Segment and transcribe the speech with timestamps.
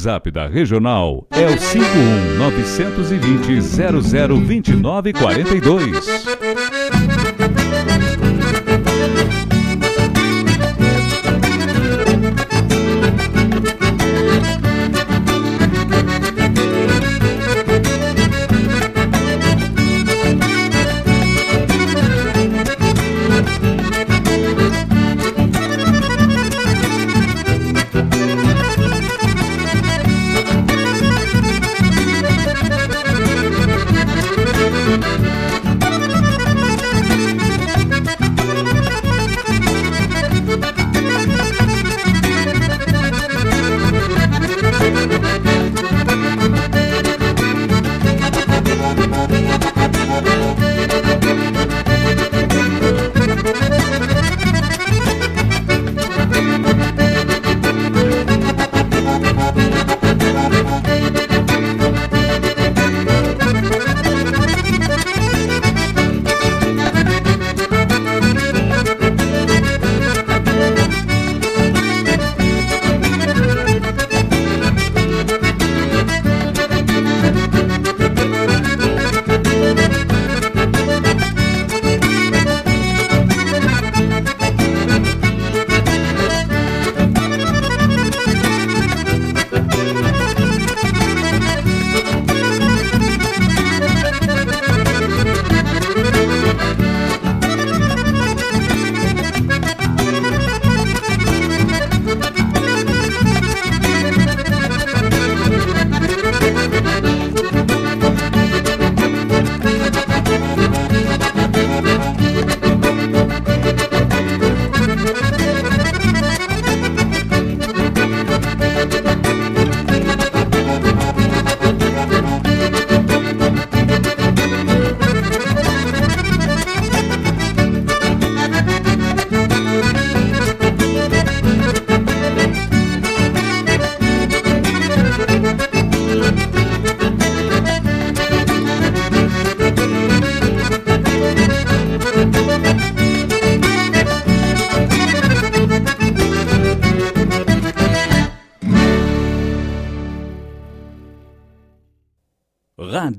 [0.00, 6.59] WhatsApp da Regional é o 51 920 0029 42.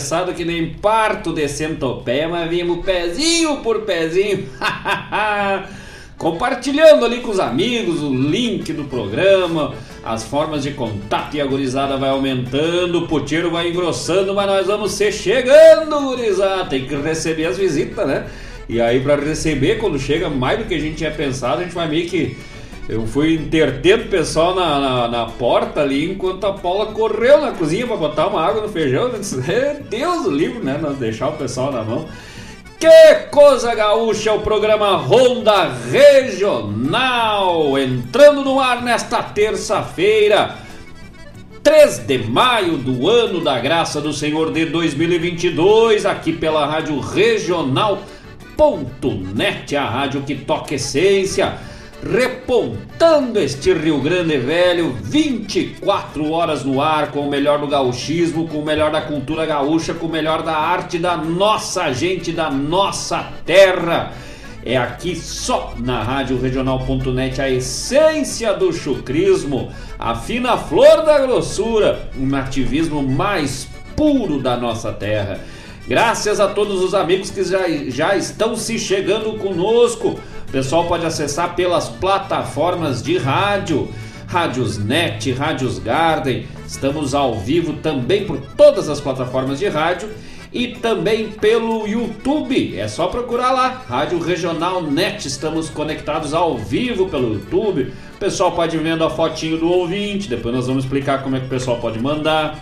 [0.00, 4.48] Atravessado que nem parto de centopeia, mas vimos pezinho por pezinho.
[6.16, 9.74] Compartilhando ali com os amigos o link do programa,
[10.04, 14.66] as formas de contato e a gurizada vai aumentando, o puteiro vai engrossando, mas nós
[14.66, 16.66] vamos ser chegando, gurizada.
[16.66, 18.26] Tem que receber as visitas, né?
[18.68, 21.74] E aí, para receber, quando chega mais do que a gente tinha pensado, a gente
[21.74, 22.36] vai meio que
[22.90, 27.52] eu fui intertendo o pessoal na, na, na, porta ali, enquanto a Paula correu na
[27.52, 29.10] cozinha para botar uma água no feijão.
[29.10, 29.36] Disse,
[29.88, 30.76] Deus o livro, né?
[30.82, 32.08] Nós deixar o pessoal na mão.
[32.80, 40.56] Que coisa gaúcha, o programa Ronda Regional, entrando no ar nesta terça-feira,
[41.62, 47.86] 3 de maio do ano da graça do Senhor de 2022, aqui pela Rádio Regional.net,
[49.76, 51.70] a rádio que toca essência
[53.00, 58.58] repontando este Rio Grande Velho, 24 horas no ar, com o melhor do gauchismo, com
[58.58, 63.32] o melhor da cultura gaúcha, com o melhor da arte da nossa gente, da nossa
[63.46, 64.12] terra.
[64.62, 72.10] É aqui só na Rádio Regional.net a essência do chucrismo, a fina flor da grossura,
[72.18, 75.40] um nativismo mais puro da nossa terra.
[75.88, 81.06] Graças a todos os amigos que já, já estão se chegando conosco o pessoal pode
[81.06, 83.88] acessar pelas plataformas de rádio,
[84.26, 86.44] Rádios Net, Rádios Garden.
[86.66, 90.08] Estamos ao vivo também por todas as plataformas de rádio
[90.52, 92.76] e também pelo YouTube.
[92.76, 95.28] É só procurar lá, Rádio Regional Net.
[95.28, 97.92] Estamos conectados ao vivo pelo YouTube.
[98.16, 101.38] O pessoal pode ir vendo a fotinho do ouvinte, depois nós vamos explicar como é
[101.38, 102.58] que o pessoal pode mandar.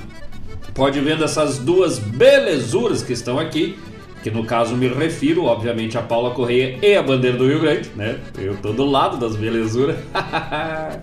[0.75, 3.79] Pode ir vendo essas duas belezuras que estão aqui
[4.23, 7.91] que no caso me refiro, obviamente, a Paula Correia e a bandeira do Rio Grande,
[7.95, 8.19] né?
[8.37, 9.97] Eu tô do lado das belezuras.
[10.13, 10.99] uh,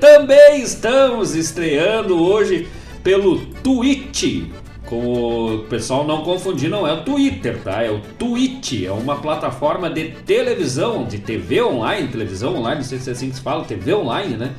[0.00, 2.68] também estamos estreando hoje
[3.02, 4.48] pelo Twitch.
[4.86, 7.82] Com o pessoal não confundir, não é o Twitter, tá?
[7.82, 12.98] É o Twitch, é uma plataforma de televisão, de TV online, televisão online, não sei
[12.98, 14.52] se é assim que se fala, TV online, né?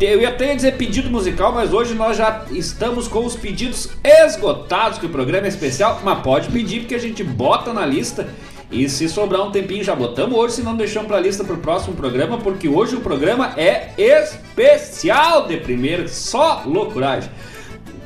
[0.00, 4.98] Eu ia até dizer pedido musical, mas hoje nós já estamos com os pedidos esgotados,
[4.98, 8.28] que o programa é especial, mas pode pedir porque a gente bota na lista
[8.70, 11.96] e se sobrar um tempinho, já botamos hoje, se não deixamos pra lista pro próximo
[11.96, 17.30] programa, porque hoje o programa é especial de primeiro, só loucuragem.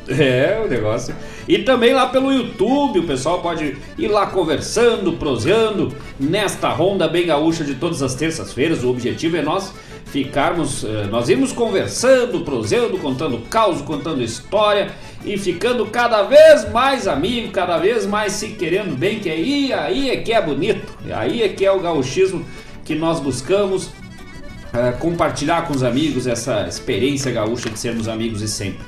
[0.09, 1.15] É, o negócio.
[1.47, 7.27] E também lá pelo YouTube, o pessoal pode ir lá conversando, proseando nesta ronda bem
[7.27, 8.83] gaúcha de todas as terças-feiras.
[8.83, 9.73] O objetivo é nós
[10.07, 14.93] ficarmos, eh, nós irmos conversando, proseando, contando caos, contando história
[15.25, 20.11] e ficando cada vez mais amigo, cada vez mais se querendo bem, que aí, aí
[20.11, 22.45] é que é bonito, aí é que é o gauchismo
[22.85, 28.49] que nós buscamos uh, compartilhar com os amigos essa experiência gaúcha de sermos amigos e
[28.49, 28.81] sempre.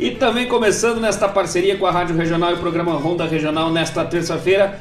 [0.00, 4.02] E também começando nesta parceria com a Rádio Regional e o programa Ronda Regional nesta
[4.02, 4.80] terça-feira,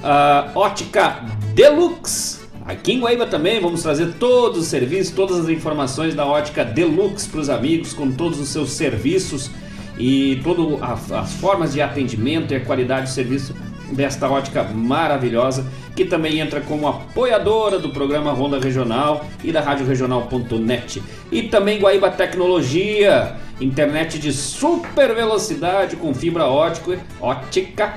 [0.00, 3.60] a Ótica Deluxe Aqui em Guaíba também.
[3.60, 8.12] Vamos trazer todos os serviços, todas as informações da ótica Deluxe para os amigos, com
[8.12, 9.50] todos os seus serviços
[9.98, 13.56] e todas as formas de atendimento e a qualidade de serviço
[13.92, 19.86] desta ótica maravilhosa, que também entra como apoiadora do programa Ronda Regional e da Rádio
[19.86, 21.02] Regional.net.
[21.30, 27.94] E também Guaíba Tecnologia, internet de super velocidade com fibra ótica, ótica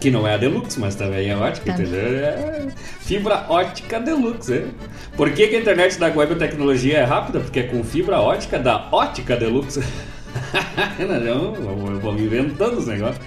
[0.00, 1.72] que não é a Deluxe, mas também é ótica, tá.
[1.72, 2.00] entendeu?
[2.00, 2.68] É
[3.00, 4.66] fibra ótica Deluxe, é.
[5.16, 7.40] Por que, que a internet da Web Tecnologia é rápida?
[7.40, 9.82] Porque é com fibra ótica da Ótica Deluxe.
[10.98, 13.18] Vamos, vamos inventando os negócios.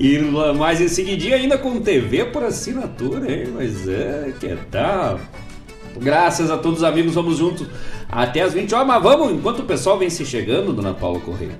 [0.00, 0.18] E
[0.56, 3.48] mais em seguidinha ainda com TV por assinatura, hein?
[3.54, 5.20] Mas é, que tal?
[5.98, 7.66] Graças a todos os amigos, vamos juntos
[8.08, 8.86] até as 20 horas.
[8.86, 11.58] Mas vamos, enquanto o pessoal vem se chegando, dona Paula Correia.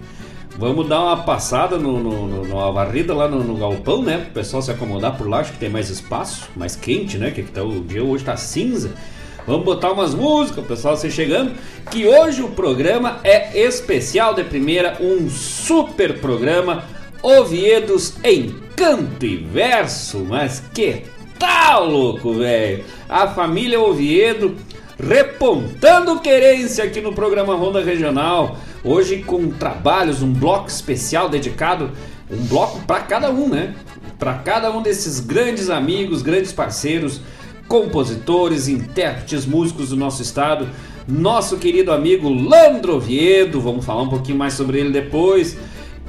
[0.56, 4.26] Vamos dar uma passada no, no, no numa varrida lá no, no, galpão, né?
[4.30, 7.30] O pessoal se acomodar por lá, acho que tem mais espaço, mais quente, né?
[7.30, 8.94] Que, que tá, o dia hoje tá cinza.
[9.46, 11.52] Vamos botar umas músicas, o pessoal se chegando.
[11.90, 16.84] Que hoje o programa é especial de primeira, um super programa.
[17.22, 20.24] Oviedos em canto e verso.
[20.28, 21.02] Mas que
[21.38, 22.84] tal, louco, velho?
[23.08, 24.56] A família Oviedo
[24.98, 28.56] repontando querência aqui no programa Ronda Regional.
[28.84, 31.90] Hoje com trabalhos, um bloco especial dedicado,
[32.30, 33.74] um bloco para cada um, né?
[34.18, 37.20] Para cada um desses grandes amigos, grandes parceiros,
[37.66, 40.68] compositores, intérpretes, músicos do nosso estado.
[41.08, 45.56] Nosso querido amigo Landro Oviedo, vamos falar um pouquinho mais sobre ele depois.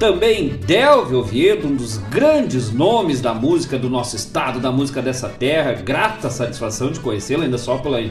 [0.02, 5.28] Também Delvio Oviedo, um dos grandes nomes da música do nosso estado, da música dessa
[5.28, 5.74] terra.
[5.74, 8.02] Grata satisfação de conhecê-lo, ainda só pela,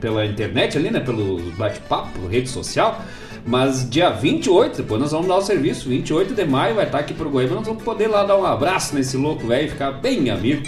[0.00, 0.98] pela internet ali, né?
[0.98, 3.00] Pelo bate-papo, rede social.
[3.46, 5.88] Mas dia 28, depois nós vamos dar o serviço.
[5.88, 7.54] 28 de maio vai estar aqui pro Goiânia.
[7.54, 10.64] Nós vamos poder lá dar um abraço nesse louco velho e ficar bem amigo.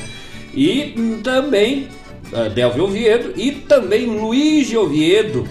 [0.54, 1.88] E também
[2.32, 5.44] uh, Delvio Oviedo e também Luiz Oviedo.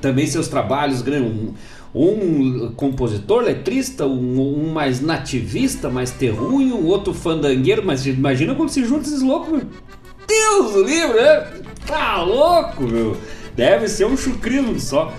[0.00, 1.54] Também seus trabalhos, um,
[1.94, 7.82] um compositor, letrista, um, um, mais nativista, mais terrunho, outro fandangueiro.
[7.84, 9.62] Mas imagina como se juntam esses loucos, meu.
[10.26, 11.46] Deus do livro, né?
[11.86, 13.16] Tá louco, meu.
[13.54, 15.12] Deve ser um chucrino só.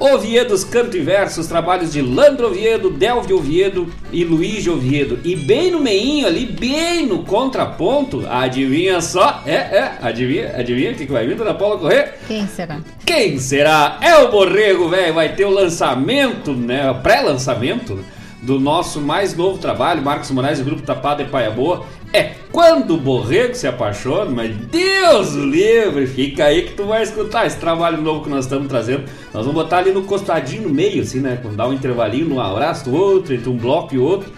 [0.00, 5.18] Oviedos Canto e Versos, trabalhos de Landro Oviedo, Delvio Oviedo e Luiz Oviedo.
[5.22, 9.42] E bem no meinho ali, bem no contraponto, adivinha só?
[9.44, 12.14] É, é, adivinha, adivinha o que, que vai vir da Paula Correr?
[12.26, 12.80] Quem será?
[13.04, 13.98] Quem será?
[14.00, 15.12] É o Borrego, velho.
[15.12, 16.94] Vai ter o lançamento, né?
[17.02, 18.02] Pré-lançamento
[18.42, 21.84] do nosso mais novo trabalho, Marcos Moraes e Grupo Tapado e Paia Boa.
[22.12, 27.02] É quando o borrego se apaixona, mas Deus o livre, fica aí que tu vai
[27.02, 29.04] escutar esse trabalho novo que nós estamos trazendo.
[29.32, 31.38] Nós vamos botar ali no costadinho, no meio, assim, né?
[31.40, 34.32] Quando dá um intervalinho, um abraço outro, entre um bloco e outro.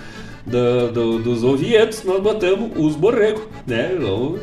[0.45, 3.93] Do, do, dos oviedos, nós botamos os borregos, né?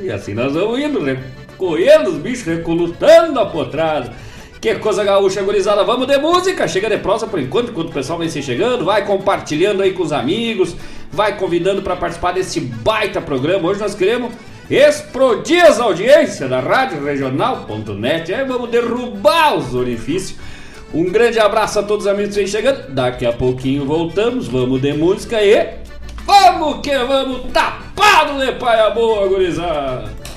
[0.01, 4.13] E assim nós vamos indo, recolhendo os bichos, recolutando a potrada.
[4.61, 5.85] Que coisa gaúcha, gurizada.
[5.85, 6.67] Vamos de música.
[6.67, 8.83] Chega de prosa por enquanto, enquanto o pessoal vem se chegando.
[8.83, 10.75] Vai compartilhando aí com os amigos.
[11.11, 13.69] Vai convidando para participar desse baita programa.
[13.69, 14.33] Hoje nós queremos
[14.69, 18.33] explodir as audiências da Rádio Regional.net.
[18.33, 20.37] Aí vamos derrubar os orifícios.
[20.93, 22.93] Um grande abraço a todos os amigos que vem chegando.
[22.93, 24.49] Daqui a pouquinho voltamos.
[24.49, 25.79] Vamos de música e.
[26.25, 30.28] Vamos que vamos tapado de paia boa, gurizada.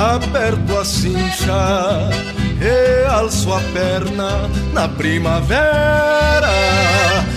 [0.00, 2.08] Aperto a cincha
[2.58, 6.48] e alço a perna na primavera,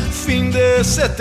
[0.10, 1.12] fim de setembro,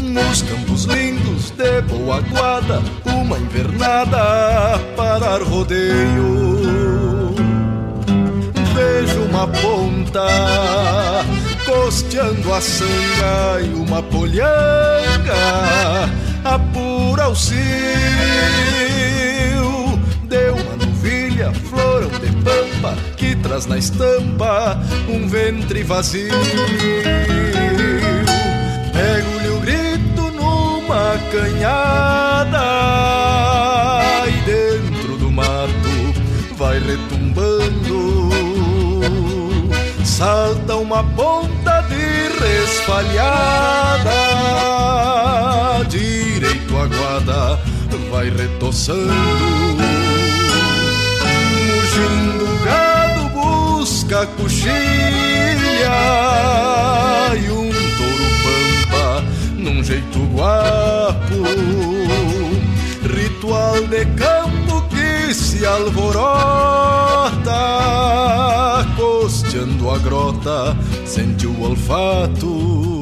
[0.00, 7.34] nos campos lindos de boa guarda, uma invernada para rodeio.
[8.74, 10.26] Vejo uma ponta
[11.66, 14.52] costeando a sanga e uma polhanga
[16.44, 17.52] apura o cio.
[20.24, 26.32] Deu uma novilha, florão de pampa, que traz na estampa um ventre vazio.
[28.92, 32.62] Pego-lhe o grito numa canhada
[34.26, 35.92] e dentro do mato
[36.56, 38.30] vai retumbando.
[40.04, 44.12] Salta uma ponta de resfalhada,
[45.88, 46.11] direito
[46.82, 47.58] a guarda
[48.10, 49.12] vai retoçando.
[51.66, 54.72] Mugindo o gado busca coxilha
[57.36, 59.24] e um touro pampa
[59.56, 61.42] num jeito guapo.
[63.16, 66.32] Ritual de campo que se alvorota,
[68.96, 73.01] costeando a grota, sente o olfato.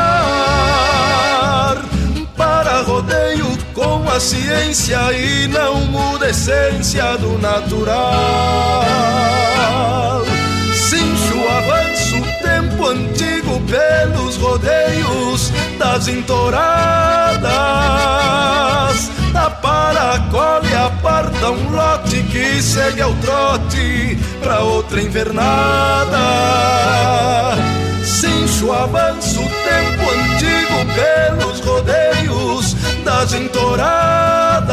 [3.81, 8.85] com a ciência e não muda a essência do natural.
[11.57, 17.41] Avanço o tempo antigo pelos rodeios das entoradas.
[19.33, 26.17] Da paracola e aparta um lote que segue ao trote pra outra invernada.
[28.71, 30.30] Avanço o tempo antigo
[33.01, 34.71] rodeios das entoradas.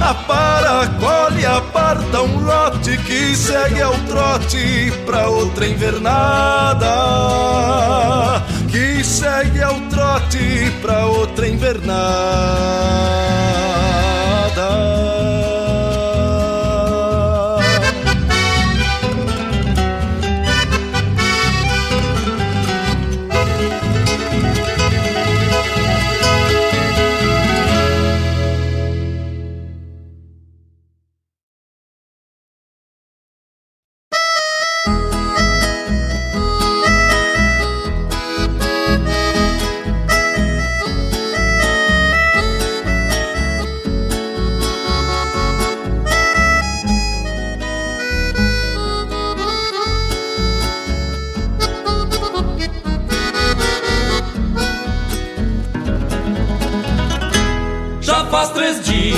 [0.00, 6.86] A paracola e aparta um lote que segue ao trote pra outra invernada.
[8.70, 11.94] Que segue ao trote pra outra invernada.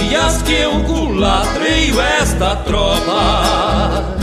[0.08, 4.14] Dias que eu culatreio esta tropa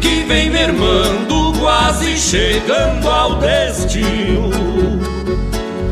[0.00, 4.50] Que vem mermando, quase chegando ao destino.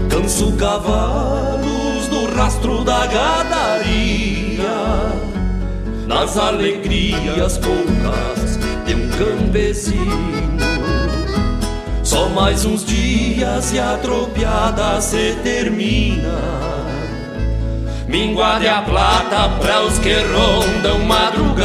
[0.08, 4.64] Canso cavalos do rastro da gadaria
[6.06, 10.24] Nas alegrias poucas de um campesino.
[12.02, 16.93] Só mais uns dias e a tropiada se termina
[18.06, 21.64] Mingua de a plata para os que rondam madrugadas,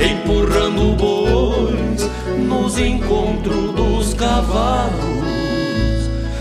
[0.00, 5.22] empurrando bois nos encontros dos cavalos.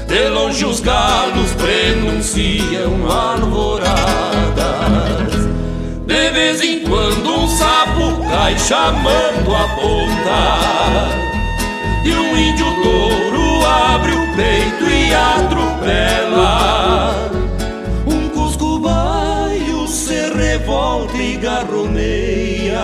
[0.07, 4.01] De longe os galos prenunciam alvoradas.
[6.05, 10.59] De vez em quando um sapo cai chamando a ponta.
[12.03, 15.71] E um índio touro abre o peito e atropela.
[20.81, 22.81] Revolta e garroneia.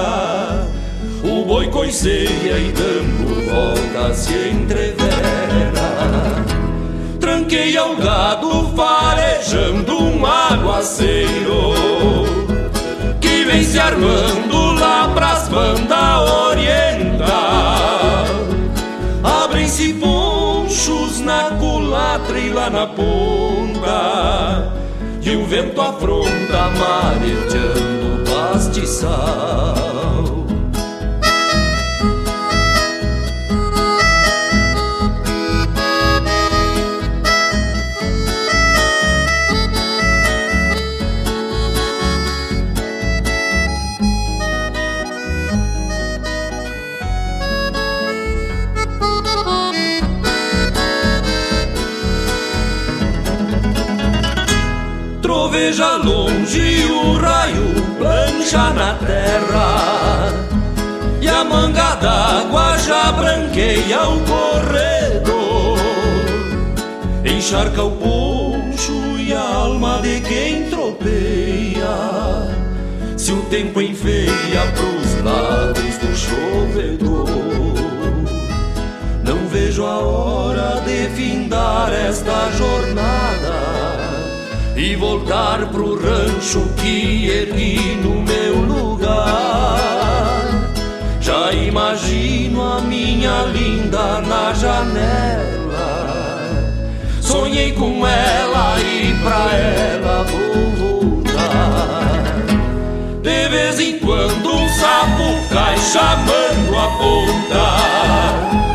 [1.23, 5.07] O boi coiceia e dando volta se entrevera.
[7.19, 11.73] Tranqueia o gado farejando um aguaceiro
[13.19, 17.27] Que vem se armando lá pras bandas oriental
[19.23, 24.77] Abrem-se ponchos na culatra e lá na ponta
[25.29, 30.36] E o vento afronta marejando o pastiçal
[55.57, 60.29] veja longe o raio plancha na terra.
[61.19, 65.79] E a manga d'água já branqueia o corredor.
[67.25, 71.95] Encharca o poncho e a alma de quem tropeia.
[73.17, 77.27] Se o tempo enfeia pros lados do chovedor.
[79.23, 84.06] Não vejo a hora de findar esta jornada
[84.77, 89.79] e voltar pro rancho que ergui no meu lugar.
[91.19, 95.47] Já imagino a minha linda na janela.
[97.19, 102.35] Sonhei com ela e pra ela vou voltar.
[103.23, 108.66] De vez em quando um sapo cai chamando a ponta.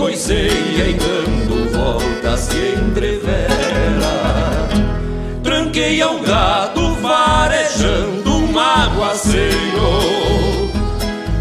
[0.00, 3.50] Coiceia e dando voltas se entrevera.
[5.42, 10.70] Tranqueia o gado farejando um aguaceiro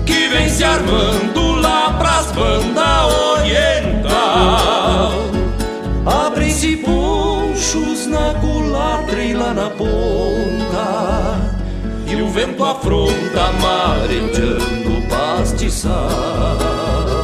[0.06, 5.14] Que vem se armando lá pras bandas oriental.
[6.06, 11.40] Abrem-se ponchos na culatra e lá na ponta
[12.08, 17.19] E o vento afronta marejando castiçal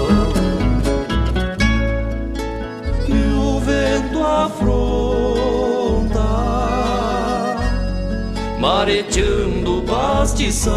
[8.85, 10.75] Mareteando o pastiçal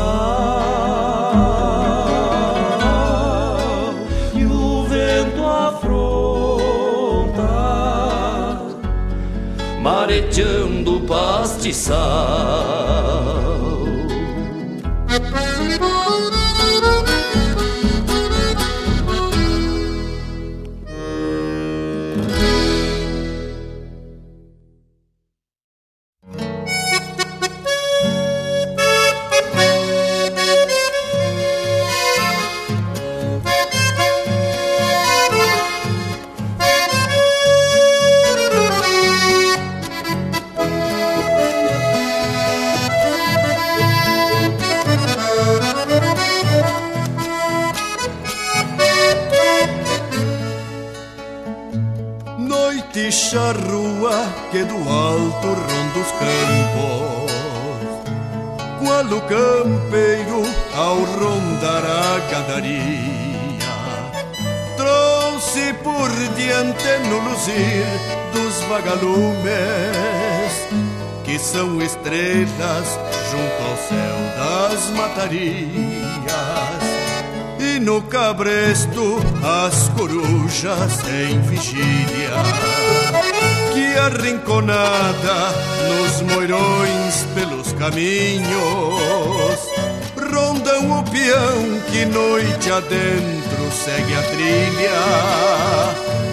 [4.35, 5.83] E o vento afronta.
[9.83, 12.88] Mareteando o pastiçal
[54.51, 57.29] que do alto ronda os campos.
[58.81, 60.43] Qual o campeiro
[60.75, 63.29] ao rondar a gadaria
[64.77, 67.87] trouxe por diante no luzir
[68.33, 69.49] dos vagalumes
[71.25, 72.99] que são estrelas
[73.31, 75.69] junto ao céu das matarias
[77.59, 79.19] e no cabresto
[79.67, 82.31] as corujas em vigília
[83.79, 85.55] que arrinconada
[85.89, 88.49] nos moirões pelos caminhos.
[90.17, 94.99] Rondam o peão que noite adentro segue a trilha.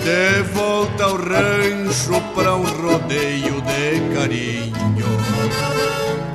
[0.03, 5.05] De volta ao rancho para um rodeio de carinho.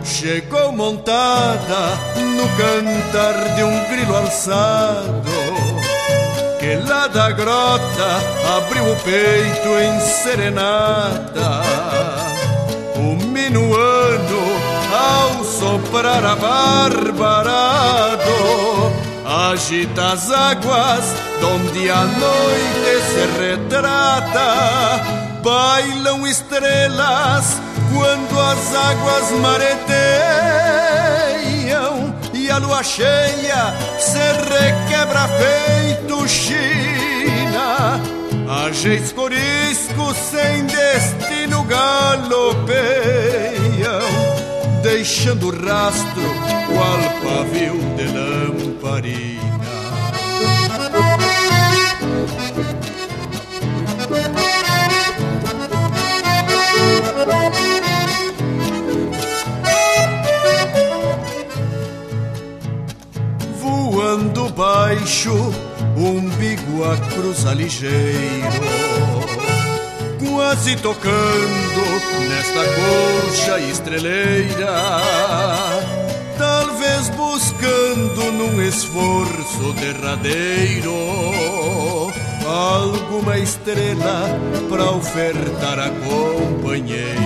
[0.04, 5.49] Chegou montada no cantar de um grilo alçado
[6.70, 8.22] que lá da grota
[8.56, 11.62] abriu o peito em serenata.
[12.94, 14.42] O minuano,
[14.92, 18.20] ao soprar a barbarado,
[19.50, 25.00] agita as águas donde a noite se retrata.
[25.42, 27.60] Bailam estrelas
[27.92, 30.09] quando as águas mareteiam
[32.50, 38.00] a lua cheia se requebra feito China.
[38.66, 42.70] Ageis corisco sem destino galopeiam,
[44.82, 46.22] deixando rastro
[46.68, 49.40] qual pavio de lamparina.
[66.84, 68.14] A cruza ligeiro,
[70.18, 71.82] quase tocando
[72.28, 75.00] nesta colcha estreleira,
[76.38, 81.30] talvez buscando num esforço derradeiro
[82.46, 84.38] alguma estrela
[84.68, 87.20] para ofertar a companheira.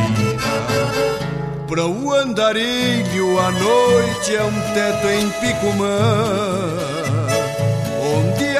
[1.67, 6.84] Pra o andarilho a noite é um teto em Picumã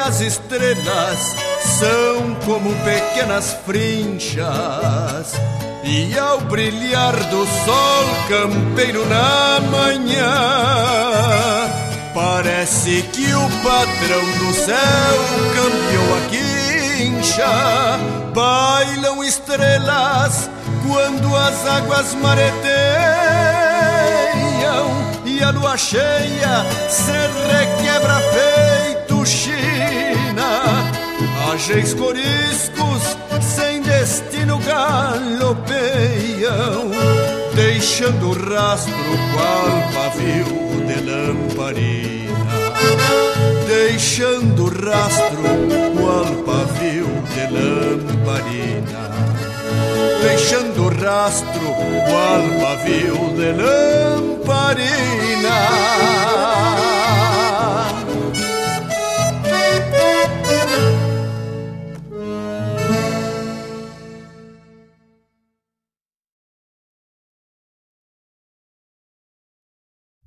[0.05, 1.35] as estrelas
[1.79, 5.33] são como pequenas frinchas
[5.83, 10.31] E ao brilhar do sol campeiro na manhã
[12.13, 15.17] Parece que o patrão do céu
[15.55, 17.99] cambiou a quincha
[18.31, 20.51] Bailam estrelas
[20.87, 22.55] quando as águas mareteiam
[25.25, 29.74] e a lua cheia se requebra feito China.
[31.55, 35.61] Ágeis coriscos sem destino galopeiam,
[37.55, 38.93] deixando rastro
[39.33, 42.35] qual pavio de lamparina.
[43.69, 45.43] Deixando rastro
[45.97, 49.05] qual pavio de lamparina
[50.21, 51.67] deixando rastro
[52.09, 55.05] qual pavio de lamparina.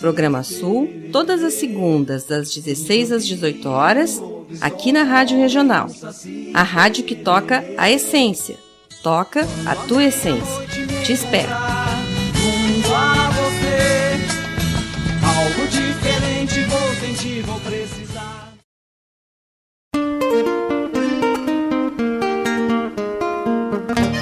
[0.00, 4.20] Programa Sul, todas as segundas, das 16 às 18 horas,
[4.60, 5.88] aqui na Rádio Regional.
[6.54, 8.56] A rádio que toca a essência.
[9.02, 10.66] Toca a tua essência.
[11.04, 11.50] Te espero!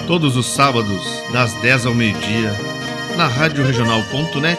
[0.07, 1.03] Todos os sábados,
[1.35, 2.51] das 10 ao meio-dia,
[3.19, 4.59] na Rádio Regional.net,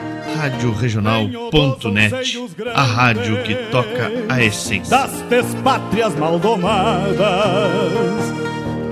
[0.35, 2.37] Rádio Regional.net,
[2.73, 4.89] a rádio que toca a essência.
[4.89, 7.19] Das despátrias maldomadas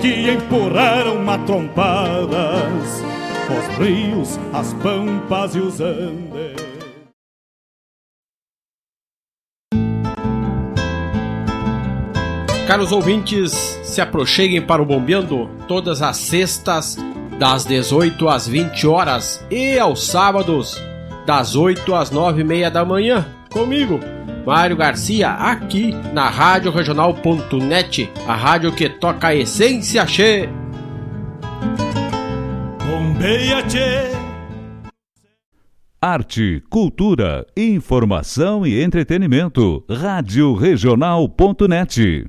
[0.00, 3.02] que empurraram matrompadas
[3.50, 6.70] os rios, as pampas e os andes.
[12.66, 16.96] Caros ouvintes, se aproxeguem para o Bombeando todas as sextas,
[17.36, 20.80] das 18 às 20 horas e aos sábados,
[21.30, 24.00] das 8 às 9 e meia da manhã, comigo,
[24.44, 30.48] Mário Garcia, aqui na Rádio Regional.net, a rádio que toca a essência che.
[32.84, 34.10] Bombeia che.
[36.02, 39.84] Arte, cultura, informação e entretenimento.
[39.88, 42.28] Rádio Regional.net.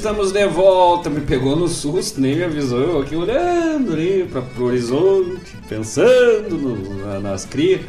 [0.00, 1.10] estamos de volta.
[1.10, 2.80] Me pegou no susto, nem me avisou.
[2.80, 7.82] Eu aqui olhando ali para pro horizonte, pensando no- na- nas crias.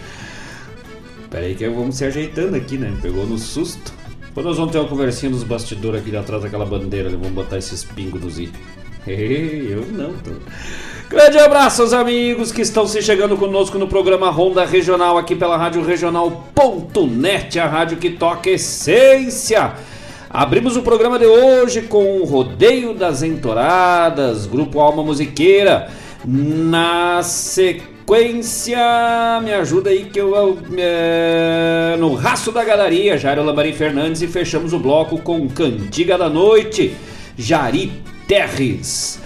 [1.29, 2.89] Pera aí que vamos se ajeitando aqui, né?
[2.89, 3.93] Me pegou no susto.
[4.27, 7.07] Depois nós vamos ter uma conversinha nos bastidores aqui atrás daquela bandeira.
[7.07, 7.15] ali.
[7.17, 8.51] Vamos botar esses pingos nos i.
[9.07, 10.31] Eu não tô.
[11.09, 15.57] Grande abraço aos amigos que estão se chegando conosco no programa Ronda Regional aqui pela
[15.57, 19.73] Rádio Regional.net, a rádio que toca essência.
[20.33, 25.89] Abrimos o programa de hoje com o Rodeio das Entoradas, Grupo Alma Musiqueira.
[26.23, 28.79] Na sequência,
[29.43, 30.33] me ajuda aí que eu.
[30.33, 36.17] eu, é, no Raço da Galeria, Jairo Lambari Fernandes, e fechamos o bloco com Cantiga
[36.17, 36.95] da Noite,
[37.37, 37.91] Jari
[38.25, 39.19] Terres.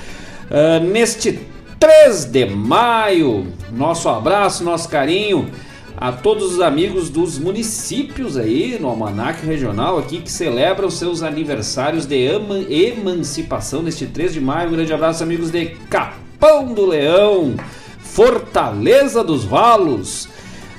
[0.49, 1.39] Ah, neste
[1.79, 5.51] 3 de maio, nosso abraço, nosso carinho
[5.97, 12.05] a todos os amigos dos municípios aí no Almanac Regional aqui que celebram seus aniversários
[12.05, 12.27] de
[12.69, 14.69] emancipação neste 3 de maio.
[14.69, 17.55] Um grande abraço, amigos de Capão do Leão,
[17.99, 20.27] Fortaleza dos Valos,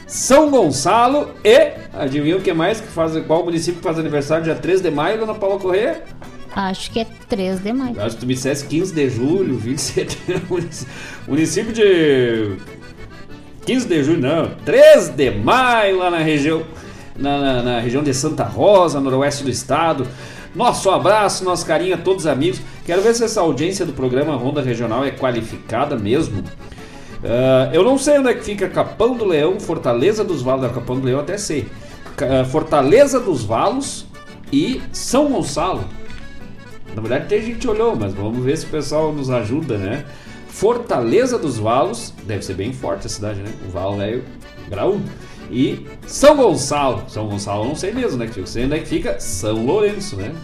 [0.06, 1.72] São Gonçalo e.
[1.94, 3.16] Adivinha o que mais que faz?
[3.26, 6.04] Qual município faz aniversário dia 3 de maio, dona Paula Corrêa?
[6.54, 8.00] Acho que é 3 de maio.
[8.00, 10.68] Acho que tu me dissesse 15 de julho, 20 de setembro.
[11.28, 12.56] Município de.
[13.66, 14.50] 15 de julho, não.
[14.64, 16.62] 3 de maio, lá na região.
[17.16, 20.06] Na, na, na região de Santa Rosa, noroeste do estado.
[20.54, 22.60] Nosso abraço, nosso carinho a todos os amigos.
[22.84, 26.40] Quero ver se essa audiência do programa Ronda Regional é qualificada mesmo.
[26.40, 30.62] Uh, eu não sei onde é que fica Capão do Leão, Fortaleza dos Valos.
[30.62, 31.62] Não, Capão do Leão até sei.
[31.62, 34.06] Uh, Fortaleza dos Valos
[34.52, 35.84] e São Gonçalo.
[36.94, 40.04] Na verdade, tem gente olhou, mas vamos ver se o pessoal nos ajuda, né?
[40.56, 43.52] Fortaleza dos Valos, deve ser bem forte a cidade, né?
[43.68, 44.22] O Valo é
[44.70, 45.04] graúdo.
[45.50, 47.04] E São Gonçalo.
[47.08, 48.24] São Gonçalo não sei mesmo, né?
[48.24, 48.28] É
[48.78, 50.34] que fica São Lourenço, né?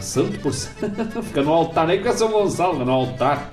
[0.00, 0.52] Santo por
[1.22, 3.52] fica no altar, nem fica São Gonçalo, fica no altar.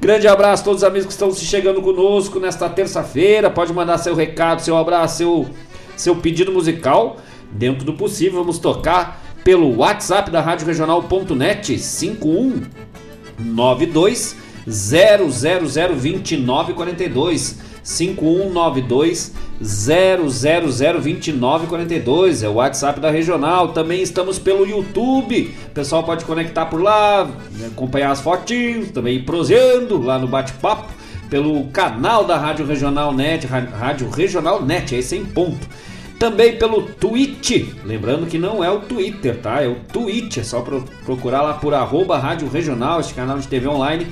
[0.00, 3.50] Grande abraço a todos os amigos que estão se chegando conosco nesta terça-feira.
[3.50, 5.50] Pode mandar seu recado, seu abraço, seu,
[5.96, 7.16] seu pedido musical.
[7.50, 22.48] Dentro do possível, vamos tocar pelo WhatsApp da Rádio Regional.net 5192 0002942 5192 0002942 é
[22.48, 23.68] o WhatsApp da Regional.
[23.68, 25.54] Também estamos pelo YouTube.
[25.66, 27.30] O pessoal pode conectar por lá,
[27.66, 30.92] acompanhar as fotinhos, também proseando lá no bate-papo
[31.30, 35.66] pelo canal da Rádio Regional Net, Rádio Regional Net, aí sem ponto.
[36.18, 39.62] Também pelo Twitch, lembrando que não é o Twitter, tá?
[39.62, 40.64] É o Twitch, é só
[41.04, 44.06] procurar lá por arroba Rádio Regional, este canal de TV online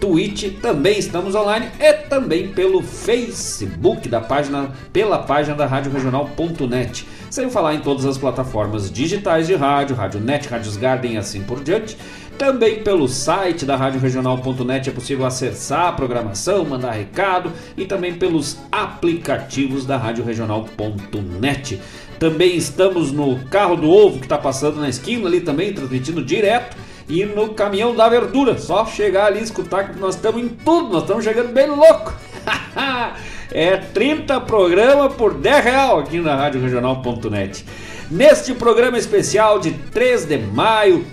[0.00, 7.06] Twitch, também estamos online e também pelo Facebook da página, pela página da Rádio Regional.net.
[7.30, 11.42] Sem falar em todas as plataformas digitais de rádio, Rádio Net, Rádios Garden e assim
[11.42, 11.96] por diante.
[12.38, 18.14] Também pelo site da Rádio Regional.net é possível acessar a programação, mandar recado e também
[18.14, 21.80] pelos aplicativos da Rádio Regional.net.
[22.18, 26.76] Também estamos no carro do ovo que está passando na esquina ali também, transmitindo direto
[27.08, 28.58] e no caminhão da verdura.
[28.58, 32.12] Só chegar ali e escutar que nós estamos em tudo, nós estamos chegando bem louco.
[33.52, 37.64] é 30 programas por 10 real aqui na Rádio Regional.net.
[38.10, 41.04] Neste programa especial de 3 de maio,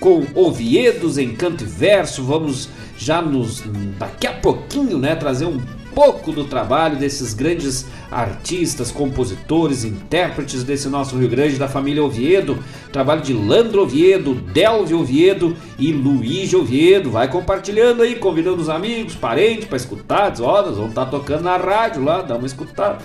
[0.00, 3.62] com Oviedos em canto e verso, vamos já nos
[3.98, 5.60] daqui a pouquinho, né, trazer um
[5.94, 12.58] pouco do trabalho desses grandes artistas, compositores, intérpretes desse nosso Rio Grande, da família Oviedo.
[12.92, 17.10] Trabalho de Landro Oviedo, Delvio Oviedo e Luiz Oviedo.
[17.10, 20.30] Vai compartilhando aí, convidando os amigos, parentes para escutar.
[20.30, 22.98] Diz, ó, nós vamos estar tá tocando na rádio lá, dá uma escutada.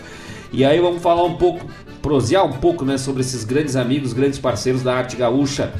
[0.51, 1.65] E aí vamos falar um pouco,
[2.01, 5.73] prosear um pouco né, sobre esses grandes amigos, grandes parceiros da arte gaúcha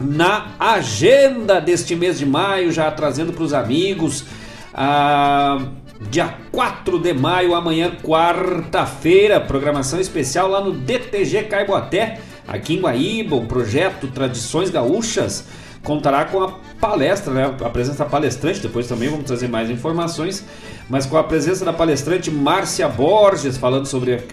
[0.00, 4.24] na agenda deste mês de maio, já trazendo para os amigos.
[4.72, 5.66] Ah,
[6.00, 13.36] dia 4 de maio, amanhã, quarta-feira, programação especial lá no DTG Caiboaté, aqui em Guaíba,
[13.36, 15.46] o projeto Tradições Gaúchas
[15.82, 20.44] contará com a palestra, né, a presença da palestrante, depois também vamos trazer mais informações,
[20.88, 24.24] mas com a presença da palestrante Márcia Borges, falando sobre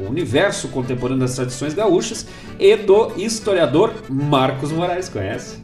[0.00, 2.26] o universo contemporâneo das tradições gaúchas,
[2.58, 5.58] e do historiador Marcos Moraes, conhece?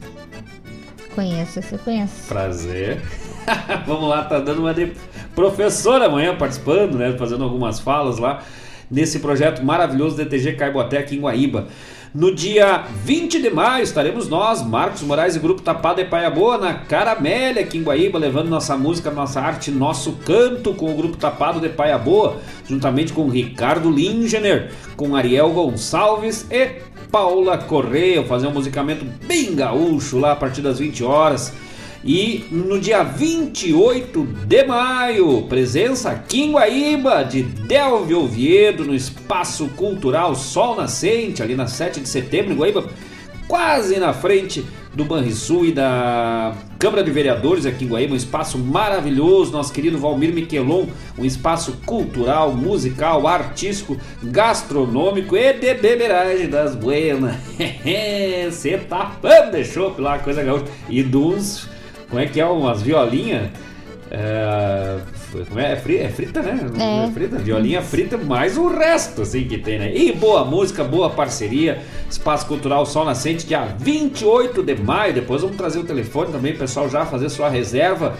[1.14, 2.26] Conheço, você conhece.
[2.26, 3.00] Prazer.
[3.86, 4.92] Vamos lá, tá dando uma de
[5.34, 7.14] professora amanhã participando, né?
[7.18, 8.42] Fazendo algumas falas lá
[8.90, 11.68] nesse projeto maravilhoso DTG Caiboté aqui em Guaíba.
[12.14, 16.58] No dia 20 de maio estaremos nós, Marcos Moraes e Grupo Tapada e Paia Boa,
[16.58, 21.16] na Caramélia aqui em Guaíba, levando nossa música, nossa arte, nosso canto com o Grupo
[21.16, 22.36] Tapado de Paia Boa,
[22.68, 30.18] juntamente com Ricardo Lingener, com Ariel Gonçalves e Paula Correia, fazer um musicamento bem gaúcho
[30.18, 31.54] lá a partir das 20 horas.
[32.04, 39.68] E no dia 28 de maio, presença aqui em Guaíba de Delvio Oviedo no Espaço
[39.76, 42.86] Cultural Sol Nascente, ali na 7 de setembro em Guaíba,
[43.46, 48.58] quase na frente do Banrisul e da Câmara de Vereadores aqui em Guaíba, um espaço
[48.58, 50.86] maravilhoso, nosso querido Valmir Miquelon,
[51.16, 57.36] um espaço cultural, musical, artístico, gastronômico e de beberagem das buenas.
[58.50, 59.16] Você tá
[59.52, 60.66] de chopp lá, coisa gaúcha.
[60.88, 61.70] E dos
[62.12, 62.44] como é que é?
[62.44, 63.48] Umas violinhas.
[64.10, 64.98] É,
[65.48, 65.72] como é?
[65.72, 66.60] É frita, é frita né?
[66.78, 67.06] É.
[67.06, 69.96] é frita, violinha frita, mais o resto assim que tem, né?
[69.96, 71.80] E boa música, boa parceria.
[72.10, 75.14] Espaço Cultural Sol Nascente, dia 28 de maio.
[75.14, 78.14] Depois vamos trazer o telefone também, pessoal, já fazer sua reserva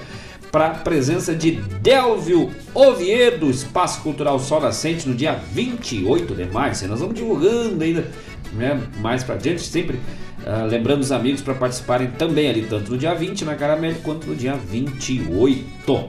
[0.51, 6.73] para a presença de Delvio Oviedo, Espaço Cultural Sol Nascente, no dia 28 de maio.
[6.89, 8.07] Nós vamos divulgando ainda
[8.55, 10.01] né, mais para diante, sempre
[10.45, 14.27] Uh, lembrando os amigos para participarem também ali, tanto no dia 20 na Caramelo quanto
[14.27, 16.09] no dia 28.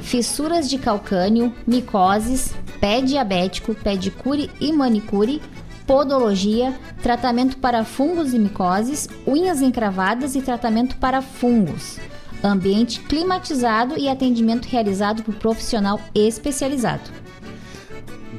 [0.03, 5.43] fissuras de calcânio, micoses, pé diabético, pedicure e manicure,
[5.89, 11.99] podologia, tratamento para fungos e micoses, unhas encravadas e tratamento para fungos.
[12.45, 17.11] Ambiente climatizado e atendimento realizado por profissional especializado.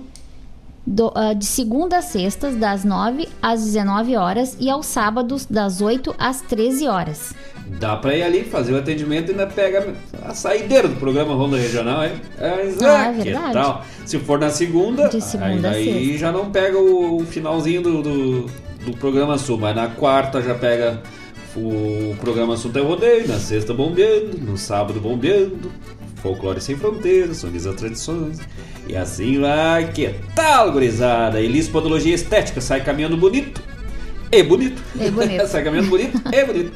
[0.87, 5.80] Do- ah, de segunda a sextas, das 9 às 19 horas e aos sábados, das
[5.80, 7.35] 8 às 13 horas.
[7.80, 11.57] Dá pra ir ali fazer o atendimento e ainda pega a saideira do programa Ronda
[11.57, 12.12] Regional, é?
[12.39, 13.53] Mas, Ah, é, é verdade.
[13.55, 13.85] tal?
[14.05, 16.18] Se for na segunda, De segunda aí, aí sexta.
[16.18, 18.47] já não pega o, o finalzinho do, do,
[18.85, 21.03] do programa Sul, mas na quarta já pega
[21.57, 25.72] o programa Sul Tem Rodeio, na sexta bombeando, no sábado bombeando,
[26.16, 28.39] Folclore Sem Fronteiras, Soniza Tradições.
[28.87, 31.41] E assim vai, que tal, gurizada?
[31.41, 33.62] Elis Podologia Estética, sai caminhando bonito
[34.30, 34.82] e bonito.
[34.95, 35.47] E bonito.
[35.49, 36.72] sai caminhando bonito e bonito.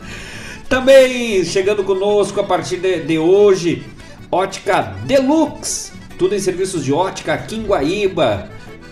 [0.68, 3.84] Também chegando conosco a partir de, de hoje,
[4.30, 5.92] Ótica Deluxe.
[6.18, 8.48] Tudo em serviços de ótica aqui em Guaíba.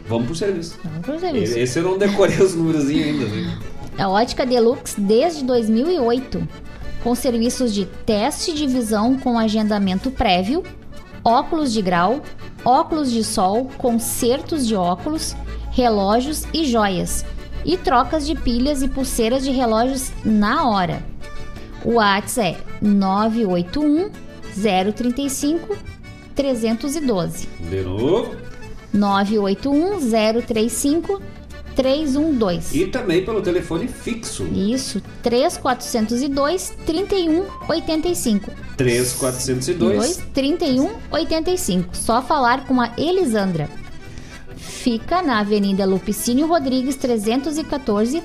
[0.08, 0.78] Vamos pro serviço.
[0.84, 1.58] Vamos pro serviço.
[1.58, 3.26] Esse eu não decorei os números ainda.
[3.26, 3.50] viu?
[3.98, 6.46] A Ótica Deluxe desde 2008,
[7.02, 10.62] com serviços de teste de visão com agendamento prévio,
[11.26, 12.22] óculos de grau,
[12.64, 15.34] óculos de sol, consertos de óculos,
[15.72, 17.26] relógios e joias,
[17.64, 21.02] e trocas de pilhas e pulseiras de relógios na hora.
[21.84, 24.10] O WhatsApp é 981
[24.94, 25.76] 035
[26.36, 27.48] 312.
[27.58, 28.36] De novo.
[28.94, 31.35] 981 035 312.
[32.74, 34.44] E também pelo telefone fixo.
[34.46, 38.50] Isso, 3402 3185.
[38.76, 41.96] 3402 3185.
[41.96, 43.68] Só falar com a Elisandra.
[44.56, 48.22] Fica na Avenida Lupicínio Rodrigues 314,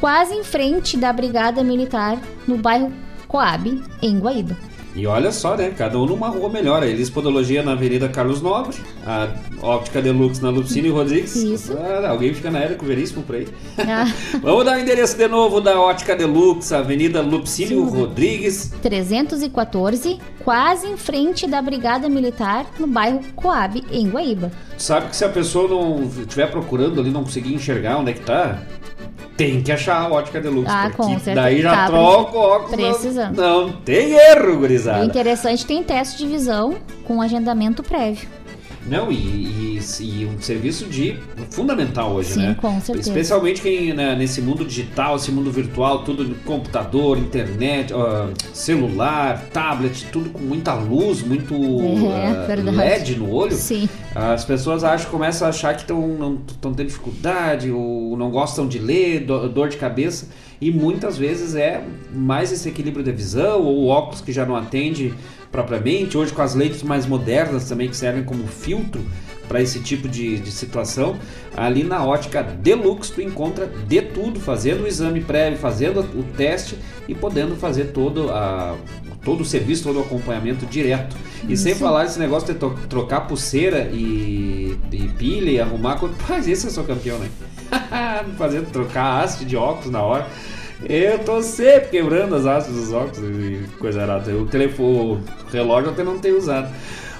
[0.00, 2.92] quase em frente da Brigada Militar, no bairro
[3.28, 4.56] Coab, em Guaíba.
[4.94, 5.72] E olha só, né?
[5.76, 6.82] Cada um numa rua melhor.
[6.82, 8.76] A Elis Podologia na Avenida Carlos Nobre,
[9.06, 9.28] a
[9.62, 11.36] Óptica Deluxe na Lupicínio Rodrigues.
[11.36, 11.76] Isso.
[11.78, 13.48] Ah, alguém fica na Érico Veríssimo por aí.
[13.78, 14.06] Ah,
[14.42, 18.72] Vamos dar o endereço de novo da Ótica Deluxe, Avenida Lupicínio Rodrigues.
[18.82, 24.50] 314, quase em frente da Brigada Militar, no bairro Coab, em Guaíba.
[24.76, 28.20] Sabe que se a pessoa não estiver procurando ali, não conseguir enxergar onde é que
[28.20, 28.62] tá,
[29.44, 30.70] tem que achar a Ótica Deluxe.
[30.70, 31.34] Ah, com certeza.
[31.34, 32.70] Daí já Tá troca o óculos.
[32.74, 33.36] precisando.
[33.36, 35.04] Não, não tem erro, O gurizada.
[35.04, 38.28] interessante tem teste de visão com agendamento prévio.
[38.86, 39.69] Não, e, e-
[40.00, 41.16] e um serviço de
[41.50, 42.56] fundamental hoje, Sim, né?
[42.60, 43.08] com certeza.
[43.08, 49.46] Especialmente quem né, nesse mundo digital, esse mundo virtual, tudo no computador, internet, ó, celular,
[49.52, 52.76] tablet, tudo com muita luz, muito É, verdade.
[52.76, 53.52] LED no olho.
[53.52, 53.88] Sim.
[54.14, 59.20] As pessoas acham, começam a achar que estão tendo dificuldade ou não gostam de ler,
[59.24, 60.28] do- dor de cabeça.
[60.60, 61.82] E muitas vezes é
[62.14, 65.14] mais esse equilíbrio de visão ou óculos que já não atende
[65.50, 66.18] propriamente.
[66.18, 69.00] Hoje com as lentes mais modernas também que servem como filtro
[69.50, 71.16] para esse tipo de, de situação.
[71.56, 76.78] Ali na ótica Deluxe tu encontra de tudo, fazendo o exame prévio, fazendo o teste
[77.08, 78.76] e podendo fazer todo, a,
[79.24, 81.16] todo o serviço, todo o acompanhamento direto.
[81.48, 85.96] E sem falar esse negócio de trocar pulseira e, e pilha e arrumar.
[85.96, 87.28] co- Mas esse eu sou campeão, né?
[88.38, 90.28] Fazer trocar haste de óculos na hora.
[90.88, 94.32] Eu tô sempre quebrando as hastes dos óculos e coisa errada.
[94.36, 96.72] O telefone, o relógio até não tenho usado.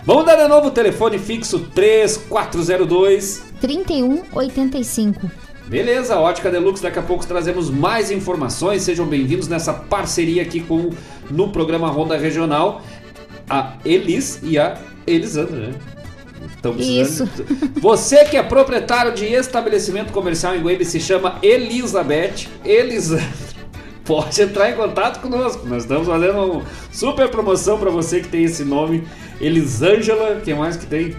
[0.04, 5.30] Vamos dar de novo o telefone fixo 3402 3185.
[5.66, 8.82] Beleza, Ótica Deluxe, daqui a pouco trazemos mais informações.
[8.82, 10.90] Sejam bem-vindos nessa parceria aqui com
[11.30, 12.82] no programa Ronda Regional,
[13.48, 15.74] a Elis e a Elisandra, né?
[16.54, 17.30] Estão precisando.
[17.80, 23.28] Você que é proprietário de estabelecimento comercial em Guaíba se chama Elizabeth, Elisandra,
[24.10, 25.66] pode entrar em contato conosco.
[25.68, 29.06] Nós estamos fazendo uma super promoção para você que tem esse nome,
[29.40, 31.14] Elisângela, quem mais que tem?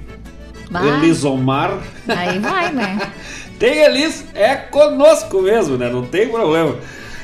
[0.69, 1.79] Bah, Elisomar.
[2.07, 2.99] Aí vai, né?
[3.59, 5.87] Tem Elis, é conosco mesmo, né?
[5.87, 6.77] Não tem problema.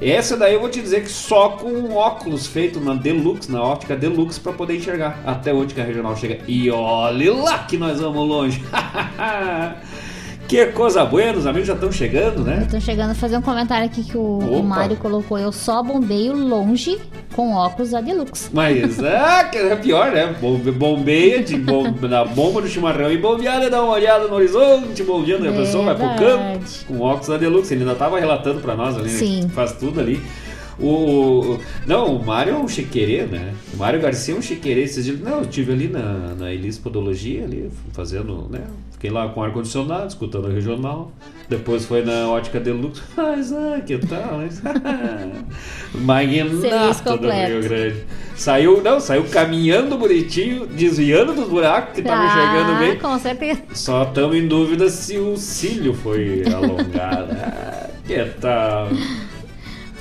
[0.00, 3.94] essa daí eu vou te dizer que só com óculos feito na Deluxe, na óptica
[3.94, 6.38] Deluxe, para poder enxergar até onde que a regional chega.
[6.48, 8.62] E olhe lá que nós vamos longe.
[10.48, 12.60] que coisa boa, os amigos já estão chegando, né?
[12.62, 14.62] Estão chegando fazer um comentário aqui que o, o.
[14.62, 15.38] Mário colocou.
[15.38, 16.98] Eu só bombeio longe
[17.34, 18.48] com óculos da Deluxe.
[18.52, 18.96] Mas
[19.50, 20.34] que é pior, né?
[20.40, 25.02] Bom- Bombeia de bom, na bomba do chimarrão e bombeada, dá uma olhada no horizonte,
[25.02, 27.74] bombeando, a pessoa vai pro campo com óculos da Deluxe.
[27.74, 29.18] Ele ainda tava relatando pra nós ali, né?
[29.18, 29.48] Sim.
[29.48, 30.20] Faz tudo ali.
[30.78, 30.86] O,
[31.54, 33.54] o- não, o Mário é um chiquerê, né?
[33.72, 34.82] O Mário Garcia é um chiquerê.
[34.82, 38.60] Esses dias, não, eu estive ali na, na Elis Podologia, ali, fazendo, né?
[38.96, 41.12] Fiquei lá com ar-condicionado, escutando a regional.
[41.50, 43.02] Depois foi na ótica Deluxe.
[43.18, 44.40] Ah, que tal,
[46.00, 47.30] Magnata do.
[47.30, 48.04] Rio Grande.
[48.34, 52.92] Saiu, não, saiu caminhando bonitinho, desviando dos buracos que tava enxergando bem.
[52.92, 53.62] Ah, com certeza.
[53.74, 57.36] Só estamos em dúvida se o cílio foi alongado.
[57.46, 58.88] Ah, que tal?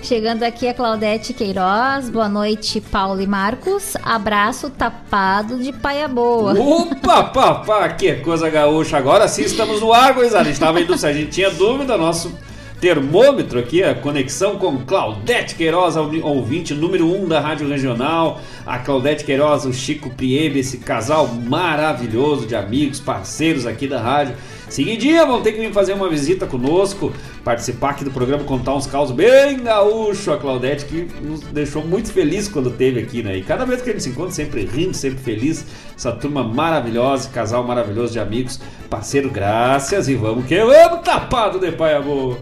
[0.06, 2.12] Chegando aqui a Claudete Queiroz.
[2.12, 3.98] Boa noite, Paulo e Marcos.
[4.04, 6.54] Abraço tapado de paia boa.
[6.54, 8.98] Opa, papá, que coisa gaúcha.
[8.98, 10.48] Agora sim estamos no ar, gurizada.
[10.48, 12.32] A gente indo, se a gente tinha dúvida, nosso
[12.80, 18.40] termômetro aqui, a conexão com Claudete Queiroz, ouvi- ouvinte número 1 um da Rádio Regional.
[18.64, 24.36] A Claudete Queiroz, o Chico Priebe, esse casal maravilhoso de amigos, parceiros aqui da rádio.
[24.70, 27.14] Seguidinha, vão ter que vir fazer uma visita conosco,
[27.44, 30.32] participar aqui do programa, contar uns causos bem gaúcho.
[30.32, 33.38] A Claudete que nos deixou muito feliz quando teve aqui, né?
[33.38, 35.66] E cada vez que a gente se encontra, sempre rindo, sempre feliz.
[35.96, 38.60] Essa turma maravilhosa, casal maravilhoso de amigos,
[38.90, 42.38] parceiro, graças e vamos que vamos, tapado de pai amor.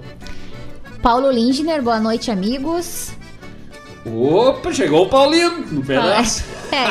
[1.02, 3.12] Paulo Lindner, boa noite, amigos.
[4.06, 6.44] Opa, chegou o Paulinho no pedaço.
[6.72, 6.84] É,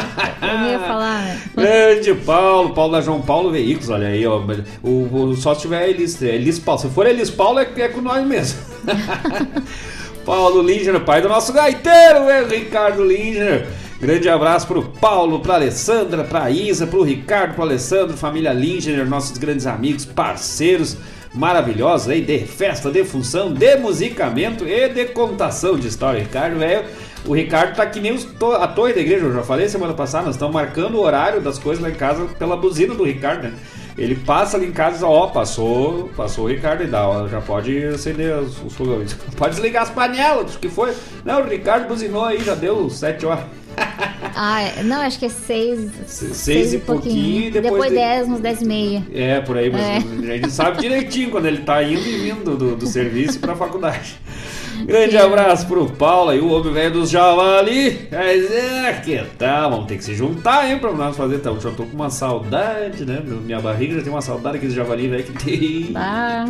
[0.46, 1.42] eu ia falar, né?
[1.54, 4.40] Grande Paulo, Paulo da João Paulo Veículos, olha aí, ó.
[4.82, 6.80] O, o, só se tiver Elis, Elis Paulo.
[6.80, 8.60] Se for Elis Paulo, é, é com nós mesmo.
[10.24, 13.66] Paulo Linger, pai do nosso gaiteiro, é Ricardo Linger.
[14.00, 19.36] Grande abraço pro Paulo, pra Alessandra, pra Isa, pro Ricardo, pro Alessandro, família Linger, nossos
[19.36, 20.96] grandes amigos, parceiros
[21.34, 26.20] maravilhosos aí de festa, de função, de musicamento e de contação de história.
[26.20, 26.84] Ricardo, velho,
[27.24, 29.94] o Ricardo tá que nem os to- a torre da igreja, eu já falei semana
[29.94, 33.44] passada, nós estamos marcando o horário das coisas lá em casa pela buzina do Ricardo,
[33.44, 33.54] né?
[33.96, 37.40] Ele passa ali em casa e ó, passou, passou o Ricardo e dá, ó, já
[37.42, 39.12] pode acender os, os fogões.
[39.36, 40.94] Pode desligar as panelas, o que foi?
[41.24, 43.44] Não, o Ricardo buzinou aí, já deu sete horas.
[44.34, 45.90] Ah, é- não, acho que é seis.
[46.06, 49.02] seis e pouquinho, e depois Depois de- dez, uns dez e meia.
[49.14, 49.96] É, por aí, mas É.
[49.98, 54.18] a gente sabe direitinho quando ele tá indo e vindo do, do serviço pra faculdade.
[54.86, 55.18] Grande Sim.
[55.18, 58.08] abraço pro Paulo aí, o homem velho dos Javali.
[58.10, 59.70] Mas é, que tal?
[59.70, 61.36] Vamos ter que se juntar, hein, pra nós fazer.
[61.36, 63.22] Então, já tô com uma saudade, né?
[63.24, 65.92] Minha barriga já tem uma saudade aqui do Javali, velho, que tem.
[65.94, 66.46] Ah.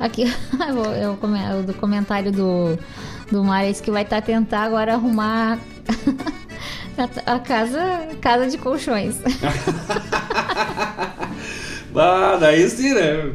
[0.00, 0.24] Aqui,
[0.68, 1.18] eu eu
[1.60, 2.76] o do comentário do,
[3.30, 5.58] do Mário que vai estar tentar agora arrumar
[7.26, 9.16] a, a casa, casa de colchões.
[11.96, 13.32] Ah, daí sim, né?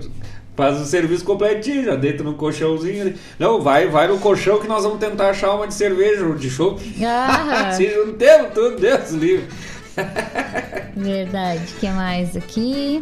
[0.55, 3.15] Faz o serviço completinho, já deita no colchãozinho ali.
[3.39, 6.49] Não, vai, vai no colchão que nós vamos tentar achar uma de cerveja ou de
[6.49, 6.81] chopp.
[7.01, 9.47] Ah, Se juntemos tudo, Deus livre.
[10.93, 11.61] verdade.
[11.63, 13.01] O que mais aqui?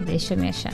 [0.00, 0.72] Deixa eu me achar.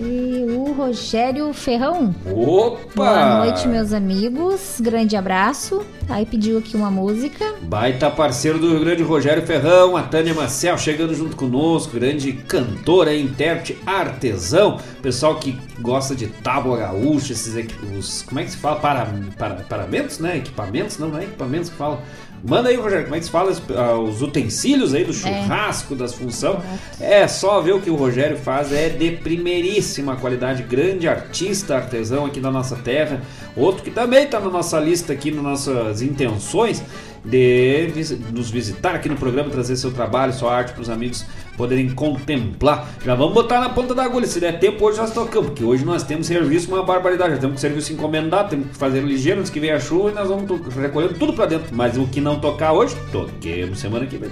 [0.00, 2.14] E o Rogério Ferrão.
[2.24, 2.78] Opa!
[2.94, 4.80] Boa noite, meus amigos.
[4.80, 5.84] Grande abraço.
[6.08, 7.54] Aí pediu aqui uma música.
[7.62, 13.14] Baita parceiro do Rio Grande, Rogério Ferrão, a Tânia Marcel chegando junto conosco, grande cantora,
[13.14, 17.54] intérprete, artesão, pessoal que gosta de tábua gaúcha, esses
[17.98, 18.76] os, como é que se fala?
[18.76, 20.36] Para, para, paramentos, né?
[20.36, 22.00] Equipamentos, não, não é equipamentos que fala.
[22.42, 26.14] Manda aí, Rogério, como é que se fala ah, os utensílios aí do churrasco, das
[26.14, 26.62] função.
[27.00, 32.26] É só ver o que o Rogério faz, é de primeiríssima qualidade, grande artista, artesão
[32.26, 33.22] aqui da nossa terra.
[33.56, 36.82] Outro que também está na nossa lista aqui, nas nossas intenções
[37.24, 37.88] de
[38.32, 41.24] nos visitar aqui no programa, trazer seu trabalho, sua arte para os amigos
[41.56, 42.88] poderem contemplar.
[43.04, 45.84] Já vamos botar na ponta da agulha, se der tempo hoje nós tocamos, porque hoje
[45.84, 49.50] nós temos serviço uma barbaridade, já temos que serviço encomendado, temos que fazer ligeiro antes
[49.50, 51.74] que venha a chuva e nós vamos recolhendo tudo para dentro.
[51.74, 54.30] Mas o que não tocar hoje, toquemos semana que vem.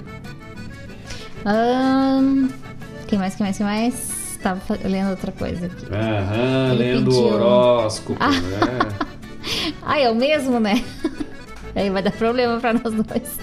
[1.45, 2.49] Ahn,
[3.07, 4.39] quem mais, quem mais, quem mais?
[4.43, 5.87] Tava fa- lendo outra coisa aqui.
[5.91, 8.30] Aham, Ele lendo pediu- horóscopo, Ah.
[8.30, 9.07] né?
[9.82, 10.82] Ah, é o mesmo, né?
[11.77, 13.39] Aí vai dar problema pra nós dois.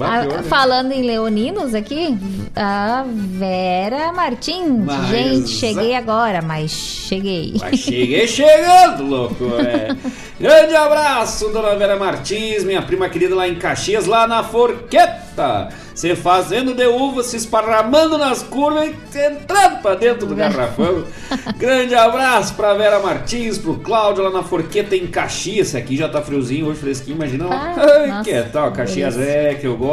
[0.00, 0.42] Vai, Ah, pior, né?
[0.44, 2.16] falando em leoninos aqui,
[2.56, 4.84] a Vera Martins.
[4.84, 7.54] Mas- Gente, cheguei agora, mas cheguei.
[7.60, 9.94] Mas cheguei chegando, louco, é.
[10.40, 15.68] Grande abraço, dona Vera Martins, minha prima querida lá em Caxias, lá na Forqueta.
[15.94, 21.04] Você fazendo de uva, se esparramando nas curvas e entrando pra dentro do garrafão.
[21.58, 25.74] Grande abraço pra Vera Martins, pro Cláudio lá na Forqueta em Caxias.
[25.74, 27.46] Aqui já tá friozinho, hoje fresquinho, imagina.
[27.46, 27.74] lá.
[27.76, 29.89] Ah, Ai, que tal, Caxias é que eu gosto.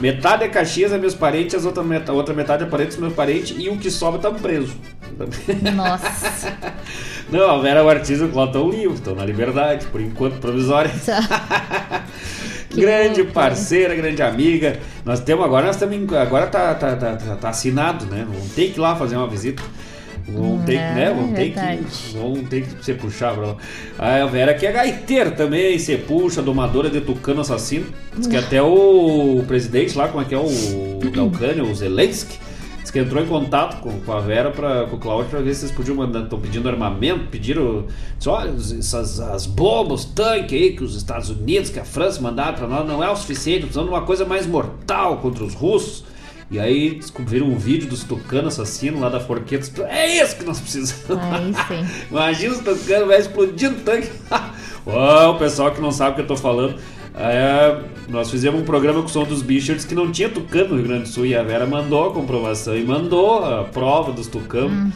[0.00, 3.54] Metade é Caxias, é meus parentes, as outra, outra metade é parentes dos meus parentes
[3.58, 4.74] e o que sobra tá preso.
[5.74, 6.52] Nossa.
[7.30, 10.90] Não, a Vera Martins e o Cláudio estão livres, estão na liberdade, por enquanto provisória.
[12.74, 14.78] Grande parceira, grande amiga.
[15.04, 18.24] Nós temos agora, nós estamos agora tá, tá, tá, tá- tá assinado, né?
[18.26, 19.62] Vamos ter que ir lá fazer uma visita.
[20.28, 21.14] Vamos ter que, É, né?
[21.14, 23.56] Vamos ter que, vamos ter que se puxar pra lá.
[23.98, 27.86] A Vera que é gaiteira também, se puxa, domadora de tucano assassino.
[28.16, 32.38] Diz que até o presidente lá, como é que é o da Ucrânia, o Zelensky,
[32.80, 35.54] diz que entrou em contato com, com a Vera, pra, com o Cláudio, pra ver
[35.54, 36.22] se eles podiam mandar.
[36.22, 37.86] Estão pedindo armamento, pediram.
[38.16, 42.20] Disse, olha, essas as bombas, os tanques aí que os Estados Unidos, que a França
[42.20, 45.54] mandaram pra nós, não é o suficiente, precisamos de uma coisa mais mortal contra os
[45.54, 46.04] russos.
[46.52, 49.86] E aí descobriram um vídeo dos tucanos assassinos lá da Forqueta.
[49.88, 51.24] É isso que nós precisamos.
[51.32, 52.06] Aí sim.
[52.10, 54.10] Imagina os tucanos, vai explodindo o tanque.
[54.84, 56.74] Ó, o pessoal que não sabe o que eu tô falando.
[57.14, 60.74] é, nós fizemos um programa com o som dos bichos que não tinha tucano no
[60.76, 64.26] Rio Grande do Sul e a Vera mandou a comprovação e mandou a prova dos
[64.26, 64.92] tucanos.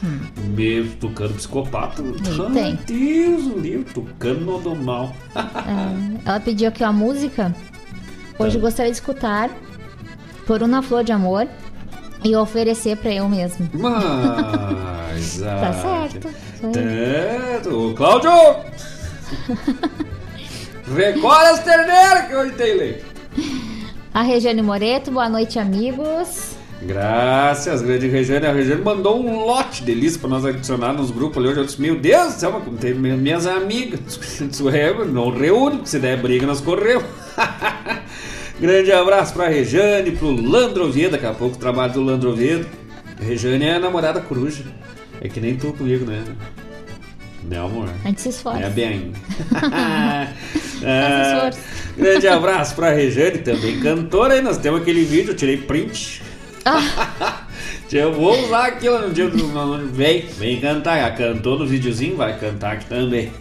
[0.54, 2.02] Meu tucano psicopata.
[2.52, 2.78] Tem.
[2.86, 5.14] Deus, o livro, tucano do mal.
[5.34, 7.54] É, ela pediu aqui uma música.
[8.38, 8.60] Hoje Tá.
[8.62, 9.50] gostaria de escutar
[10.46, 11.46] Por uma Flor de Amor
[12.24, 13.68] e oferecer pra eu mesmo.
[13.74, 14.86] Mas.
[15.40, 15.72] Tá ah,
[16.10, 16.28] certo.
[16.74, 17.70] Certo.
[17.90, 18.30] Ô, Cláudio!
[20.94, 23.04] Recolhe as terneiras que hoje tem leite.
[24.12, 26.54] A Regiane Moreto, boa noite, amigos.
[26.82, 28.46] Graças, grande Regiane.
[28.46, 31.60] A Regiane mandou um lote de lista pra nós adicionar nos grupos ali hoje.
[31.60, 34.00] Eu disse, meu Deus do céu, mas como tem mi- minhas amigas.
[34.74, 37.04] "É, não reúne, porque se der briga nós corremos.
[38.60, 42.66] grande abraço pra Regiane, pro Landro Oviedo, daqui a pouco o trabalho do Landro Oviedo.
[43.20, 44.64] Regiane é a namorada coruja.
[45.20, 46.22] É que nem tu comigo, né?
[47.44, 47.88] Né, amor?
[48.04, 48.60] A gente se esforça.
[48.60, 49.12] É bem.
[49.54, 50.26] Ah,
[51.52, 51.60] esforço.
[51.96, 54.34] grande abraço pra Regiane, também cantora.
[54.34, 56.22] Aí nós temos aquele vídeo, eu tirei print.
[57.92, 59.88] eu vou usar aquilo no dia do.
[59.92, 61.14] Vem, vem cantar.
[61.16, 63.32] Cantou no videozinho, vai cantar aqui também.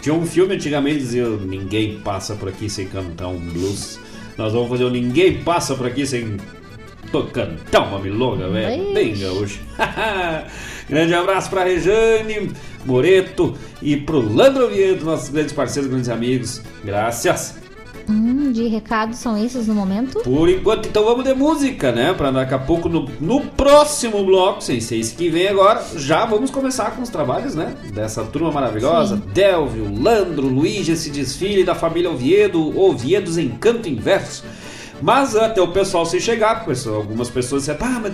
[0.00, 3.98] Tinha um filme antigamente que dizia: Ninguém passa por aqui sem cantar um blues.
[4.36, 6.36] Nós vamos fazer o Ninguém passa por aqui sem
[7.32, 8.92] cantar uma milonga, velho.
[8.92, 9.60] Bem gaúcho.
[10.88, 12.50] Grande abraço pra Rejane,
[12.84, 16.62] Moreto e pro Landro Oviedo, nossos grandes parceiros, grandes amigos.
[16.84, 17.67] Graças.
[18.08, 20.20] Hum, de recados são esses no momento?
[20.20, 22.14] Por enquanto, então vamos de música, né?
[22.14, 26.24] Pra daqui a pouco, no, no próximo bloco, sem ser esse que vem agora, já
[26.24, 27.74] vamos começar com os trabalhos, né?
[27.92, 29.16] Dessa turma maravilhosa.
[29.16, 29.22] Sim.
[29.32, 34.44] Delvio, Landro, Luigi, esse desfile da família Oviedo, Oviedos Encanto Inverso.
[35.00, 38.12] Mas até o pessoal se chegar, pessoal, algumas pessoas disseram, ah, mas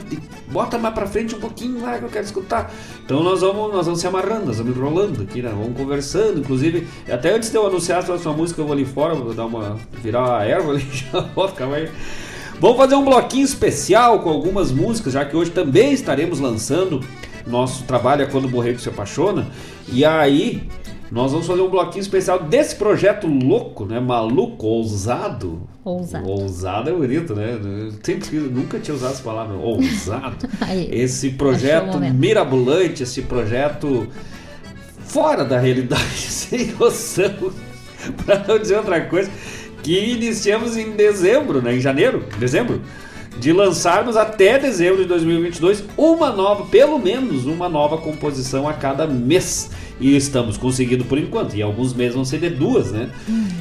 [0.48, 2.72] bota mais pra frente um pouquinho lá que eu quero escutar.
[3.04, 5.48] Então nós vamos, nós vamos se amarrando, nós vamos enrolando aqui, né?
[5.48, 9.14] Vamos conversando, inclusive, até antes de eu anunciar a próxima música, eu vou ali fora,
[9.14, 9.78] vou dar uma.
[10.02, 11.90] virar a erva ali, já volto, calma aí.
[12.60, 17.00] Vamos fazer um bloquinho especial com algumas músicas, já que hoje também estaremos lançando
[17.46, 19.46] nosso trabalho é Quando o Borrego se Apaixona.
[19.92, 20.66] E aí,
[21.14, 24.00] nós vamos fazer um bloquinho especial desse projeto louco, né?
[24.00, 25.62] Maluco, ousado.
[25.84, 26.28] Ousado.
[26.28, 27.56] Ousado é bonito, né?
[28.02, 30.48] Sempre, nunca tinha usado essa palavra, ousado.
[30.90, 34.08] Esse projeto mirabolante, esse projeto
[35.06, 37.52] fora da realidade, sem noção,
[38.26, 39.30] para não dizer outra coisa,
[39.84, 41.76] que iniciamos em dezembro, né?
[41.76, 42.82] Em janeiro, dezembro,
[43.38, 49.06] de lançarmos até dezembro de 2022 uma nova, pelo menos uma nova composição a cada
[49.06, 49.70] mês.
[50.00, 51.54] E estamos conseguindo por enquanto.
[51.54, 53.08] E alguns meses vão ser de duas, né?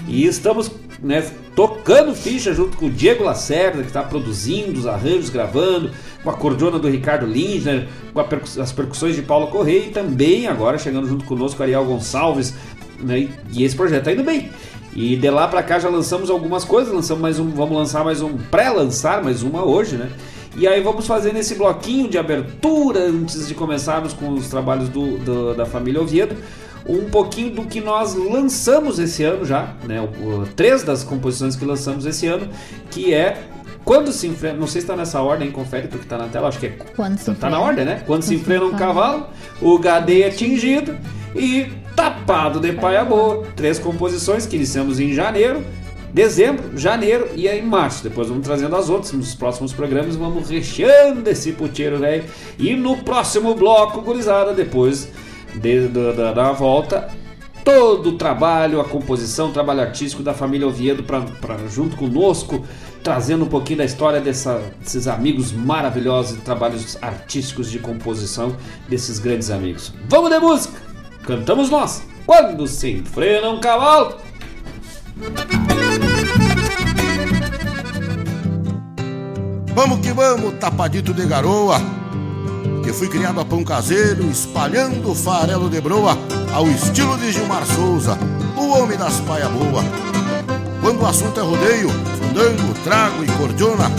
[0.07, 0.71] E estamos
[1.01, 1.23] né,
[1.55, 5.91] tocando ficha junto com o Diego Lacerda, que está produzindo os arranjos, gravando,
[6.23, 10.47] com a cordiona do Ricardo Lindner, com percu- as percussões de Paulo Correia e também
[10.47, 12.53] agora chegando junto conosco Ariel Gonçalves.
[12.99, 14.49] Né, e- esse projeto está indo bem.
[14.95, 18.21] E de lá pra cá já lançamos algumas coisas, lançamos mais um, vamos lançar mais
[18.21, 20.09] um, pré-lançar mais uma hoje, né?
[20.55, 25.17] E aí vamos fazer nesse bloquinho de abertura, antes de começarmos com os trabalhos do,
[25.17, 26.35] do- da família Oviedo,
[26.87, 29.99] um pouquinho do que nós lançamos esse ano já, né?
[30.01, 32.47] O- o- três das composições que lançamos esse ano,
[32.91, 33.41] que é
[33.85, 36.47] Quando se enfrena, não sei se está nessa ordem, confere tu que está na tela,
[36.47, 36.69] acho que é.
[36.95, 37.59] Quando se Tá na enfrena.
[37.59, 37.91] ordem, né?
[37.91, 39.27] Quando se Quando se enfrena um cavalo,
[39.61, 40.95] o gadeia é tingido
[41.35, 43.43] e tapado de paia boa.
[43.57, 45.61] Três composições que iniciamos em janeiro,
[46.13, 48.03] dezembro, janeiro e aí março.
[48.03, 52.25] Depois vamos trazendo as outras nos próximos programas, vamos recheando esse puteiro velho.
[52.59, 55.09] E no próximo bloco, gurizada, depois
[55.55, 57.09] de, da, da, da volta,
[57.65, 62.63] todo o trabalho, a composição, o trabalho artístico da família Oviedo para junto conosco,
[63.01, 68.55] trazendo um pouquinho da história dessa- desses amigos maravilhosos, trabalhos artísticos de composição
[68.87, 69.93] desses grandes amigos.
[70.07, 70.73] Vamos de música!
[71.25, 72.03] Cantamos nós!
[72.25, 74.15] Quando se enfrena um cavalo!
[79.75, 81.81] Vamos que vamos, tapadito de garoa.
[82.83, 86.15] Que fui criado a pão caseiro, espalhando farelo de broa,
[86.53, 88.17] ao estilo de Gilmar Souza,
[88.55, 89.83] o homem das paia boa.
[90.79, 93.89] Quando o assunto é rodeio, fandango, trago e cordiona,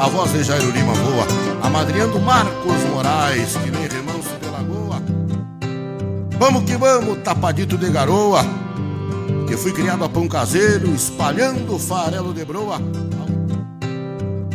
[0.00, 1.26] a voz de Jairo Lima voa,
[1.62, 5.00] amadrinhando Marcos Moraes, que nem remanso de lagoa.
[6.38, 8.44] Vamos que vamos, tapadito de garoa.
[9.46, 12.80] Que fui criado a pão caseiro, espalhando farelo de broa,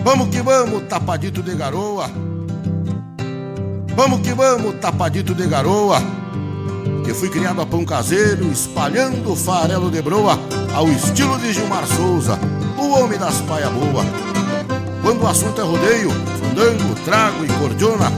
[0.06, 2.08] Vamos que vamos, tapadito de garoa.
[3.95, 5.97] Vamos que vamos, tapadito de garoa.
[7.03, 10.38] Que fui criado a pão caseiro, espalhando farelo de broa,
[10.76, 12.38] ao estilo de Gilmar Souza,
[12.78, 14.06] o homem das paia boa.
[15.01, 18.12] Quando o assunto é rodeio, fandango, trago e cordiona,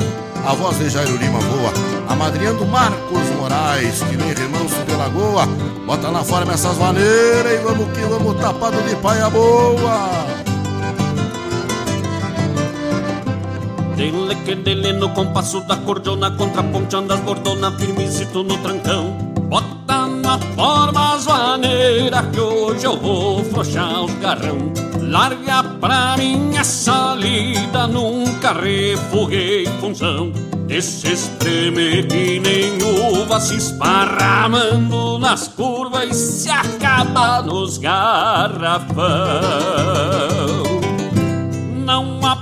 [0.45, 1.71] a voz de Jairo Lima voa,
[2.09, 5.47] amadrinhando Marcos Moraes, que nem remanso de lagoa.
[5.85, 10.46] Bota na forma essas maneiras e vamos que vamos, tapado de paia boa.
[13.97, 19.17] Dele que dele no compasso da cordiona Contraponteando as bordonas firmezito no trancão.
[19.49, 24.71] Bota na forma as maneiras Que hoje eu vou frouxar os garrão.
[25.01, 30.31] Larga pra minha salida Nunca refuguei função.
[30.69, 32.77] Esse espreme que nem
[33.19, 38.97] uva Se esparramando nas curvas E se acaba nos garrafão.
[41.83, 42.35] Não há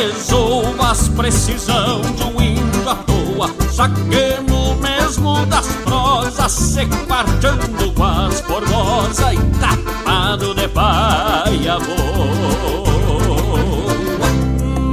[0.00, 3.50] prece que resolva as precisão de um índio à toa.
[3.70, 13.10] Saquemos mesmo das prosas, se quartando com as formosas e tapado de paia boa.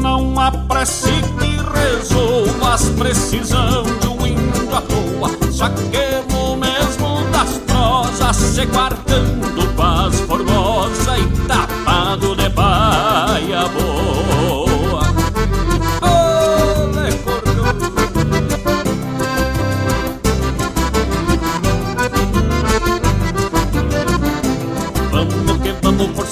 [0.02, 5.30] Não há prece que resolva as precisão de um índio à toa.
[5.52, 11.67] Saquemos mesmo das prosas, se quartando com as formosas e tapado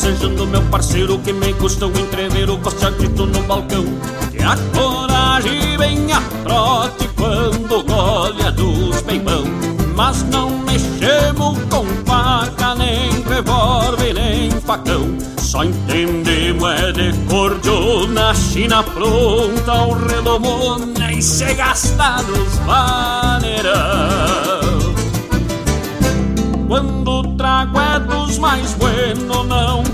[0.06, 3.86] vamos forcejando meu parceiro Que me custa um entrever o costadito no balcão.
[4.32, 9.44] Que a coragem vem a trote quando golha dos peibão
[9.96, 15.18] Mas não mexemos com faca, nem revólver, nem facão.
[15.38, 24.36] Só entendemos é de cordiona, china pronta, o redomona E se gasta nos vaneirão.
[26.68, 29.85] Quando trago é dos mais buenos, não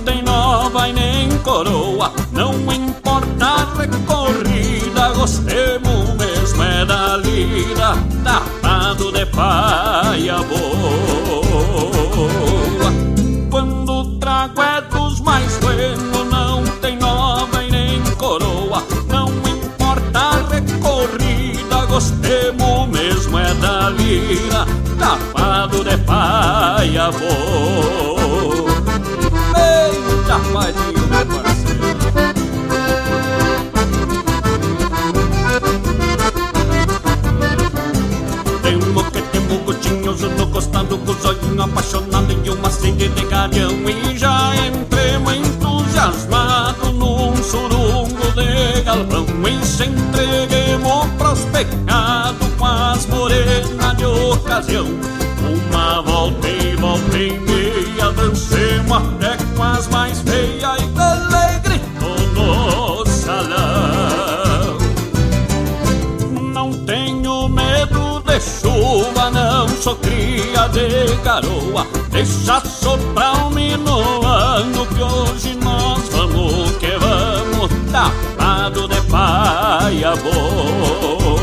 [0.79, 2.13] e nem coroa.
[2.31, 10.61] Não importa a recorrida, gostemos mesmo é da lida, tapado de paia boa.
[13.49, 18.81] Quando o trago é dos mais buenos, não tem nova e nem coroa.
[19.09, 24.65] Não importa a recorrida, gostemos mesmo é da lira,
[24.97, 28.20] tapado de paia boa.
[39.91, 44.51] Temo gotinhos no costado com os olhinhos apaixonados e uma sede de garião E já
[44.67, 49.25] entremos entusiasmado num surungo de galpão.
[49.47, 54.87] E se entreguemos pros pecados com as morenas de ocasião.
[55.71, 60.80] Uma volta e volta e meia dancemos até com as mais feias
[70.71, 80.15] de garoa Deixa soprar o minuano Que hoje nós vamos que vamos Tapado de paia
[80.15, 81.41] boa.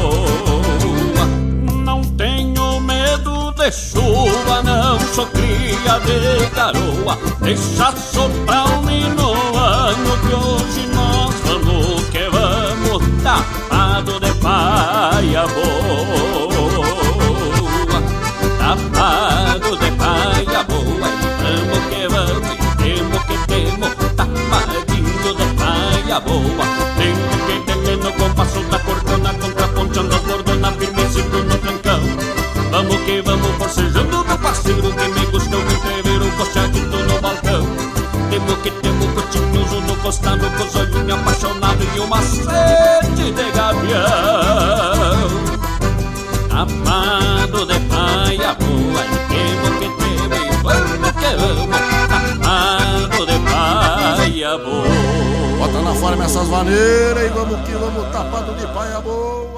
[1.85, 10.35] Não tenho medo de chuva Não sou cria de garoa Deixa soprar o minuano Que
[10.35, 15.68] hoje nós vamos que vamos Tapado de paia boa.
[26.21, 26.35] Tempo
[27.47, 32.01] que tem no compasso da cortona Contraponteando as bordonas firme seguro no trancão
[32.73, 37.62] Vamos que vamos forcejando meu parceiro Que me gusta o entrever o costeadito no balcão
[38.31, 42.78] Temo que temo cotinhoso no costado Com os olhinhos apaixonados e uma sede
[55.99, 59.49] forma essas maneiras e vamos que vamos tapado de paia boa.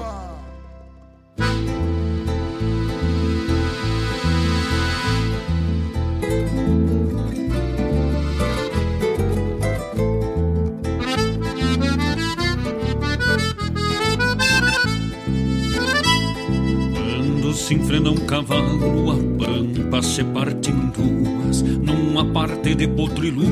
[17.53, 23.31] Se enfrena um cavalo, a pampa se parte em duas, numa parte de potro e
[23.31, 23.47] lua,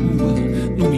[0.77, 0.93] num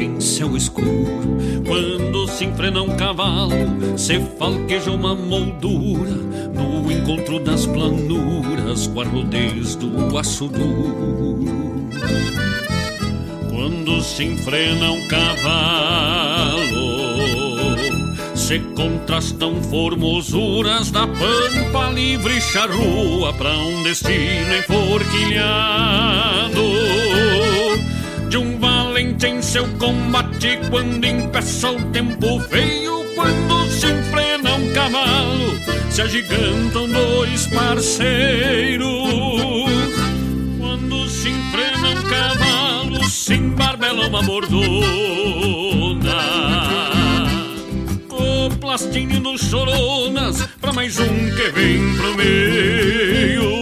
[0.00, 1.38] embate em céu escuro.
[1.66, 3.52] Quando se enfrena um cavalo,
[3.96, 6.16] se falqueja uma moldura,
[6.54, 11.90] no encontro das planuras, com a rodez do aço duro.
[13.50, 16.70] Quando se enfrena um cavalo,
[18.34, 26.99] se contrastam formosuras da pampa livre e charrua para um destino enforquilhado
[29.24, 35.58] em seu combate quando impeça o tempo feio quando se enfrena um cavalo
[35.90, 38.88] se agigantam dois parceiros
[40.58, 45.40] quando se enfrena um cavalo se embarbela uma bordona
[48.60, 53.59] plastinho nos choronas Pra mais um que vem pro meio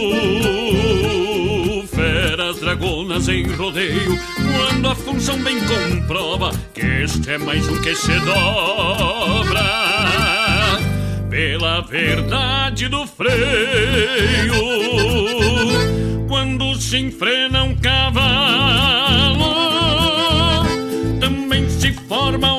[2.69, 8.13] dragonas em rodeio Quando a função bem comprova Que este é mais um que se
[8.19, 9.63] dobra.
[11.29, 14.53] Pela verdade do freio
[16.27, 18.19] Quando se enfrena um cavalo
[21.19, 22.58] Também se forma uma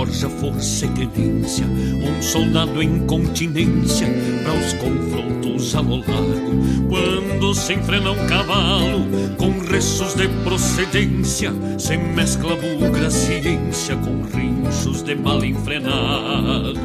[0.00, 4.06] forja força e querência, um soldado em continência
[4.42, 6.88] para os confrontos a lo largo.
[6.88, 9.04] Quando se enfrena um cavalo,
[9.36, 16.80] com restos de procedência, se mescla bugra ciência com rinchos de mal enfrenado.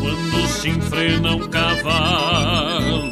[0.00, 3.04] Quando se enfrena um cavalo,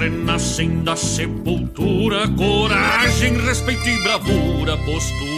[0.00, 5.37] renascem da sepultura coragem, respeito e bravura, postura,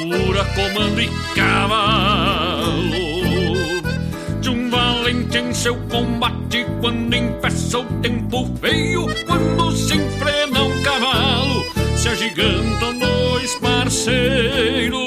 [0.55, 2.81] comando e cavalo.
[4.41, 10.83] De um valente em seu combate, quando empeça o tempo feio, quando se enfrena um
[10.83, 11.65] cavalo,
[11.97, 15.01] se agigantam dois parceiros.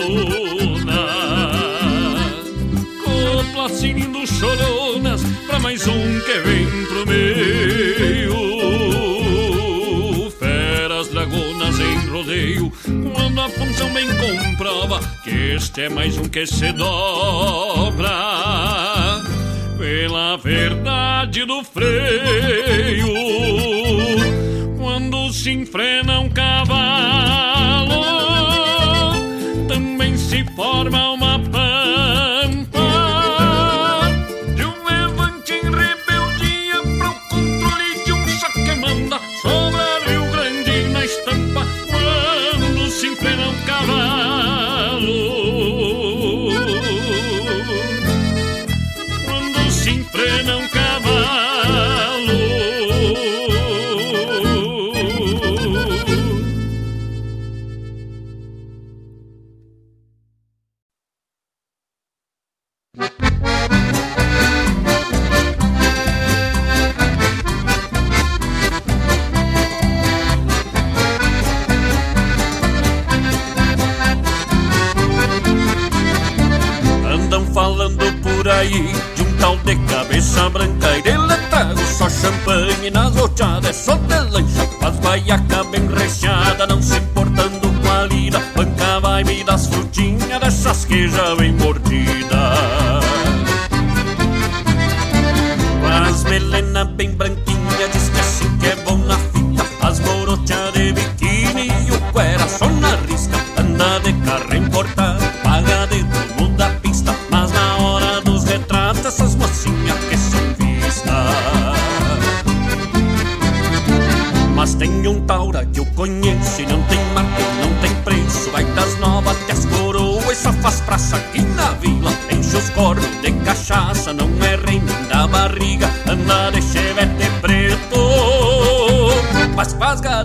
[3.69, 8.28] placinindo choronas pra mais um que vem pro meio.
[13.13, 18.09] Quando a função bem comprova que este é mais um que se dobra.
[19.77, 23.07] Pela verdade do freio,
[24.77, 28.03] quando se enfrena um cavalo,
[29.67, 31.18] também se forma uma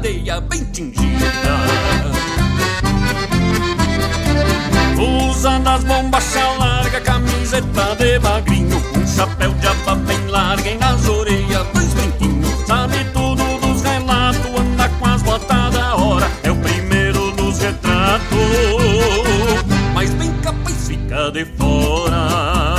[0.04, 1.24] faz gadeia bem tingida.
[5.30, 11.08] Usa nas bombachas larga, camiseta de magrinho Um chapéu de aba bem larga e nas
[11.08, 12.66] orelhas dois brinquinhos.
[12.66, 18.28] Sabe tudo dos relatos, anda com as botas da hora É o primeiro dos retratos,
[19.94, 22.74] mas bem capaz fica de fora.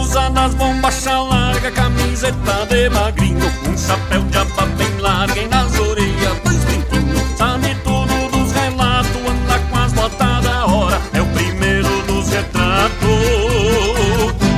[0.00, 6.38] Usa nas bombachas larga, camiseta de magrinho chapéu de aba bem larga e nas orelhas
[6.44, 12.02] dois brinquinhos Sabe tudo dos relatos, anda com as botas da hora É o primeiro
[12.06, 13.02] dos retratos,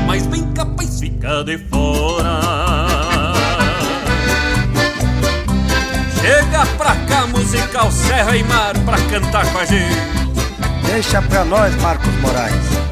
[0.07, 2.41] mas bem capaz fica de fora.
[6.21, 9.97] Chega pra cá, musical Serra e Mar, pra cantar com a gente.
[10.87, 12.84] Deixa pra nós, Marcos Moraes.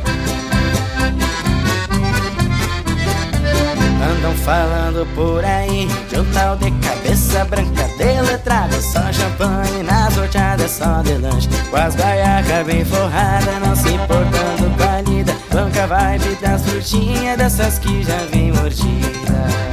[4.23, 5.89] Andam falando por aí.
[6.09, 11.49] De um tal de cabeça branca de letrada Só champanhe nas horteadas, só de lanche.
[11.69, 15.37] Com as gaiacas bem forradas, não se importando com a lida.
[15.53, 19.72] Banca vibe das frutinhas, dessas que já vem mordida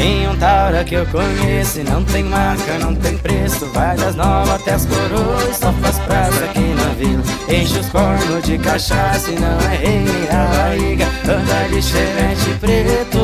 [0.00, 3.66] Tem um taura que eu conheço e não tem marca, não tem preço.
[3.66, 8.42] Vai das novas até as coroas, só faz praça aqui na vila Enche os cornos
[8.42, 11.04] de cachaça e não é rei nem a barriga.
[11.24, 13.18] Anda de chevette preto,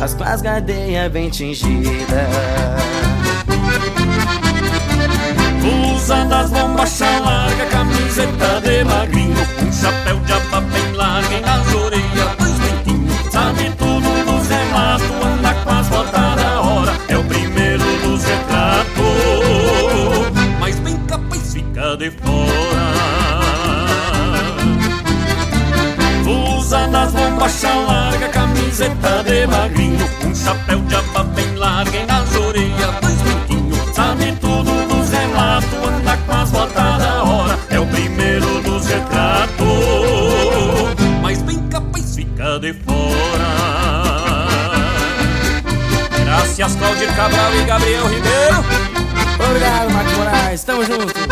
[0.00, 1.92] as tuas gadeias bem tingidas.
[5.94, 9.46] Usa das bombachas larga, camiseta de magrinho.
[9.64, 13.91] Um chapéu de aba bem larga e nas orelhas dois brinquinhos Sabe tudo
[27.74, 30.08] larga, camiseta de magrinho.
[30.24, 35.72] Um chapéu de aba bem larga e nas orelhas dois brinquinhos Sabe tudo dos relatos,
[35.86, 37.58] anda com as botas da hora.
[37.70, 39.66] É o primeiro dos retratos,
[41.20, 43.02] mas bem capaz fica de fora.
[46.24, 48.64] Graças Claudir Cabral e Gabriel Ribeiro.
[49.46, 51.31] Obrigado, Marcos Moraes, tamo junto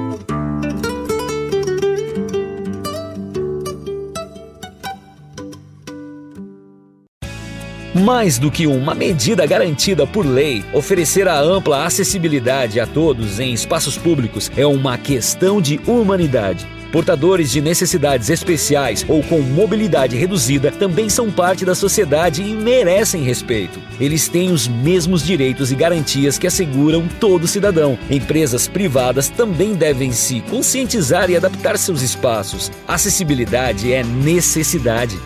[8.01, 13.53] Mais do que uma medida garantida por lei, oferecer a ampla acessibilidade a todos em
[13.53, 16.67] espaços públicos é uma questão de humanidade.
[16.91, 23.23] Portadores de necessidades especiais ou com mobilidade reduzida também são parte da sociedade e merecem
[23.23, 23.79] respeito.
[23.99, 27.99] Eles têm os mesmos direitos e garantias que asseguram todo cidadão.
[28.09, 32.71] Empresas privadas também devem se conscientizar e adaptar seus espaços.
[32.87, 35.17] Acessibilidade é necessidade.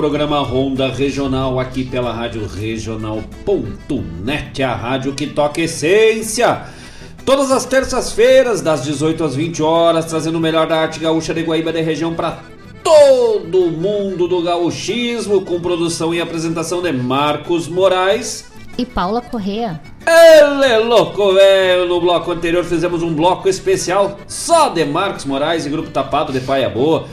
[0.00, 3.12] Programa Ronda Regional aqui pela Rádio Regional.net,
[4.62, 6.62] a rádio que toca essência.
[7.22, 11.42] Todas as terças-feiras, das 18 às 20 horas, trazendo o melhor da arte gaúcha de
[11.42, 12.38] Guaíba da região para
[12.82, 19.82] todo mundo do gauchismo, com produção e apresentação de Marcos Moraes E Paula Correa.
[20.06, 21.86] Ele é louco, velho!
[21.86, 26.40] No bloco anterior fizemos um bloco especial só de Marcos Moraes e Grupo Tapado de
[26.40, 27.04] Paia Boa.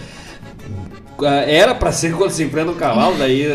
[1.23, 3.48] Ah, Era pra ser quando se enfrenta um cavalo, daí.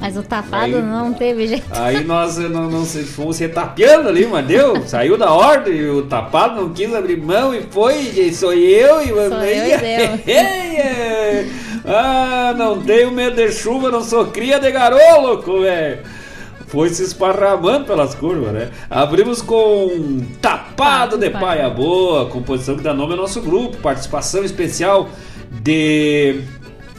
[0.00, 1.64] Mas o tapado Aí- não teve jeito.
[1.70, 6.02] Aí nós eh, não, não fomos retapeando ali, mas deu, saiu da ordem, e o
[6.02, 9.38] tapado não quis abrir mão e foi, e sou eu e Sou eu
[10.26, 11.46] Eia!
[11.84, 15.98] Ah, não tenho medo de chuva, não sou cria de garoto, louco, velho.
[16.66, 18.70] Foi se esparramando pelas curvas, né?
[18.90, 25.08] Abrimos com Tapado de Paia Boa, composição que dá nome ao nosso grupo, participação especial
[25.62, 26.40] de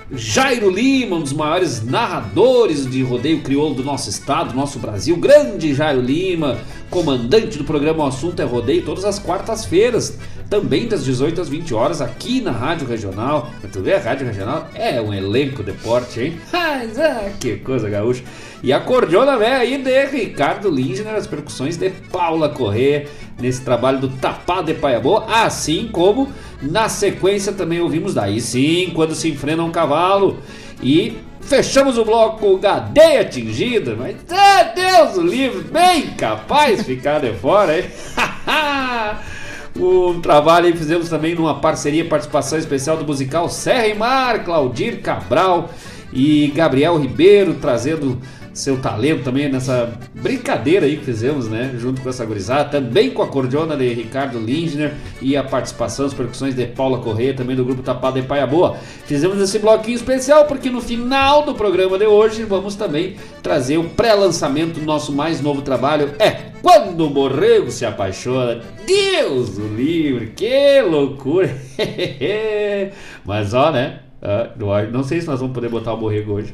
[0.09, 5.17] Jairo Lima, um dos maiores narradores de rodeio crioulo do nosso estado, do nosso Brasil.
[5.17, 6.59] Grande Jairo Lima,
[6.89, 10.17] comandante do programa O Assunto é Rodeio, todas as quartas-feiras,
[10.49, 13.49] também das 18 às 20 horas, aqui na Rádio Regional.
[13.69, 16.39] Tu vê, a Rádio Regional é um elenco de porte, hein?
[16.53, 18.23] Mas, ah, que coisa gaúcha.
[18.63, 23.07] E a cordiona velha aí de Ricardo Lindner, as percussões de Paula Corrêa,
[23.37, 26.29] nesse trabalho do Tapado de Paia Boa, assim como
[26.61, 30.37] na sequência também ouvimos daí sim, quando se enfrena um cavalo.
[30.81, 37.19] E fechamos o bloco Gadeia Atingida, mas ah, Deus o livre, bem capaz de ficar
[37.19, 37.85] de fora, hein?
[39.79, 45.01] Um trabalho aí fizemos também numa parceria, participação especial do musical Serra e Mar, Claudir
[45.01, 45.69] Cabral
[46.11, 48.19] e Gabriel Ribeiro trazendo
[48.57, 51.75] seu talento também nessa brincadeira aí que fizemos, né?
[51.77, 56.13] Junto com essa gurizada, também com a cordiona de Ricardo Lindner e a participação, as
[56.13, 58.75] percussões de Paula Corrêa, também do grupo Tapado em Paia Boa.
[59.05, 63.83] Fizemos esse bloquinho especial porque no final do programa de hoje vamos também trazer o
[63.85, 68.61] pré-lançamento do nosso mais novo trabalho, é Quando o Borrego se Apaixona.
[68.85, 71.55] Deus o livre, que loucura!
[73.23, 73.99] Mas ó, né?
[74.21, 74.49] ah,
[74.91, 76.53] não- sei se nós vamos poder botar o Borrego hoje.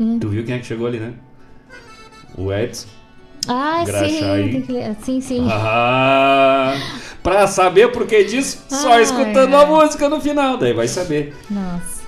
[0.00, 0.18] Hum.
[0.18, 1.12] Tu viu quem é que chegou ali, né?
[2.36, 2.88] O Edson.
[3.48, 4.96] Ah, sim, que ler.
[5.02, 5.46] sim, sim.
[5.50, 6.74] Ah,
[7.22, 9.62] pra saber por que disso, só Ai, escutando ai.
[9.64, 11.34] a música no final, daí vai saber.
[11.50, 12.00] Nossa.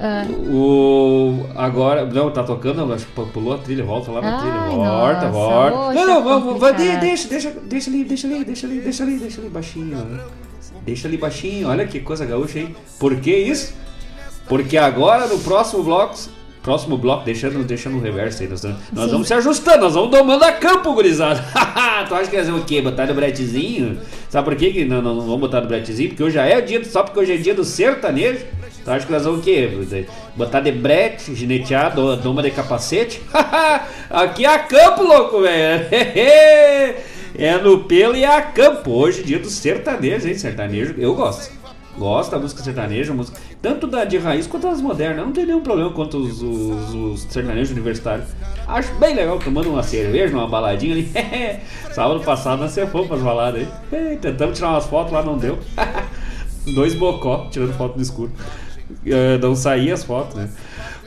[0.00, 4.40] Ah, O agora, não, tá tocando, acho que pulou a trilha, volta lá na Ai,
[4.40, 5.94] trilha, volta, nossa, volta.
[5.94, 7.00] não, não, vamos, vai, de- complicado.
[7.00, 10.20] deixa, deixa, deixa ali, deixa ali, deixa ali, deixa ali, deixa ali baixinho.
[10.86, 12.76] Deixa ali baixinho, olha que coisa gaúcha, hein?
[13.00, 13.74] Por que isso?
[14.48, 16.14] Porque agora no próximo bloco,
[16.62, 18.74] próximo bloco, deixando, deixando o reverso aí, nós, nós
[19.04, 19.10] Sim.
[19.12, 21.42] vamos se ajustando, nós vamos domando a campo, gurizada.
[22.08, 22.82] tu acha que ia fazer o quê?
[22.82, 23.98] Botar no bretezinho?
[24.28, 26.10] Sabe por quê que não, não, não vamos botar no bretezinho?
[26.10, 28.44] Porque hoje já é o dia, do- só porque hoje é dia do sertanejo.
[28.84, 29.70] Tu acha que nós vamos o quê?
[30.36, 33.20] Botar de brete, ginetear, do- doma de capacete?
[34.10, 35.86] Aqui é a campo, louco, velho.
[37.40, 38.90] É no pelo e é a campo.
[38.90, 40.34] Hoje, dia do sertanejo, hein?
[40.36, 41.52] Sertanejo, eu gosto.
[41.98, 45.24] Gosto da música sertaneja, música, tanto da de raiz quanto das modernas.
[45.26, 48.28] Não tem nenhum problema quanto os, os, os sertanejos universitários.
[48.66, 51.10] Acho bem legal tomando uma cerveja, uma baladinha ali.
[51.92, 54.16] Sábado passado nós fomos pras baladas aí.
[54.18, 55.58] Tentamos tirar umas fotos lá, não deu.
[56.74, 58.30] Dois bocó tirando foto no escuro.
[59.04, 60.48] Eh, não saía as fotos, né?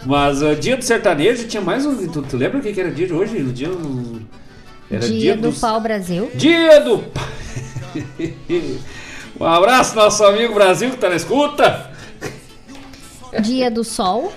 [0.05, 2.07] Mas o dia do sertanejo tinha mais um.
[2.07, 3.37] Tu, tu lembra o que, que era dia de hoje?
[3.37, 3.69] O dia.
[3.69, 4.21] do-
[4.89, 6.29] Era dia, do dos- Pau Brasil.
[6.35, 7.03] Dia do.
[9.41, 11.89] um abraço, nosso amigo Brasil que tá na escuta.
[13.41, 14.31] Dia do Sol.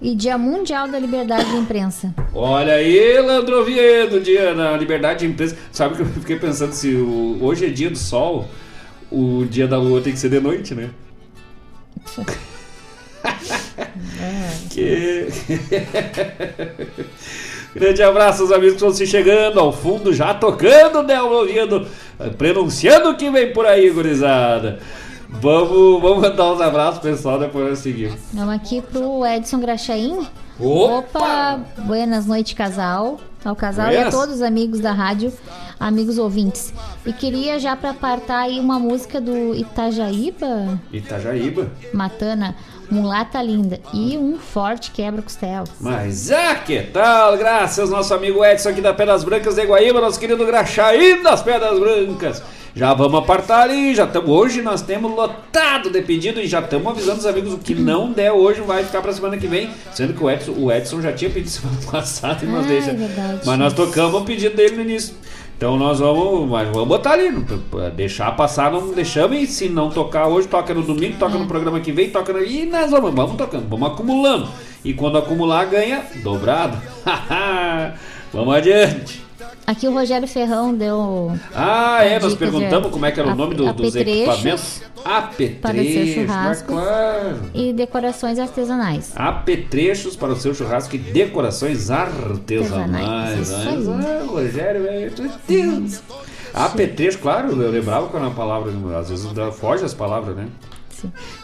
[0.00, 2.14] E Dia Mundial da Liberdade de Imprensa.
[2.32, 5.56] Olha aí, Leandro Oviedo, dia na liberdade de imprensa.
[5.72, 8.46] Sabe que eu fiquei pensando se o- hoje é dia do sol.
[9.10, 10.90] o dia da lua tem que ser de noite, né?
[14.70, 15.28] que...
[17.74, 21.20] Grande abraço aos amigos que estão se chegando ao fundo, já tocando, né?
[21.20, 21.86] Ouvindo,
[22.36, 24.80] pronunciando o que vem por aí, gurizada.
[25.28, 28.18] Vamos, vamos mandar uns abraços, pessoal, depois nós seguimos.
[28.32, 30.26] Vamos aqui pro Edson Graxaim.
[30.58, 31.60] Opa!
[31.84, 33.20] Buenas noites, casal.
[33.44, 35.32] Ao casal e a todos os amigos da rádio,
[35.78, 36.72] amigos ouvintes.
[37.06, 41.70] E queria já pra apartar aí uma música do Itajaíba, Itajaíba.
[41.94, 42.56] Matana,
[42.90, 43.80] Mulata Linda.
[43.92, 45.64] E um forte quebra-costela.
[45.80, 47.36] Mas ah, que tal?
[47.36, 51.42] Graças ao nosso amigo Edson aqui da Pedras Brancas de Guaíba, nosso querido Graxaí das
[51.42, 52.42] Pedras Brancas.
[52.74, 54.28] Já vamos apartar ali, já estamos.
[54.30, 58.12] Hoje nós temos lotado de pedido e já estamos avisando os amigos o que não
[58.12, 59.70] der hoje vai ficar pra semana que vem.
[59.92, 62.90] Sendo que o Edson, o Edson já tinha pedido semana passada e nós Ah, deixa.
[62.90, 63.40] é verdade.
[63.44, 65.14] Mas nós tocamos o pedido dele no início.
[65.58, 67.44] Então nós vamos, mas vamos botar ali, não-
[67.90, 71.80] deixar passar, não deixamos, e se não tocar hoje, toca no domingo, toca no programa
[71.80, 72.40] que vem, toca no.
[72.44, 74.48] E nós vamos, vamos tocando, vamos acumulando.
[74.84, 76.80] E quando acumular, ganha dobrado.
[78.32, 79.27] vamos adiante.
[79.68, 81.30] Aqui o Rogério Ferrão deu.
[81.54, 84.82] Ah, é, nós perguntamos de como é que era o nome do- dos apetrechos equipamentos.
[85.04, 86.66] Para o seu Apetrechos, churrasco.
[86.72, 87.36] claro.
[87.52, 89.12] E decorações artesanais.
[89.14, 93.52] Apetrechos para o seu churrasco e decorações artesanais.
[93.52, 96.00] Artesanais, ah, Rogério, velho, meu Deus.
[96.54, 99.28] Apetrecho, claro, eu lembrava quando a palavra, às vezes
[99.60, 100.46] foge as palavras, né?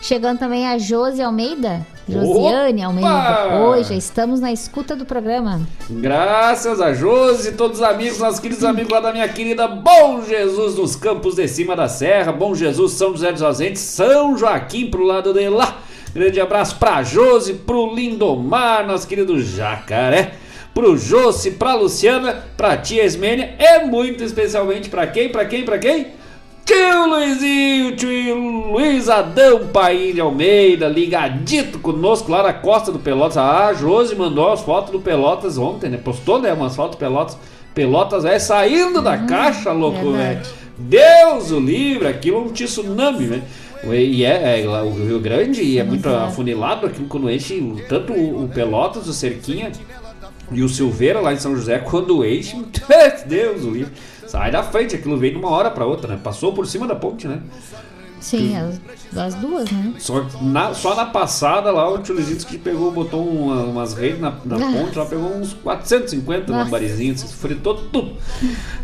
[0.01, 1.87] Chegando também a Josi Almeida.
[2.09, 3.09] Josiane Opa!
[3.51, 3.85] Almeida.
[3.85, 5.61] Já estamos na escuta do programa.
[5.89, 10.77] Graças a Josi todos os amigos, nossos queridos amigos lá da minha querida Bom Jesus,
[10.77, 12.33] nos campos de cima da serra.
[12.33, 15.79] Bom Jesus, São José dos Ausentes, São Joaquim pro lado de lá.
[16.15, 20.35] Grande abraço pra Josi, pro Lindomar, nosso querido Jacaré.
[20.73, 25.29] Pro Josi, pra Luciana, pra tia Esmênia e muito especialmente pra quem?
[25.29, 25.65] Pra quem?
[25.65, 26.09] Pra quem?
[26.65, 33.37] Tio Luizinho, tio Luiz Adão Paim de Almeida, ligadito conosco lá na costa do Pelotas.
[33.37, 35.99] Ah, a Josi mandou as fotos do Pelotas ontem, né?
[35.99, 36.55] Postou, né?
[36.55, 37.37] Umas fotos do Pelotas.
[37.75, 40.13] Pelotas é saindo da caixa, louco, velho.
[40.13, 40.51] verdade.
[40.79, 43.43] Deus o livre, aquilo é um tsunami, velho.
[43.93, 47.61] E é, é o Rio Grande e é muito afunilado aquilo quando enche
[47.91, 49.71] tanto o, o Pelotas, o Cerquinha
[50.51, 52.57] e o Silveira lá em São José, quando enche,
[53.29, 53.93] Deus o livre.
[54.35, 56.21] Sai da frente, aquilo veio de uma hora pra outra, né?
[56.21, 57.39] Passou por cima da ponte, né?
[58.19, 58.81] Sim, as,
[59.17, 59.93] as duas, né?
[59.99, 64.33] Só na, só na passada lá o Luizito que pegou, botou uma- umas redes na,
[64.45, 64.73] na Ah.
[64.73, 66.65] ponte, lá pegou uns 450 Nossa.
[66.65, 68.17] lambarizinhos, se fritou tudo.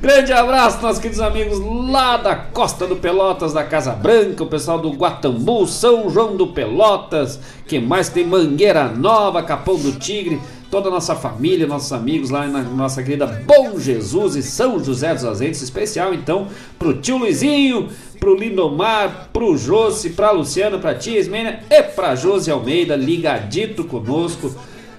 [0.00, 1.58] Grande abraço, nossos queridos amigos
[1.90, 6.46] lá da Costa do Pelotas, da Casa Branca, o pessoal do Guatambu, São João do
[6.48, 10.40] Pelotas, que mais tem Mangueira Nova, Capão do Tigre,
[10.70, 15.12] toda a nossa família, nossos amigos lá na nossa querida Bom Jesus e São José
[15.12, 16.46] dos Ausentes, especial então
[16.78, 17.88] pro tio Luizinho,
[18.20, 24.54] pro Lindomar, pro Josi, pra Luciana, pra tia Ismênia e pra Josi Almeida, ligadito conosco.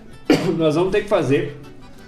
[0.57, 1.57] Nós vamos ter que fazer,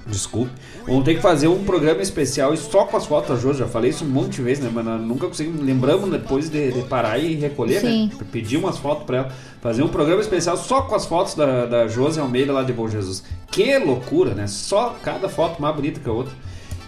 [0.06, 0.52] desculpe,
[0.86, 3.60] vamos ter que fazer um programa especial e só com as fotos da Josi.
[3.60, 4.70] Já falei isso um monte de vezes, né?
[4.74, 8.08] Mas nunca conseguimos, lembramos depois de, de parar e recolher, Sim.
[8.08, 8.26] né?
[8.32, 9.32] Pedir umas fotos pra ela.
[9.62, 12.88] Fazer um programa especial só com as fotos da, da Josi Almeida lá de Bom
[12.88, 13.24] Jesus.
[13.50, 14.48] Que loucura, né?
[14.48, 16.34] Só cada foto mais bonita que a outra.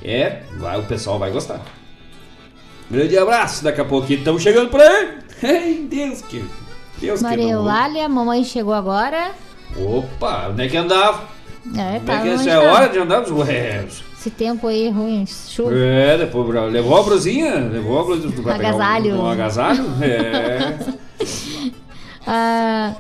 [0.04, 1.62] É, vai, o pessoal vai gostar.
[2.90, 5.18] Grande abraço, daqui a pouquinho estamos chegando por aí.
[5.44, 6.46] Ai, Deus que.
[7.00, 7.52] Deus Maria que.
[7.52, 9.32] Eulália, mamãe chegou agora.
[9.78, 11.35] Opa, onde é que andava?
[11.74, 13.28] É, Onde tá é essa é hora de andar?
[13.32, 13.86] Ué,
[14.18, 15.76] Esse tempo aí ruim, chuva.
[15.76, 19.16] É, depois levou a brusinha, levou a brusinha Agasalho.
[19.16, 19.84] Um, um agasalho?
[20.02, 21.76] É.
[22.28, 22.96] Ah,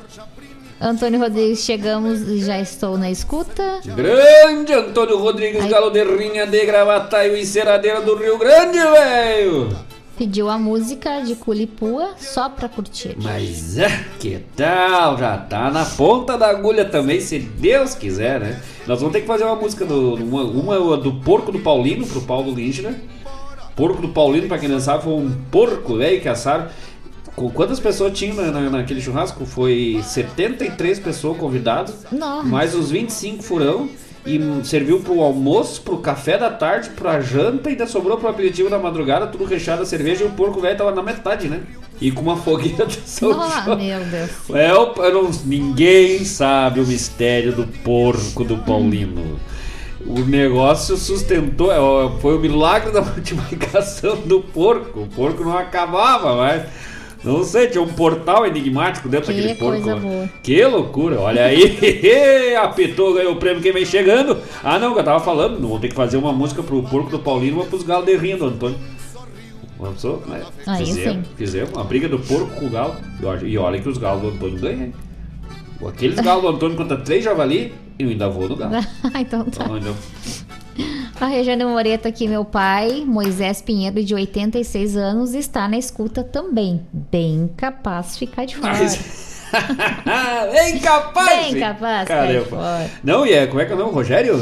[0.79, 3.79] Antônio Rodrigues, chegamos e já estou na escuta.
[3.83, 9.75] Grande Antônio Rodrigues Galo de Rinha de Gravataio e Ceradeira do Rio Grande, velho!
[10.17, 13.17] Pediu a música de Culipua só pra curtir.
[13.21, 15.17] Mas é, que tal?
[15.17, 18.61] Já tá na ponta da agulha também, se Deus quiser, né?
[18.87, 20.15] Nós vamos ter que fazer uma música do.
[20.15, 22.95] Uma, uma do Porco do Paulino pro Paulo Lindner.
[23.75, 26.67] Porco do Paulino, pra quem não sabe, foi um porco velho que assaram.
[27.53, 29.45] Quantas pessoas tinham na, na- naquele churrasco?
[29.45, 32.47] Foi 73 pessoas convidadas, Nossa.
[32.47, 33.89] mais os 25 furão.
[34.26, 38.69] E serviu pro almoço, pro café da tarde, pra janta e ainda sobrou pro aperitivo
[38.72, 41.61] da madrugada, tudo recheado a cerveja e o porco velho tava na metade, né?
[42.02, 43.77] E com uma fogueira de São Ah, João.
[43.77, 44.31] meu Deus.
[44.52, 49.39] É, o- eu não- ninguém sabe o mistério do porco do Paulino.
[50.07, 55.02] O negócio sustentou, é, foi o milagre da multiplicação do porco.
[55.02, 56.64] O porco não acabava, mas.
[57.26, 59.99] Não sei, tinha um portal enigmático dentro Que daquele porco.
[59.99, 60.30] boa.
[60.43, 61.76] Que loucura, olha aí.
[62.56, 64.38] Apitou, ganhou o prêmio quem vem chegando.
[64.64, 67.18] Ah, não, que eu tava falando, vou ter que fazer uma música pro porco do
[67.19, 68.77] Paulino e uma pros galos de rinha do Antônio.
[69.80, 70.43] Uma pessoa, né?
[70.68, 71.34] Aí fizemos, sim.
[71.35, 72.95] fizemos uma briga do porco com o galo.
[73.43, 74.93] E olha- que os galos do Antônio ganham.
[75.85, 78.76] Aqueles galos do Antônio contra três javali, eu ainda vou no galo.
[79.19, 79.65] então tá.
[79.65, 79.95] Então,
[81.19, 86.81] A Regiane Moreto aqui, meu pai, Moisés Pinheiro, de 86 anos, está na escuta também.
[86.91, 88.73] Bem capaz de ficar de fora.
[90.52, 91.30] Bem capaz!
[91.52, 92.91] Bem capaz de Cara, ficar eu- de fora.
[93.03, 93.93] Não, e é, como é que é o nome?
[93.93, 94.38] Rogério?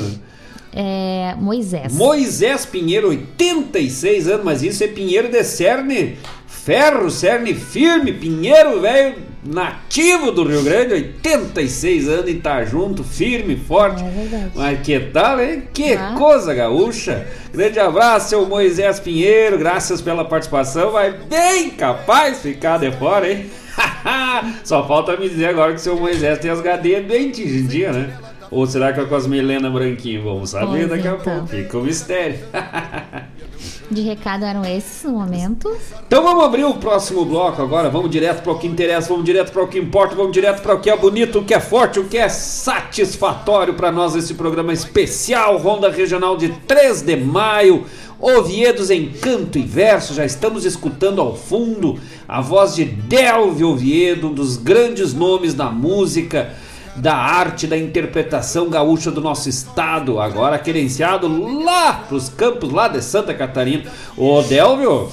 [0.75, 1.93] É, Moisés.
[1.93, 9.15] Moisés Pinheiro, 86 anos, mas isso é Pinheiro de Cerne, ferro, cerne firme, Pinheiro, velho,
[9.45, 14.03] nativo do Rio Grande, 86 anos e tá junto, firme, forte.
[14.03, 14.51] É verdade.
[14.55, 15.63] Mas que tal, hein?
[15.73, 16.15] Que Ah.
[16.17, 17.27] coisa gaúcha.
[17.53, 23.31] Grande abraço, seu Moisés Pinheiro, graças pela participação, vai bem capaz de ficar de fora,
[23.31, 23.45] hein?
[24.63, 28.17] Só falta me dizer agora que o seu Moisés tem as gadeias bem tingidinhas, né?
[28.51, 30.23] Ou será que é com as melenas branquinhas?
[30.23, 31.23] Vamos saber Pois daqui a então.
[31.23, 31.47] pouco.
[31.47, 32.37] Fica o mistério.
[33.89, 35.75] De recado eram esses no momento.
[36.07, 37.89] Então vamos abrir o próximo bloco agora.
[37.89, 40.75] Vamos direto para o que interessa, vamos direto para o que importa, vamos direto para
[40.75, 44.33] o que é bonito, o que é forte, o que é satisfatório para nós esse
[44.33, 47.85] programa especial Ronda Regional de 3 de maio.
[48.19, 54.29] Oviedos em canto e verso, já estamos escutando ao fundo a voz de Delvio Oviedo,
[54.29, 56.53] um dos grandes nomes da música,
[56.95, 61.27] da arte, da interpretação gaúcha do nosso estado, agora querenciado
[61.63, 63.83] lá pros campos lá de Santa Catarina.
[64.15, 65.09] Ô Delvio,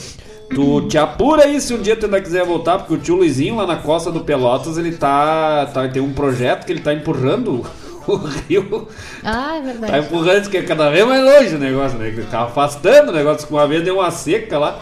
[0.55, 3.57] tu te apura aí se um dia tu ainda quiser voltar, porque o tio Luizinho
[3.57, 7.65] lá na costa do Pelotas, ele tá, tá tem um projeto que ele tá empurrando
[8.07, 8.17] o
[8.49, 8.89] rio
[9.23, 10.07] Ah, é Tá verdade.
[10.07, 12.11] empurrando, que é cada vez mais longe o negócio, né?
[12.11, 13.47] Que Tá afastando o negócio.
[13.51, 14.79] Uma vez deu uma seca lá,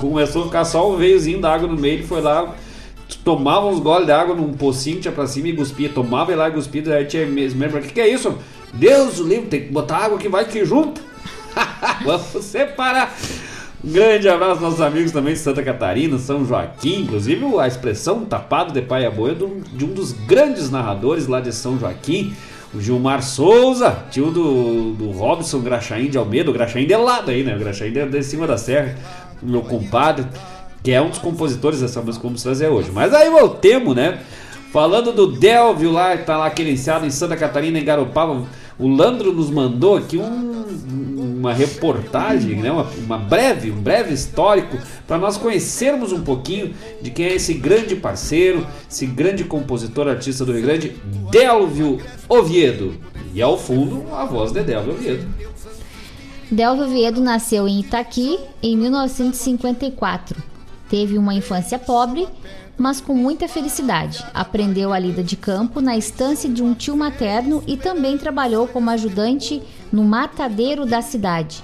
[0.00, 2.54] começou a ficar só um veiozinho d'água no meio, ele foi lá,
[3.18, 6.48] tomava uns goles de água num pocinho, tinha pra cima e cuspia, tomava e lá
[6.48, 8.38] e cuspia, aí tinha mesmo, o que, que é isso?
[8.72, 11.00] Deus o livre, tem que botar água que vai que junto.
[12.04, 13.14] Vamos separar.
[13.82, 18.26] Um grande abraço aos nossos amigos também de Santa Catarina, São Joaquim, inclusive a expressão
[18.26, 22.34] tapado de pai a boi é de um dos grandes narradores lá de São Joaquim,
[22.74, 27.42] o Gilmar Souza, tio do, do Robson Graxaim de Almeida, o Graxaim de lado aí,
[27.42, 27.56] né?
[27.56, 28.94] O Graxaim de, de cima da serra,
[29.42, 30.26] meu compadre,
[30.82, 32.90] que é um dos compositores dessa música que vamos trazer hoje.
[32.92, 34.20] Mas aí voltemos, né?
[34.72, 38.44] Falando do Delvio lá, tá lá querenciado em Santa Catarina, em Garopaba,
[38.78, 40.60] o Landro nos mandou aqui um-
[41.40, 42.70] uma reportagem, né?
[42.70, 44.78] uma, uma breve, um breve histórico,
[45.08, 50.44] para nós conhecermos um pouquinho de quem é esse grande parceiro, esse grande compositor, artista
[50.44, 50.94] do Rio Grande,
[51.30, 51.98] Delvio
[52.28, 52.94] Oviedo.
[53.34, 55.26] E ao fundo, a voz de Delvio Oviedo.
[56.50, 60.36] Delvio Oviedo nasceu em Itaqui em 1954.
[60.90, 62.26] Teve uma infância pobre,
[62.76, 64.24] mas com muita felicidade.
[64.34, 68.90] Aprendeu a lida de campo na estância de um tio materno e também trabalhou como
[68.90, 69.62] ajudante
[69.92, 71.62] no matadeiro da cidade,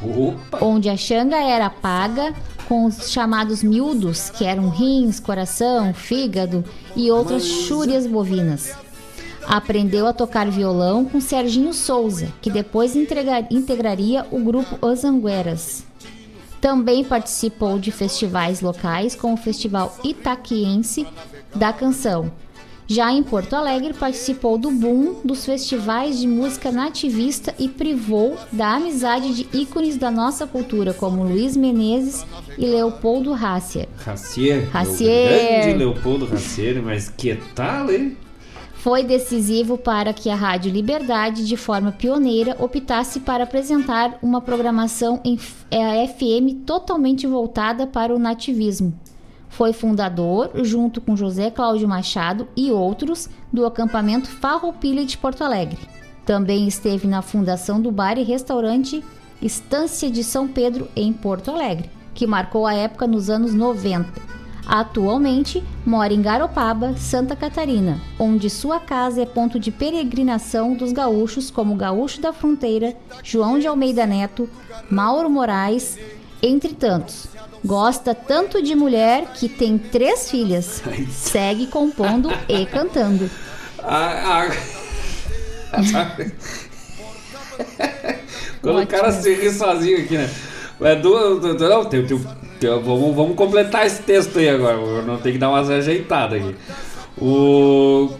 [0.60, 2.32] onde a xanga era paga
[2.68, 8.72] com os chamados miúdos, que eram rins, coração, fígado e outras chúrias bovinas.
[9.46, 15.84] Aprendeu a tocar violão com Serginho Souza, que depois entrega- integraria o grupo Os Angueras.
[16.66, 21.06] Também participou de festivais locais, como o Festival Itaquiense
[21.54, 22.32] da Canção.
[22.88, 28.74] Já em Porto Alegre, participou do boom dos festivais de música nativista e privou da
[28.74, 32.26] amizade de ícones da nossa cultura, como Luiz Menezes
[32.58, 33.86] e Leopoldo Hassier.
[34.72, 35.44] Racier.
[35.44, 38.16] O grande Leopoldo Racier, mas que tal, hein?
[38.86, 45.20] Foi decisivo para que a Rádio Liberdade, de forma pioneira, optasse para apresentar uma programação
[45.24, 48.94] em FM totalmente voltada para o nativismo.
[49.48, 55.80] Foi fundador, junto com José Cláudio Machado e outros, do acampamento Farroupilha de Porto Alegre.
[56.24, 59.02] Também esteve na fundação do bar e restaurante
[59.42, 64.35] Estância de São Pedro, em Porto Alegre, que marcou a época nos anos 90.
[64.66, 71.50] Atualmente mora em Garopaba, Santa Catarina, onde sua casa é ponto de peregrinação dos gaúchos
[71.52, 74.50] como Gaúcho da Fronteira, João de Almeida Neto,
[74.90, 75.96] Mauro Moraes,
[76.42, 77.28] entre tantos.
[77.64, 80.82] Gosta tanto de mulher que tem três filhas.
[81.10, 83.30] Segue compondo e cantando.
[83.82, 84.42] A-
[85.72, 86.32] a- Sabe?
[88.60, 90.28] Quando o cara se ri sozinho aqui, né?
[90.80, 92.20] É do, do- do- não, tem, tem-
[92.58, 95.02] tem- vamos, vamos completar esse texto aí agora.
[95.02, 96.54] Não tem que dar umas ajeitadas aqui.
[97.18, 98.10] O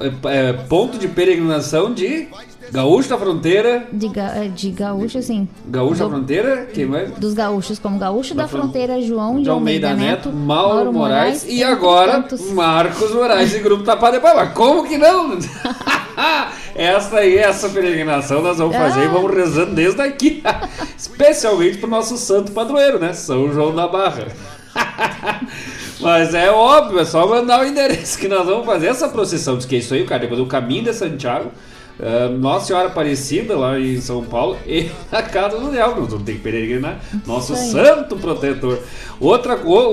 [0.00, 2.28] é, é, ponto de peregrinação de
[2.72, 3.86] Gaúcho da Fronteira.
[3.92, 5.48] De, ga- de gaúcho, assim.
[5.66, 7.10] Gaúcho da Do- Fronteira, quem mais?
[7.12, 10.92] Dos gaúchos, como Gaúcho da, Da Fron- Fronteira, João de, de Almeida Neto, Mauro, Mauro
[10.92, 12.50] Moraes, e entre agora tantos.
[12.52, 14.34] Marcos Moraes e Grupo de Pai.
[14.34, 15.38] Mas como que não?
[16.74, 19.08] essa aí, essa peregrinação nós vamos fazer e Ah.
[19.10, 20.42] vamos rezando desde aqui.
[20.96, 23.12] Especialmente pro nosso santo padroeiro, né?
[23.12, 24.26] São João da Barra.
[26.00, 29.56] Mas é óbvio, é só mandar o endereço que nós vamos fazer essa procissão.
[29.56, 30.20] Diz que é isso aí, cara.
[30.20, 31.50] Depois o caminho de Santiago,
[32.00, 36.02] eh, Nossa Senhora Aparecida, lá em São Paulo, e a casa do Delvio.
[36.02, 37.00] Nós vamos ter que peregrinar.
[37.26, 37.84] Nosso Isso aí.
[37.84, 38.78] santo protetor.
[39.20, 39.88] Outra coisa,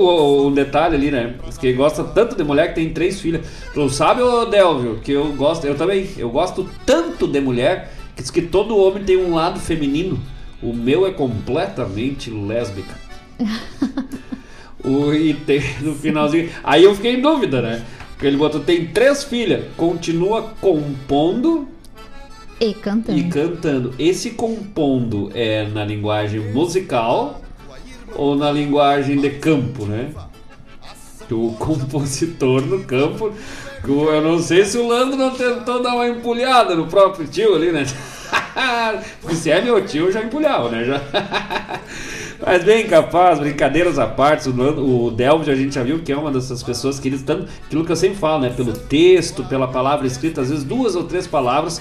[0.46, 1.34] um detalhe ali, né?
[1.58, 3.46] Que gosta tanto de mulher que tem três filhas.
[3.74, 8.22] Tu sabe, ô Delvio, que eu gosto, eu também, eu gosto tanto de mulher que
[8.22, 10.18] diz que todo homem tem um lado feminino.
[10.62, 12.94] O meu é completamente lésbica.
[14.84, 16.48] O, e tem no finalzinho.
[16.62, 17.84] Aí eu fiquei em dúvida, né?
[18.12, 21.66] Porque ele botou: tem três filhas, continua compondo
[22.58, 23.18] E cantando.
[23.18, 23.94] e cantando.
[23.98, 27.42] Esse compondo é na linguagem musical
[28.14, 30.10] ou na linguagem de campo, né?
[31.30, 33.32] O compositor no campo.
[33.86, 37.70] Eu não sei se o Landro não tentou dar uma empulhada no próprio tio ali,
[37.70, 37.84] né?
[39.20, 40.84] Porque se é meu tio, eu já empulhava, né?
[40.84, 41.00] Já...
[42.44, 46.30] Mas bem capaz, brincadeiras à parte, o Delvio a gente já viu que é uma
[46.30, 48.50] dessas pessoas que eles tanto aquilo que eu sempre falo, né?
[48.50, 51.80] Pelo texto, pela palavra escrita, às vezes duas ou três palavras,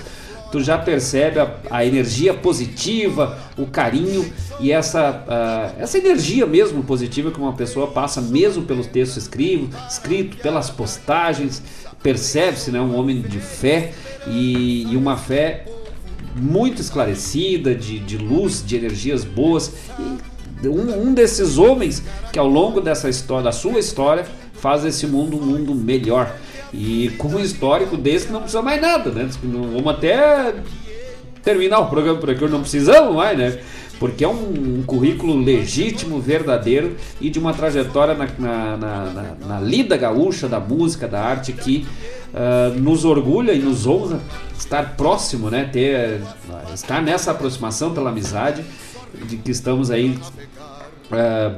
[0.56, 4.26] tu já percebe a, a energia positiva, o carinho
[4.58, 9.76] e essa, ah, essa energia mesmo positiva que uma pessoa passa mesmo pelo texto escrito,
[9.90, 11.62] escrito pelas postagens,
[12.02, 12.80] percebe-se, né?
[12.80, 13.92] Um homem de fé
[14.28, 15.66] e, e uma fé
[16.38, 19.74] muito esclarecida, de, de luz, de energias boas.
[20.64, 22.02] E um, um desses homens
[22.32, 26.34] que ao longo dessa história, da sua história, faz esse mundo um mundo melhor.
[26.78, 29.30] E com um histórico desse não precisa mais nada, né?
[29.42, 30.54] Vamos até
[31.44, 33.60] terminar o programa por aqui, não precisamos mais, né?
[33.98, 39.62] Porque é um, um currículo legítimo, verdadeiro e de uma trajetória na, na, na- na-
[39.62, 41.86] lida gaúcha, da música, da arte que
[42.34, 44.20] ah, nos orgulha e nos honra
[44.60, 45.70] estar próximo, né?
[45.72, 46.20] Ter,
[46.74, 48.66] estar nessa aproximação pela amizade
[49.30, 50.20] de que estamos aí
[51.10, 51.56] ah,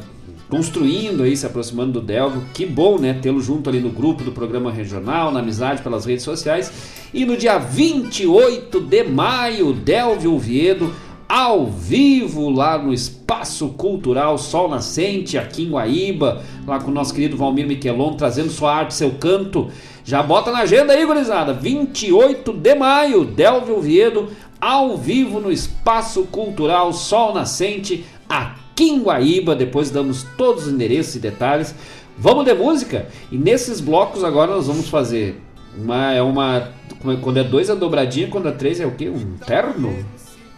[0.50, 2.44] construindo aí, se aproximando do Delvio.
[2.54, 3.14] Que bom, né?
[3.14, 6.72] Tê-lo junto ali no grupo do programa regional, na amizade pelas redes sociais.
[7.14, 10.94] E no dia 28 de maio, Delvio Oviedo,
[11.28, 17.14] ao vivo lá no Espaço Cultural Sol Nascente, aqui em Guaíba, lá com o nosso
[17.14, 19.68] querido Valmir Miquelon, trazendo sua arte, seu canto.
[20.06, 21.54] Já bota na agenda aí, gurizada.
[21.54, 24.30] 28 de maio, Delvio Oviedo,
[24.60, 29.56] ao vivo no Espaço Cultural Sol Nascente, aqui em Guaíba.
[29.56, 31.74] Depois damos todos os endereços e detalhes.
[32.18, 33.08] Vamos de música?
[33.32, 35.40] E nesses blocos agora nós vamos fazer
[35.78, 36.14] uma.
[36.14, 36.70] É uma.
[37.22, 39.08] Quando é dois é dobradinha, quando é três é o quê?
[39.10, 39.96] Um terno?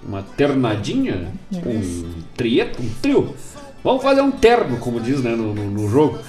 [0.07, 1.27] Uma ternadinha?
[1.53, 2.81] Um trieto?
[2.81, 3.35] Um trio?
[3.83, 6.19] Vamos fazer um terno, como diz né, no, no- no jogo.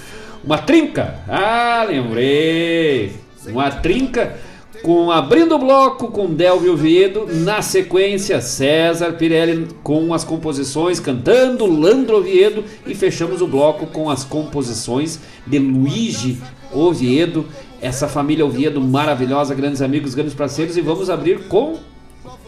[0.43, 1.19] Uma trinca!
[1.27, 3.13] Ah, lembrei!
[3.47, 4.37] Uma trinca
[4.81, 11.65] com abrindo o bloco com Delvio Oviedo, na sequência César Pirelli com as composições cantando
[11.65, 16.41] Landro Oviedo e fechamos o bloco com as composições de Luigi
[16.73, 17.45] Oviedo,
[17.81, 21.77] essa família Oviedo maravilhosa, grandes amigos, grandes parceiros e vamos abrir com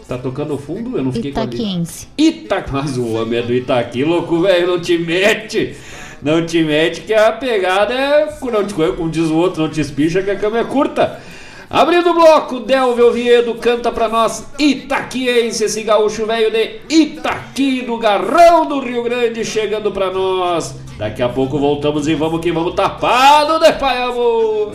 [0.06, 0.98] Tá tocando ao fundo?
[0.98, 1.46] Eu não fiquei com a.
[2.18, 5.74] Ita, mas o homem é do Itaqui, louco, velho, não te mete.
[6.22, 9.80] Não te mete que a pegada é, não te, como diz o outro, não te
[9.80, 11.20] espicha que a cama é curta.
[11.74, 17.98] Abrindo o bloco, Delvio Oviedo canta pra nós Itaquiense, esse gaúcho velho de Itaqui, do
[17.98, 20.76] Garrão do Rio Grande, chegando pra nós.
[20.96, 24.72] Daqui a pouco voltamos e vamos que vamos tapado de pai amor.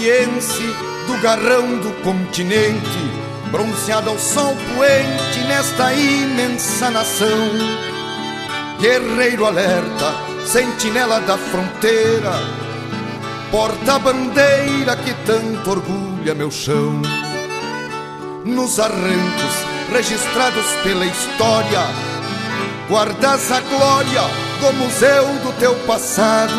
[0.00, 2.98] Do garrão do continente,
[3.50, 7.50] bronzeado ao sol poente nesta imensa nação.
[8.80, 10.14] Guerreiro alerta,
[10.46, 12.32] sentinela da fronteira,
[13.50, 17.02] porta-bandeira que tanto orgulha meu chão.
[18.42, 19.54] Nos arrancos
[19.92, 21.82] registrados pela história,
[22.88, 24.22] guardas a glória
[24.60, 26.54] do museu do teu passado.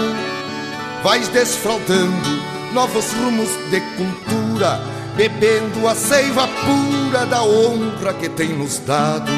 [1.03, 4.79] Vais desfraldando novos rumos de cultura,
[5.15, 9.31] bebendo a seiva pura da honra que tem nos dado.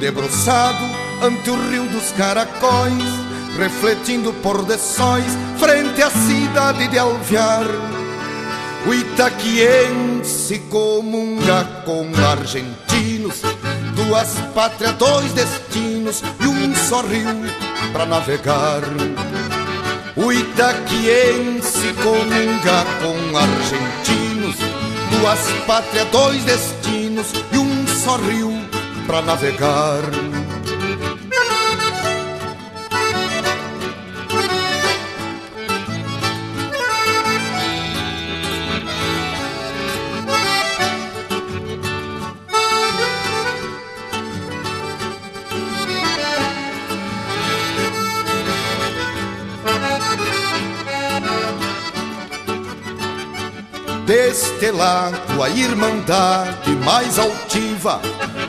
[0.00, 0.84] Debruçado
[1.22, 3.04] ante o rio dos caracóis,
[3.58, 7.66] refletindo por de sóis frente à cidade de Alvear.
[8.86, 13.42] O Itaquiense comunga com argentinos
[13.96, 17.26] duas pátrias, dois destinos e um só rio
[17.92, 18.82] pra navegar.
[20.16, 24.56] O Itaquiense comunga com argentinos,
[25.10, 28.50] duas pátrias, dois destinos e um só rio
[29.06, 30.00] pra navegar.
[54.16, 58.00] Deste lado a irmandade mais altiva,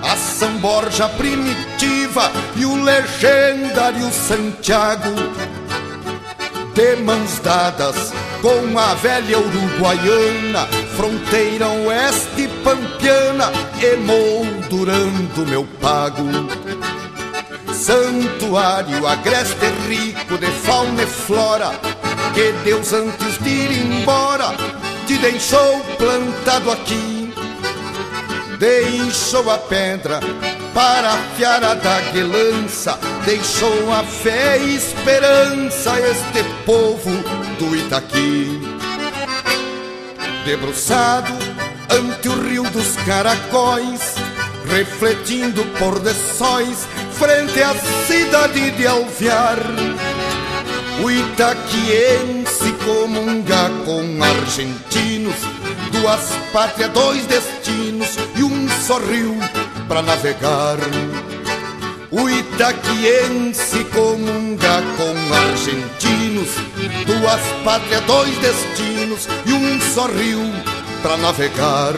[0.02, 5.14] a São Borja primitiva e o legendário Santiago.
[6.74, 13.52] De mãos dadas com a velha uruguaiana, fronteira oeste pampiana,
[13.84, 16.24] emoldurando meu pago.
[17.74, 21.72] Santuário agreste rico de fauna e flora,
[22.34, 24.77] que Deus antes de ir embora
[25.16, 27.34] deixou plantado aqui.
[28.60, 30.20] Deixou a pedra
[30.74, 37.12] para afiar a daguelança, deixou a fé e esperança este povo
[37.60, 38.60] do Itaqui.
[40.46, 41.34] Debruçado
[41.90, 44.16] ante o rio dos caracóis,
[44.70, 47.74] refletindo por de sóis frente à
[48.06, 49.58] cidade de Alvear.
[51.04, 51.10] O
[52.68, 55.36] Itaquiense comunga com argentinos,
[55.92, 59.38] duas pátrias, dois destinos e um só rio
[59.88, 60.78] pra navegar.
[62.12, 66.50] O Itaquiense comunga com argentinos,
[67.06, 70.42] duas pátrias, dois destinos e um só rio
[71.02, 71.94] pra navegar.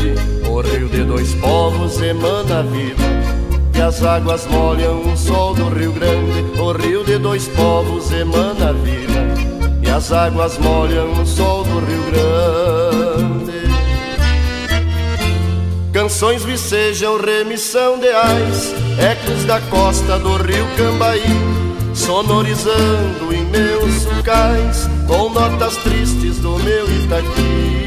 [0.00, 3.02] Expande O rio de dois povos emana vida
[3.74, 6.60] E as águas molham o sol do Rio Grande.
[6.60, 9.34] O rio de dois povos emana vida
[9.82, 13.50] E as águas molham o sol do Rio Grande.
[15.92, 21.60] Canções vicejam remissão de ais Ecos da costa do rio Cambaí
[21.92, 27.79] sonorizando em meus sucais com notas tristes do meu Itaqui.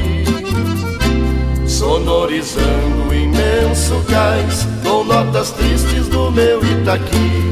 [1.84, 7.44] Sonorizando em meus sucais com notas tristes do meu Itaqui.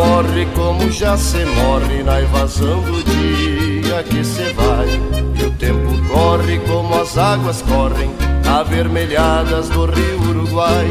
[0.00, 4.88] Morre como já se morre na evasão do dia que se vai.
[5.38, 8.10] E o tempo corre como as águas correm,
[8.46, 10.86] avermelhadas do rio Uruguai.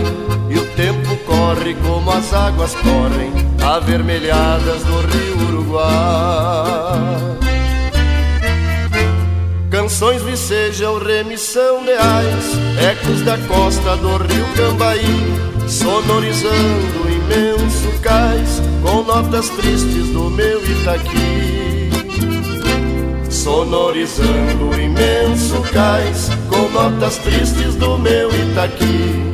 [0.49, 3.31] E o tempo corre como as águas correm,
[3.63, 7.09] avermelhadas do rio Uruguai.
[9.71, 12.45] Canções vicejam remissão de ais,
[12.91, 21.89] ecos da costa do rio Cambaí, sonorizando imenso cais, com notas tristes do meu Itaqui.
[23.29, 29.28] Sonorizando imenso cais, com notas tristes do meu Itaqui.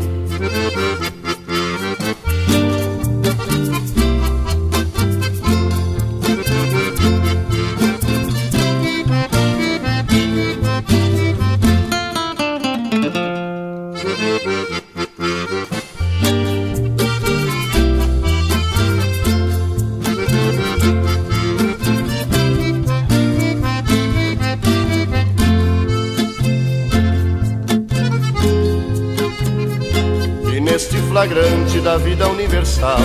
[32.46, 33.00] Universal.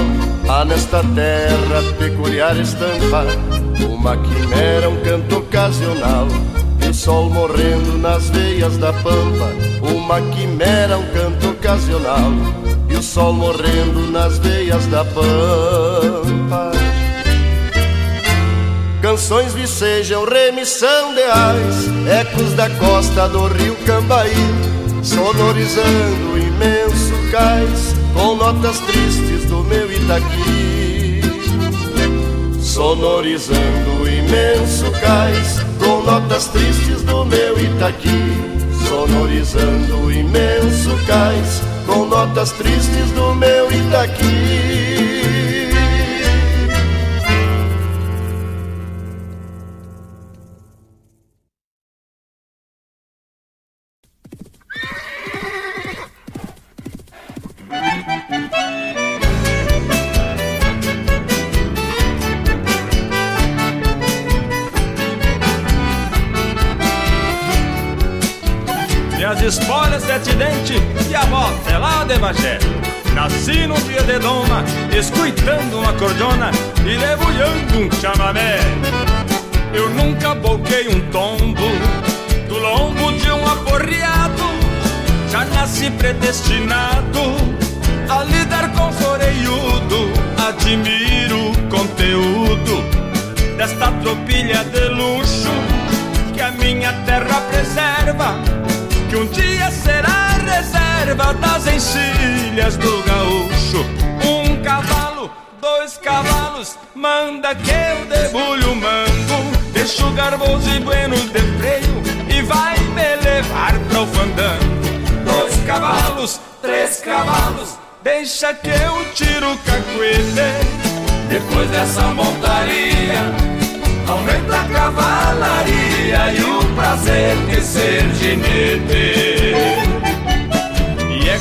[0.49, 3.27] Há nesta terra peculiar estampa,
[3.89, 6.29] uma quimera, um canto ocasional.
[6.85, 9.53] E o sol morrendo nas veias da pampa,
[9.83, 12.33] uma quimera, um canto ocasional.
[12.89, 16.73] E o sol morrendo nas veias da pampa.
[19.01, 24.35] Canções vicejam remissão de ais, ecos da costa do rio Cambaí,
[25.03, 31.20] sonorizando o imenso cais, com notas tristes do meu Itaqui.
[32.61, 38.32] Sonorizando o imenso cais, com notas tristes do meu Itaqui.
[38.89, 45.10] Sonorizando o imenso cais, com notas tristes do meu Itaqui.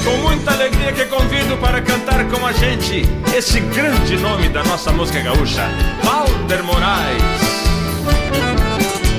[0.09, 3.05] Com muita alegria que convido para cantar com a gente
[3.35, 5.69] esse grande nome da nossa música gaúcha,
[6.03, 7.21] Walter Moraes.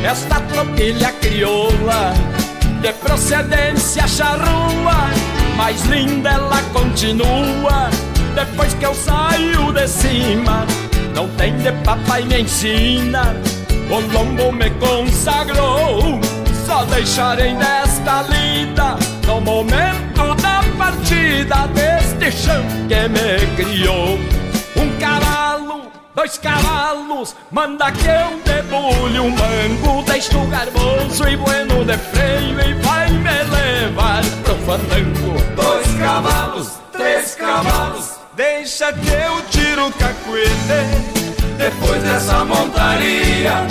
[0.03, 2.13] Esta tropilha crioula
[2.81, 5.11] de procedência charrua,
[5.57, 7.89] mais linda ela continua
[8.35, 10.67] depois que eu saio de cima.
[11.15, 13.37] Não tem de papai me ensina,
[13.89, 16.21] o lombo me consagrou.
[16.67, 18.97] Só deixarei desta lida
[19.27, 20.40] no momento
[21.11, 24.19] partida deste chão que me criou.
[24.77, 31.97] Um cavalo dois cavalos, manda que eu debulhe um mango, deixo garboso e bueno de
[31.97, 35.41] freio e vai me levar pro fandango.
[35.57, 40.51] Dois cavalos, três cavalos, deixa que eu tiro o cacuete.
[41.57, 43.67] Depois dessa montaria,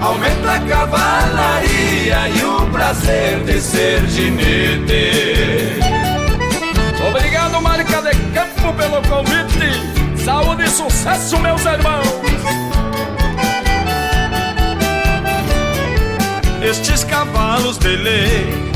[0.00, 5.85] aumenta a cavalaria e o prazer de ser ginete.
[7.56, 10.22] Obrigado, marca de campo, pelo convite.
[10.24, 12.06] Saúde e sucesso, meus irmãos!
[16.62, 18.72] Estes cavalos de lei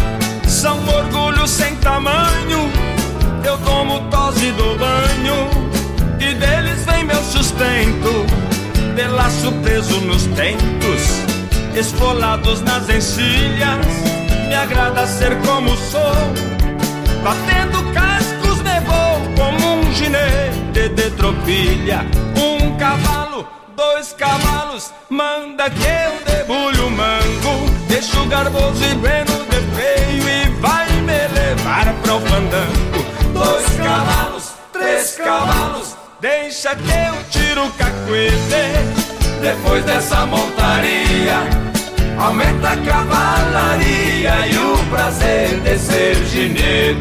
[0.47, 2.71] são orgulho sem tamanho.
[3.45, 5.51] Eu tomo tosse do banho
[6.21, 8.27] e deles vem meu sustento.
[8.95, 11.23] De laço preso nos tentos,
[11.75, 13.87] esfolados nas encilhas.
[14.49, 16.13] Me agrada ser como sou,
[17.23, 18.10] batendo vou
[20.11, 22.05] ginete de tropilha.
[22.37, 23.47] Um cavalo,
[23.77, 27.71] dois cavalos, manda que eu debulho o mango.
[27.89, 33.05] Deixo garboso e bueno de feio e vai me levar pro fandango.
[33.33, 38.81] Dois cavalos, três cavalos, deixa que eu tiro o cacuete.
[39.41, 41.39] Depois dessa montaria,
[42.19, 47.01] aumenta a cavalaria e o prazer de ser ginete.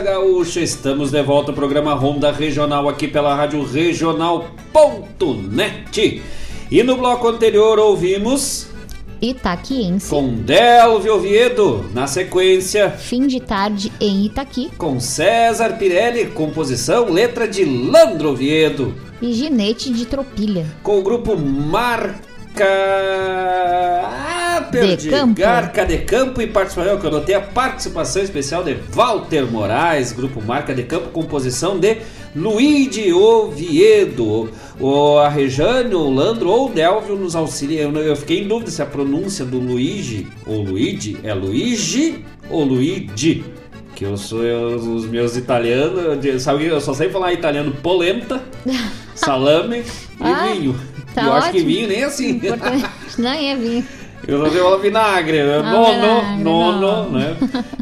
[0.00, 0.60] Gaúcha!
[0.60, 4.32] Estamos de volta ao programa Ronda Regional aqui pela Rádio Regional.net.
[6.70, 8.72] E no bloco anterior ouvimos
[9.22, 10.10] Itaquiense.
[10.10, 12.90] Com Delvio Oviedo, na sequência.
[12.90, 14.70] Fim de tarde em Itaqui.
[14.76, 18.92] Com César Pirelli, composição, letra de Landro Oviedo.
[19.20, 20.66] E Ginete de Tropilha.
[20.82, 22.31] Com o grupo Marca.
[24.04, 25.04] Ah, perdi.
[25.04, 25.34] De Campo.
[25.40, 30.42] Garca de Campo e participação, que eu notei a participação especial de Walter Moraes, grupo
[30.42, 31.98] Marca de Campo, composição de
[32.34, 34.50] Luigi Oviedo.
[34.80, 37.82] O, a Rejane, o Landro ou o Delvio nos auxilia.
[37.82, 42.64] Eu, eu fiquei em dúvida se a pronúncia do Luigi ou Luigi é Luigi ou
[42.64, 43.44] Luigi.
[43.94, 48.42] Que eu sou eu, os meus italianos, sabe, eu só sei falar italiano polenta,
[49.14, 49.84] salame e
[50.20, 50.74] Ah, vinho.
[51.14, 51.66] Tá e eu acho que ótimo.
[51.66, 52.40] vinho nem assim.
[53.18, 53.86] Não é vinho.
[54.26, 55.56] Eu não sei falar vinagre, né?
[55.64, 57.10] Ah, no, vinagre, no, no, não.
[57.10, 57.36] no, né?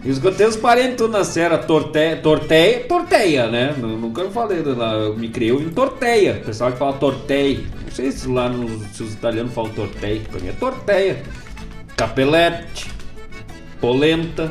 [0.05, 3.75] Isso que eu tenho os parentes tudo na serra, torteia, torteia, torteia, né?
[3.77, 6.41] Nu- Nunca falei, lá, eu me criei em torteia.
[6.43, 7.59] O pessoal que fala torteia.
[7.85, 11.23] Não sei se lá no, se os italianos falam torteia, pra mim é torteia.
[11.95, 12.91] Capelete,
[13.79, 14.51] polenta,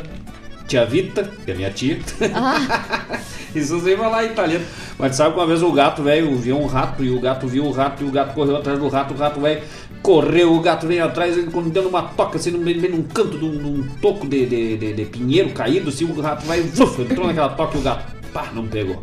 [0.70, 2.00] tia Vita, que é minha tia.
[3.54, 4.64] Isso sem falar italiano.
[4.98, 7.66] Mas sabe que uma vez o gato velho viu um rato e o gato viu
[7.66, 9.62] o rato e o gato correu atrás do rato, o rato velho
[10.04, 13.38] correu, o gato veio atrás, ele quando deu numa toca assim, no meio, num canto
[13.38, 17.26] de um, toco de, de, de- de pinheiro caído, assim, o rato vai, vuf, entrou
[17.28, 19.02] naquela toca e o gato, pá, não pegou.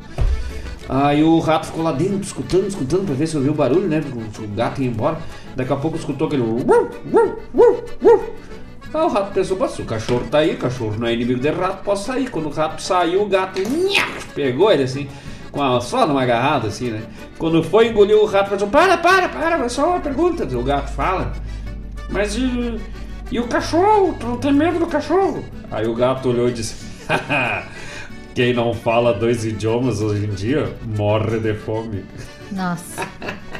[0.88, 4.01] Aí o rato ficou lá dentro, escutando, escutando, pra ver se ouviu o barulho, né?
[4.38, 5.18] O gato ia embora.
[5.56, 6.44] Daqui a pouco escutou aquele.
[8.94, 11.40] Aí o rato pensou, "Pô, se o cachorro tá aí, o cachorro não é inimigo
[11.40, 12.30] de rato, posso sair.
[12.30, 15.08] Quando o rato saiu, o gato nha, pegou ele assim,
[15.50, 17.02] com a, só numa agarrada assim, né?
[17.38, 20.44] Quando foi engolir o rato, pensou, para, para, para, só uma pergunta.
[20.56, 21.32] O gato fala,
[22.10, 22.80] mas e,
[23.30, 24.16] e o cachorro?
[24.18, 25.44] Tu não tem medo do cachorro?
[25.70, 26.86] Aí o gato olhou e disse,
[28.34, 32.04] quem não fala dois idiomas hoje em dia morre de fome.
[32.52, 33.06] Nossa.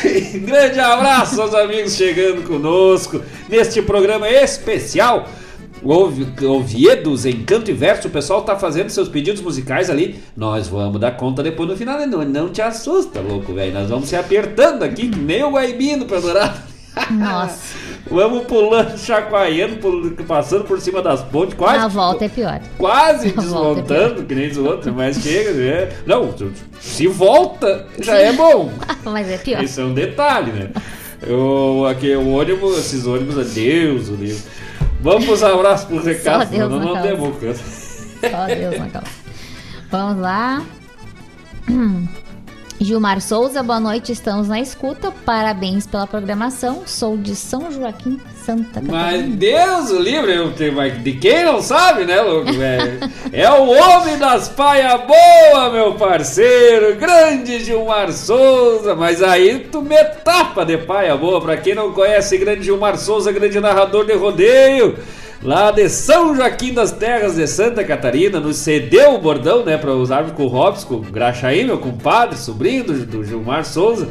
[0.46, 5.28] Grande abraço aos amigos chegando conosco neste programa especial.
[5.82, 10.20] Oviedos, Encanto e Verso, o pessoal tá fazendo seus pedidos musicais ali.
[10.36, 12.06] Nós vamos dar conta depois no final, né?
[12.06, 13.72] não, não te assusta, louco, velho.
[13.72, 16.06] Nós vamos se apertando aqui, que nem o Guaibino.
[17.10, 17.78] Nossa.
[18.10, 21.78] Vamos pulando, chacoalhando, pul- passando por cima das pontes, quase.
[21.78, 22.60] Na volta é pior.
[22.76, 25.88] Quase Na é desmontando, que nem os outros, mas chega, né?
[26.04, 26.34] Não,
[26.80, 28.72] se volta, já é bom.
[29.04, 29.62] Mas é pior.
[29.62, 30.70] Isso é um detalhe, né?
[31.22, 34.42] Eu, aqui, o ônibus, esses ônibus, adeus, o livro.
[35.00, 37.08] Vamos pros abraços, pros recados, Deus senão na não causa.
[37.08, 37.54] demos conta.
[38.30, 39.08] Só Deus na calça.
[39.90, 40.62] Vamos lá.
[42.82, 45.12] Gilmar Souza, boa noite, estamos na escuta.
[45.26, 46.84] Parabéns pela programação.
[46.86, 49.36] Sou de São Joaquim, Santa Mas Catarina.
[49.36, 52.98] Deus o livre, mas de quem não sabe, né, louco, velho?
[53.34, 58.94] É o homem das paia boa, meu parceiro, grande Gilmar Souza.
[58.94, 63.30] Mas aí tu me tapa de paia boa, pra quem não conhece, grande Gilmar Souza,
[63.30, 64.96] grande narrador de rodeio.
[65.42, 69.92] Lá de São Joaquim das Terras de Santa Catarina, nos cedeu o bordão, né, pra
[69.92, 74.08] usarmos com o Robson, com o Graxaí, meu compadre, sobrinho do, do Gilmar Souza.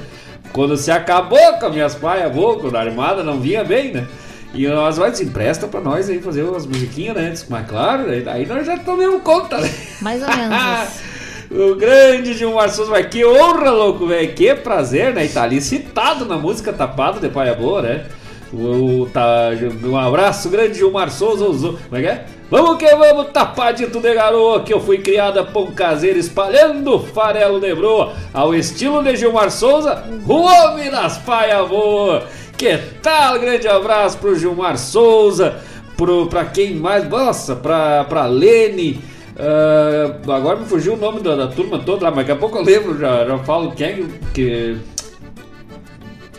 [0.51, 4.07] Quando se acabou com as minhas paias quando a armada não vinha bem, né?
[4.55, 7.29] E nós vai empresta pra nós aí fazer umas musiquinhas, né?
[7.29, 9.71] Disse, Mas claro, aí- nós já tomamos conta, né?
[10.01, 11.09] Mais ou menos.
[11.51, 14.31] O grande Gilmar Souza, mas que honra, louco, velho.
[14.35, 15.25] Que prazer, né?
[15.25, 18.05] E tá ali citado na música Tapado de Paia Boa, né?
[18.51, 19.49] O, tá,
[19.83, 21.73] um abraço, grande Gilmar Souza.
[21.83, 22.25] Como é que é?
[22.49, 27.75] Vamos que vamos, tapadito de garoa, que eu fui criada pão caseiro espalhando farelo de
[27.75, 32.23] broa, ao estilo de Gilmar Souza, o homem das paia boa.
[32.57, 33.39] Que tal?
[33.39, 35.59] Grande abraço pro Gilmar Souza,
[35.95, 38.99] pro, pra quem mais, nossa, pra, pra Lene,
[39.39, 42.63] ah, agora me fugiu o nome da, da turma toda mas daqui a pouco eu
[42.63, 44.75] lembro, já, já falo quem que.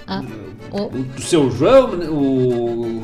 [0.06, 0.22] Ah,
[0.72, 3.02] o- O, seu João, o.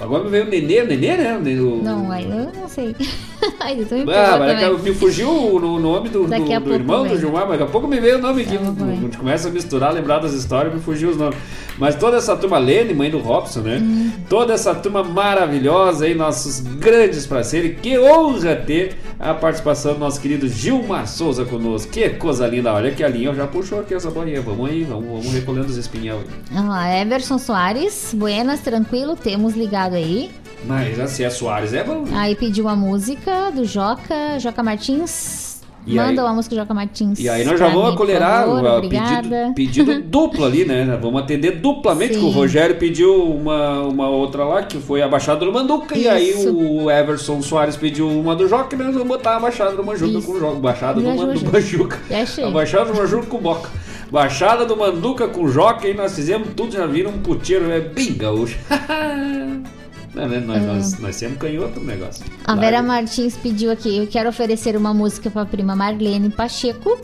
[0.00, 1.36] Agora me veio o Nenê, o Nenê, né?
[1.36, 1.40] O
[1.82, 2.94] Não, aí eu não sei.
[3.58, 4.82] Ah, mas daqui a- também.
[4.82, 7.18] me fugiu o no- nome do, do, do irmão do vem.
[7.18, 8.56] Gilmar, mas daqui a pouco me veio o nome aqui.
[8.56, 11.36] A gente começa a misturar, lembrar das histórias, me fugiu os nomes.
[11.78, 13.78] Mas toda essa turma, Lene, mãe do Robson, né?
[13.82, 14.10] Hum.
[14.28, 17.78] Toda essa turma maravilhosa aí, nossos grandes parceiros.
[17.80, 21.92] Que honra ter a participação do nosso querido Gilmar Souza conosco.
[21.92, 22.72] Que coisa linda.
[22.72, 24.40] Olha que a linha já puxou aqui essa bolinha.
[24.40, 26.20] Vamos aí, vamos, vamos recolhendo os espinhel
[26.52, 26.66] aí.
[26.66, 30.30] Lá, Everson Soares, Buenas, tranquilo, temos ligado aí.
[30.66, 32.04] Mas assim, a Soares é bom.
[32.12, 35.46] Aí pediu uma música do Joca, Joca Martins.
[35.88, 37.20] E Manda aí- uma música do Joca Martins.
[37.20, 40.98] E aí nós já vamos acolherar o pedido, pedido duplo ali, né?
[41.00, 42.20] Vamos atender duplamente, Sim.
[42.20, 46.08] que o Rogério pediu uma, uma outra lá, que foi a Baixada do Manduca, e
[46.08, 46.52] aí Isso.
[46.52, 50.18] o Everson Soares pediu uma do Joca, e nós vamos botar a Baixada do Manjuca
[50.18, 50.26] Isso.
[50.26, 50.58] com o Joca.
[50.58, 51.52] Baixada do, do.
[51.52, 52.00] Manjuca.
[52.44, 53.70] A Baixada do Manjuca com Boca.
[54.10, 58.12] Baixada do Manduca com Joca e nós fizemos tudo, já viram um puteiro, é bem
[58.14, 58.58] gaúcho.
[60.16, 60.42] Não, né?
[60.44, 62.24] nós, nós, nós temos canhoto no negócio.
[62.46, 66.98] A Vera Martins pediu aqui, eu quero oferecer uma música pra prima Marlene Pacheco.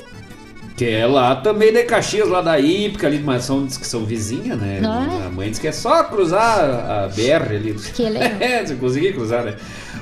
[0.75, 4.07] Que é lá também de Caxias, lá da Ípica, ali, mas são, diz que são
[4.07, 4.81] vizinha, né?
[4.83, 5.27] Ah.
[5.27, 7.75] A mãe diz que é só cruzar a BR ali.
[7.75, 8.31] Que legal.
[8.41, 9.57] é, se conseguir cruzar, né?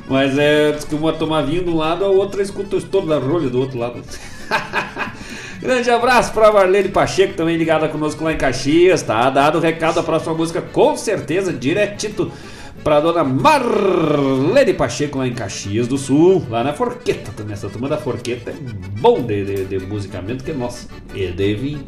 [0.09, 3.09] Mas é, diz que uma toma vinho de um lado, a outra escuta o estouro
[3.09, 4.01] da rolha do outro lado.
[5.61, 9.29] Grande abraço pra Marlene Pacheco, também ligada conosco lá em Caxias, tá?
[9.29, 12.31] Dado o recado, a próxima música, com certeza, diretito
[12.83, 17.53] pra dona Marlene Pacheco lá em Caxias do Sul, lá na Forqueta também.
[17.53, 18.55] Essa turma da Forqueta é
[19.01, 21.79] bom de, de, de musicamento, que nossa, é de vir.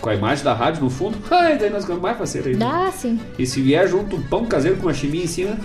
[0.00, 2.66] com a imagem da rádio no fundo, ai, daí nós ficamos mais parceiro ainda.
[2.66, 3.20] Dá sim.
[3.38, 5.56] E se vier junto um pão caseiro com uma chiminha em cima,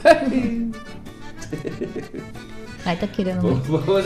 [2.85, 3.41] Aí tá querendo.
[3.41, 4.05] vamos vamos.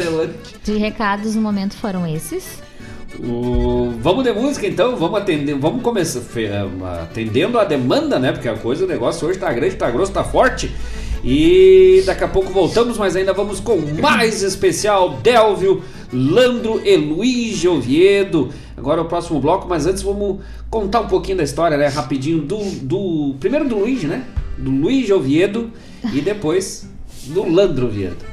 [0.64, 2.62] De recados no momento foram esses.
[3.20, 6.62] O- Vamos de música então, vamos atender, vamos começar eh,
[7.04, 8.32] atendendo a demanda, né?
[8.34, 10.70] Porque a coisa, o negócio hoje tá grande, tá grosso, tá forte.
[11.24, 15.82] E daqui a pouco voltamos, mas ainda vamos com mais especial Delvio,
[16.12, 18.50] Landro e Luiz Oviedo.
[18.76, 21.88] Agora é o próximo bloco, mas antes vamos contar um pouquinho da história, né?
[21.88, 24.26] Rapidinho do, do primeiro do Luiz, né?
[24.58, 25.72] Do Luiz Oviedo
[26.14, 26.90] e depois
[27.28, 28.33] do Landro Oviedo.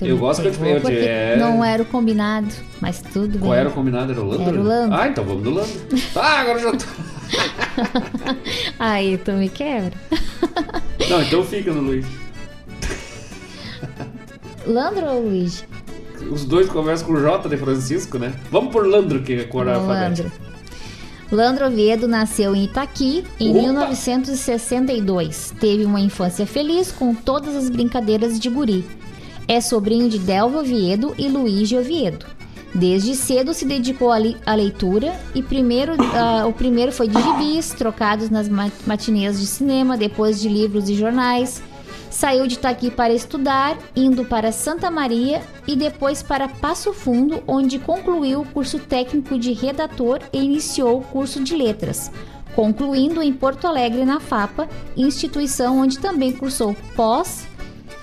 [0.00, 1.36] Tu Eu gosto eu te- porque é.
[1.38, 2.48] Não era o combinado,
[2.80, 3.40] mas tudo bem.
[3.40, 4.12] Qual era o combinado?
[4.12, 4.48] Era o Landro?
[4.48, 4.98] Era o Landro.
[4.98, 5.80] Ah, então vamos do Landro.
[6.16, 6.86] Ah, agora já tô.
[8.78, 9.92] Aí tu me quebra.
[11.10, 12.06] Não, então fica no Luiz.
[14.66, 15.64] Landro ou Luiz?
[16.30, 18.32] Os dois conversam com o J de Francisco, né?
[18.50, 20.28] Vamos por Landro, que é a cor alfabética.
[20.28, 20.50] Landro.
[21.30, 23.60] Landro Oviedo nasceu em Itaqui em Opa!
[23.62, 25.54] 1962.
[25.60, 28.84] Teve uma infância feliz com todas as brincadeiras de guri.
[29.50, 32.24] É sobrinho de Delvio Oviedo e Luiz Oviedo.
[32.72, 38.30] Desde cedo se dedicou à, leitura e primeiro, ah, o primeiro foi de gibis, trocados
[38.30, 41.60] nas ma- matinês de cinema, depois de livros e jornais.
[42.08, 47.80] Saiu de Itaqui para estudar, indo para Santa Maria e depois para Passo Fundo, onde
[47.80, 52.08] concluiu o curso técnico de redator e iniciou o curso de letras,
[52.54, 57.49] concluindo em Porto Alegre na FAPA, instituição onde também cursou pós,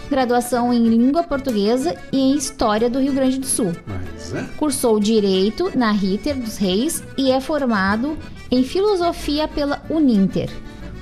[0.10, 3.74] graduação em língua portuguesa e em história do Rio Grande do Sul.
[3.86, 4.44] Mas, é?
[4.58, 8.18] Cursou Direito na Ritter dos Reis e é formado
[8.50, 10.50] em Filosofia pela Uninter.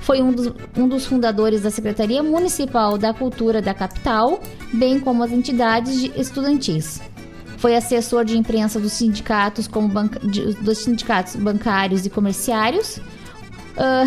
[0.00, 4.40] Foi um dos, um dos fundadores da Secretaria Municipal da Cultura da capital,
[4.72, 7.00] bem como as entidades de estudantis.
[7.58, 13.00] Foi assessor de imprensa dos sindicatos, como banca- de- dos sindicatos bancários e comerciários.
[13.76, 14.04] Ah,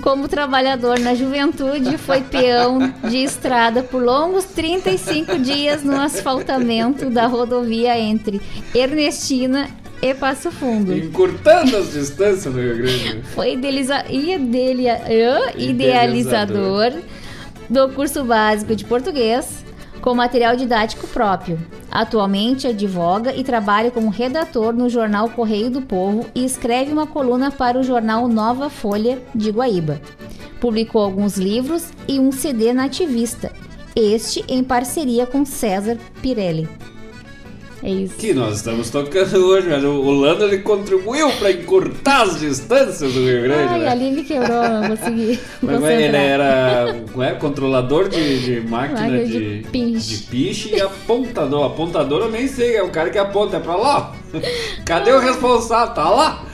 [0.00, 2.78] como trabalhador na juventude, foi peão
[3.08, 8.40] de estrada por longos 35 dias no asfaltamento da rodovia entre
[8.74, 9.68] Ernestina
[10.00, 10.96] e Passo Fundo.
[10.96, 13.22] Encurtando as distâncias no Rio Grande.
[13.34, 15.50] Foi idealiza- hã?
[15.56, 16.92] idealizador
[17.68, 19.64] do curso básico de português
[20.00, 21.58] com material didático próprio.
[21.90, 27.50] Atualmente advoga e trabalha como redator no jornal Correio do Povo e escreve uma coluna
[27.50, 30.00] para o jornal Nova Folha de Guaíba.
[30.60, 33.52] Publicou alguns livros e um CD nativista,
[33.96, 36.68] este em parceria com César Pirelli.
[37.82, 38.14] É isso.
[38.16, 43.20] Que nós estamos tocando hoje, mas o Lando ele contribuiu para encurtar as distâncias do
[43.20, 43.72] Rio Grande.
[43.72, 43.88] Ai, né?
[43.88, 49.62] ali me quebrou, não consegui Mas ele era é, controlador de, de máquina Máquina de,
[49.62, 50.16] de piche.
[50.16, 51.66] de piche e apontador.
[51.66, 54.12] Apontador eu nem sei, é o cara que aponta, é pra lá.
[54.84, 55.94] Cadê o responsável?
[55.94, 56.44] Tá lá.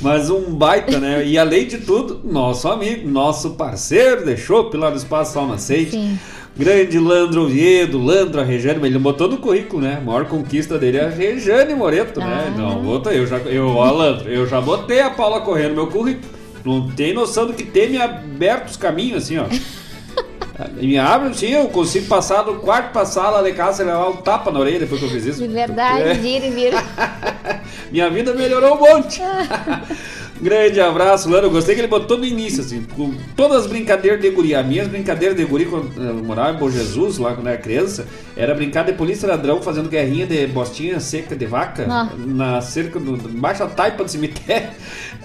[0.00, 1.24] Mas um baita, né?
[1.24, 5.92] E além de tudo, nosso amigo, nosso parceiro deixou pelo Espaço Sal Nascente.
[5.92, 6.18] Sim.
[6.56, 9.98] Grande Landro Oviedo, Landro, a Rejane, ele botou no currículo, né?
[10.00, 12.46] A maior conquista dele é a Rejane Moreto, né?
[12.46, 12.50] Ah.
[12.56, 15.88] Não, botou, eu já, eu, ó, Landro, eu já botei a Paula Corrêa no meu
[15.88, 16.32] currículo.
[16.64, 19.44] Não tem noção do que tem me aberto os caminhos, assim, ó.
[20.80, 24.16] Me abre, assim, eu consigo passar do quarto pra sala de casa e levar um
[24.18, 25.42] tapa na orelha depois que eu fiz isso.
[25.42, 26.14] De verdade, É.
[26.14, 26.80] vira e vira.
[27.90, 29.20] Minha vida melhorou um monte.
[30.40, 31.48] Grande abraço, Lano.
[31.48, 34.54] Gostei que ele botou no início, assim, com todas as brincadeiras de guri.
[34.54, 37.62] As minhas brincadeiras de guri quando eu morava em Bom Jesus, lá quando eu era
[37.62, 38.06] criança,
[38.36, 42.08] era brincar de polícia ladrão fazendo guerrinha de bostinha seca de vaca Ah.
[42.16, 44.68] na cerca do, embaixo da taipa do cemitério.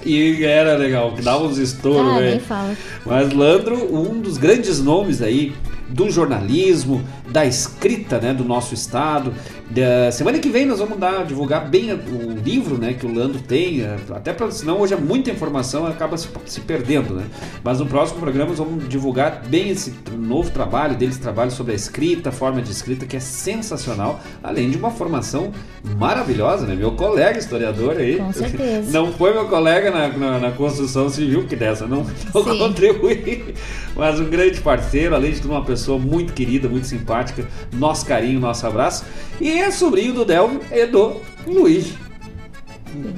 [0.05, 2.39] E era legal, que dava uns estouros, Ah, velho.
[2.39, 2.73] fala.
[3.05, 5.53] Mas Landro, um dos grandes nomes aí
[5.89, 9.33] do jornalismo, da escrita, né, do nosso estado.
[9.69, 13.39] Da semana que vem nós vamos dar divulgar bem o livro, né, que o Landro
[13.39, 17.25] tem, eh, até para senão hoje é muita informação acaba se, se perdendo, né?
[17.63, 21.75] Mas no próximo programa nós vamos divulgar bem esse novo trabalho deles, trabalho sobre a
[21.75, 25.51] escrita, a forma de escrita que é sensacional, além de uma formação
[25.97, 26.73] maravilhosa, né?
[26.73, 28.17] Meu colega historiador aí.
[28.17, 28.89] Com certeza.
[28.91, 33.53] Não foi meu colega na, na, na construção civil, que dessa não, não Sim.
[33.95, 37.45] mas um grande parceiro, além de tudo, uma pessoa muito querida, muito simpática.
[37.73, 39.05] Nosso carinho, nosso abraço.
[39.39, 41.93] E é sobrinho do Delvio e do Luiz.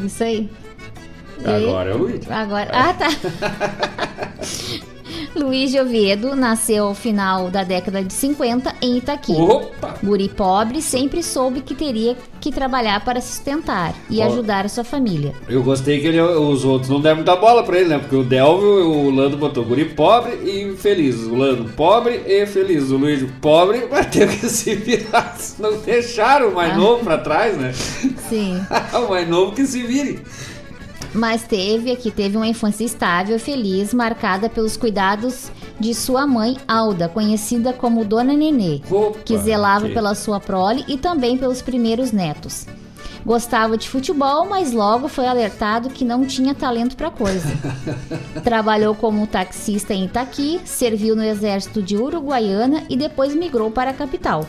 [0.03, 0.49] Isso aí.
[1.39, 1.63] E aí?
[1.68, 2.30] Agora é o Luiz.
[2.30, 2.69] Agora.
[2.73, 3.07] Ah, tá.
[5.36, 9.32] Luiz de Oviedo nasceu ao final da década de 50 em Itaqui.
[9.34, 9.95] Opa!
[10.03, 14.26] Guri pobre sempre soube que teria que trabalhar para sustentar e Ó.
[14.26, 15.34] ajudar a sua família.
[15.48, 17.99] Eu gostei que ele- os outros não deram muita bola pra ele, né?
[17.99, 21.16] Porque o Delvio, o Lando botou guri pobre e feliz.
[21.22, 22.90] O Lando pobre e feliz.
[22.91, 25.38] O Luiz pobre, mas teve que se virar.
[25.60, 26.78] Não deixaram o mais Ah.
[26.78, 27.72] novo pra trás, né?
[28.28, 28.60] Sim.
[29.06, 30.20] o mais novo que se vire.
[31.13, 36.57] Mas teve aqui teve uma infância estável e feliz, marcada pelos cuidados de sua mãe
[36.67, 38.81] Alda, conhecida como Dona Nenê,
[39.25, 39.93] que zelava ok.
[39.93, 42.65] pela sua prole e também pelos primeiros netos.
[43.26, 47.48] Gostava de futebol, mas logo foi alertado que não tinha talento para coisa.
[48.43, 53.93] Trabalhou como taxista em Itaqui, serviu no exército de Uruguaiana e depois migrou para a
[53.93, 54.48] capital.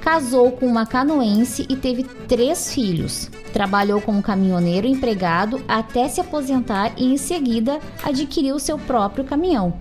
[0.00, 3.30] Casou com uma canoense e teve três filhos.
[3.52, 9.74] Trabalhou como caminhoneiro empregado até se aposentar e em seguida adquiriu seu próprio caminhão.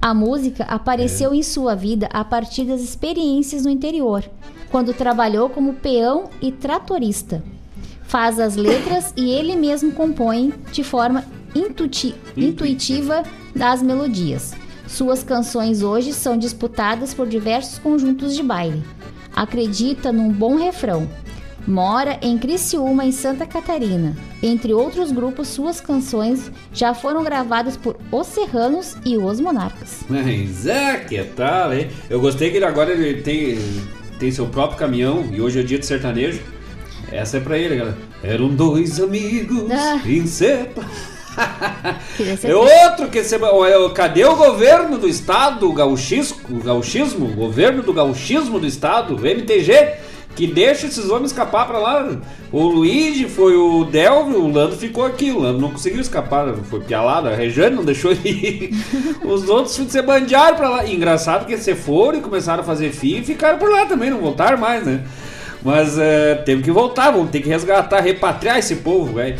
[0.00, 4.22] A música apareceu em sua vida a partir das experiências no interior,
[4.70, 7.42] quando trabalhou como peão e tratorista.
[8.06, 11.24] Faz as letras e ele mesmo compõe de forma
[11.54, 13.22] intuiti- intuitiva
[13.54, 14.54] das melodias.
[14.86, 18.82] Suas canções hoje são disputadas por diversos conjuntos de baile.
[19.34, 21.08] Acredita num bom refrão.
[21.66, 24.14] Mora em Criciúma, em Santa Catarina.
[24.42, 30.00] Entre outros grupos, suas canções já foram gravadas por Os Serranos e Os Monarcas.
[30.08, 31.88] Mas é, que tal, hein?
[32.10, 33.58] Eu gostei que ele agora ele tem,
[34.18, 36.42] tem seu próprio caminhão e hoje é dia de sertanejo.
[37.14, 37.96] Essa é pra ele, galera.
[38.22, 39.98] Eram dois amigos Ah.
[40.26, 40.70] ser-
[42.44, 43.36] É outro que se...
[43.94, 49.16] Cadê o governo do estado, o gauchismo, o gauchismo, o governo do gauchismo do estado,
[49.16, 49.94] o MTG,
[50.36, 52.08] que deixa esses homens escapar pra lá.
[52.52, 56.80] O Luigi foi o Delvio, o Lando ficou aqui, o Lando não conseguiu escapar, foi
[56.80, 58.70] pialado, a Rejane não deixou ele ir.
[59.26, 60.84] Os outros se bandearam pra lá.
[60.84, 64.10] E engraçado que você foram e começaram a fazer fio e ficaram por lá também,
[64.10, 65.02] não voltaram mais, né?
[65.64, 69.36] Mas é, teve que voltar, vamos ter que resgatar, repatriar esse povo, velho.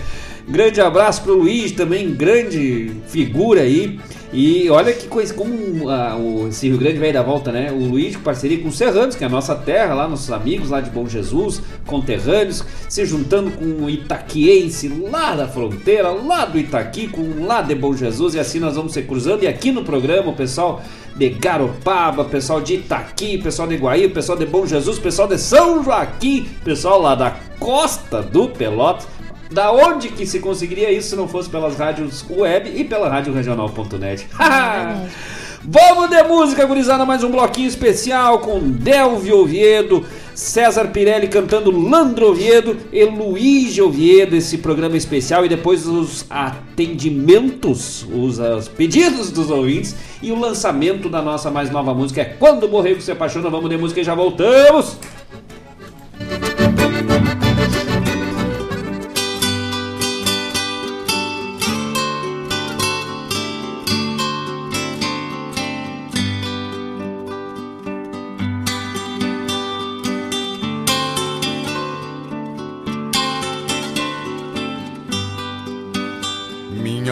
[0.49, 3.99] Grande abraço pro Luiz também, grande figura aí.
[4.37, 7.71] E olha que coisa, como ah, o, esse Rio Grande veio da volta, né?
[7.71, 10.81] O Luiz, parceria com os Serranos, que é a nossa terra, lá, nossos amigos lá
[10.81, 17.07] de Bom Jesus, conterrâneos, se juntando com o Itaquiense lá da fronteira, lá do Itaqui,
[17.07, 19.45] com lá de Bom Jesus, e assim nós vamos se cruzando.
[19.45, 20.83] E aqui no programa, o pessoal
[21.15, 25.83] de Garopaba, pessoal de Itaqui, pessoal de Iguaí, pessoal de Bom Jesus, pessoal de São
[25.83, 29.07] Joaquim, pessoal lá da costa do Pelotas.
[29.51, 33.33] Da onde que se conseguiria isso se não fosse pelas rádios web e pela rádio
[33.33, 34.27] regional.net?
[35.67, 40.05] Vamos de música, gurizada, mais um bloquinho especial com Delvio Oviedo,
[40.35, 48.07] César Pirelli cantando Landro Oviedo e Luiz Oviedo, esse programa especial e depois os atendimentos,
[48.13, 52.65] os, os pedidos dos ouvintes e o lançamento da nossa mais nova música é Quando
[52.65, 53.49] o Borrego se apaixona.
[53.49, 54.99] Vamos de música e já voltamos!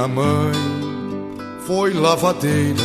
[0.02, 0.52] Minha mãe
[1.64, 2.82] foi lavadeira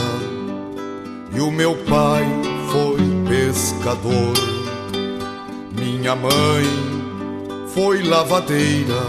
[1.33, 2.23] e o meu pai
[2.71, 4.35] foi pescador.
[5.71, 6.63] Minha mãe
[7.73, 9.01] foi lavadeira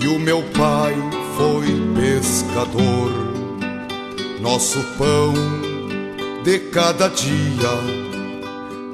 [0.00, 0.94] e o meu pai
[1.36, 3.12] foi pescador.
[4.40, 5.34] Nosso pão
[6.42, 7.68] de cada dia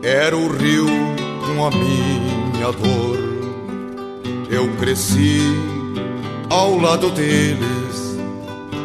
[0.03, 0.89] era o rio
[1.47, 3.19] com a minha dor.
[4.51, 5.74] Eu cresci
[6.51, 8.19] ao lado deles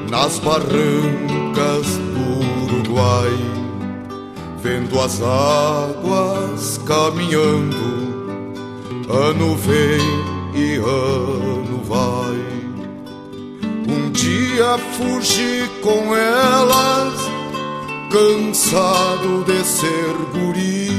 [0.10, 3.32] nas barrancas do Uruguai,
[4.62, 7.76] vendo as águas caminhando,
[9.08, 12.50] ano vem e ano vai.
[13.88, 17.14] Um dia fugi com elas,
[18.12, 20.90] cansado de ser guri.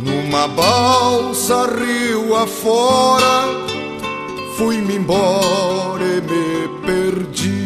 [0.00, 3.69] Numa balsa rio afora,
[4.60, 7.64] fui-me embora e me perdi.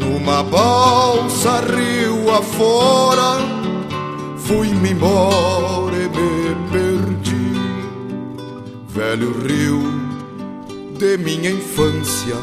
[0.00, 3.38] Numa balsa rio afora,
[4.36, 7.52] fui-me embora e me perdi.
[8.88, 9.80] Velho rio
[10.98, 12.36] de minha infância,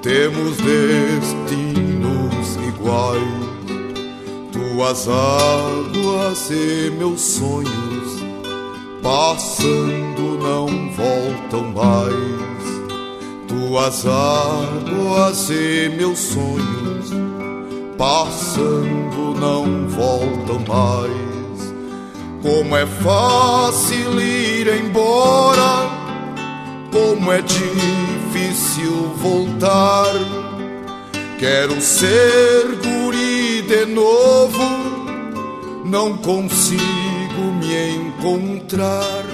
[0.00, 3.54] temos destinos iguais.
[4.52, 7.83] Tuas águas e meus sonhos,
[9.04, 12.64] passando não voltam mais.
[13.46, 17.12] Tuas águas e meus sonhos,
[17.98, 21.74] passando não voltam mais.
[22.42, 25.86] Como é fácil ir embora,
[26.90, 30.14] como é difícil voltar.
[31.38, 34.64] Quero ser guri de novo,
[35.84, 39.24] não consigo me encontrar.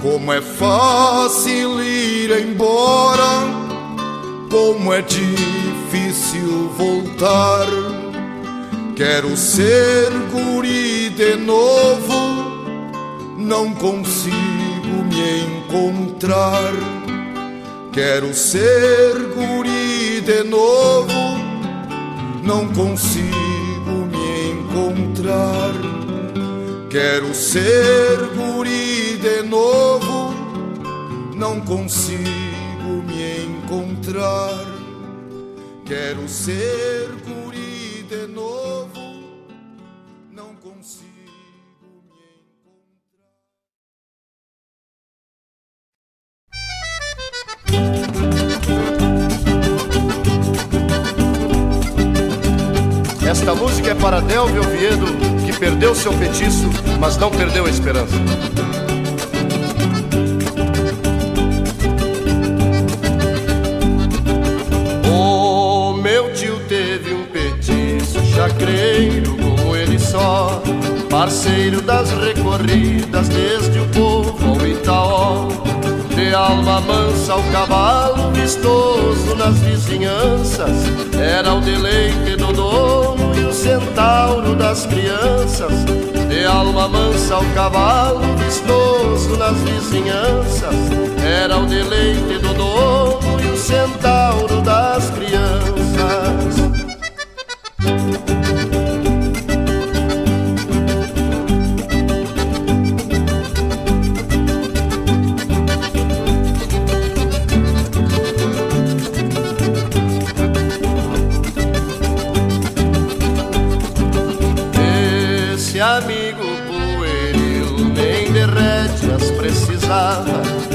[0.00, 3.42] Como é fácil ir embora,
[4.50, 7.66] como é difícil voltar.
[8.94, 12.14] Quero ser guri de novo,
[13.38, 16.72] não consigo me encontrar.
[17.92, 21.12] Quero ser guri de novo,
[22.42, 26.03] não consigo me encontrar.
[26.94, 30.32] Quero ser guri de novo,
[31.34, 34.64] não consigo me encontrar.
[35.84, 39.00] Quero ser guri de novo,
[40.30, 41.10] não consigo.
[53.28, 56.68] Esta música é para Delvio Oviedo, que perdeu seu petiço,
[56.98, 58.14] mas não perdeu a esperança.
[65.08, 70.62] O meu tio teve um petiço chacreiro como ele só,
[71.08, 75.48] parceiro das recorridas desde o povo ao Itaó.
[76.14, 80.84] De alma mansa ao cavalo vistoso nas vizinhanças,
[81.20, 83.23] era o deleite do dono o
[83.64, 85.72] centauro das crianças.
[86.28, 90.74] De alma mansa ao cavalo vistoso nas vizinhanças,
[91.24, 96.54] era o deleite do dono e o centauro das crianças.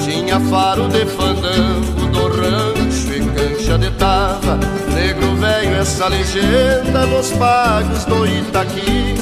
[0.03, 4.59] Tinha faro de fandango do rancho e cancha de tava
[4.93, 9.15] Negro velho essa legenda nos pagos do Itaqui.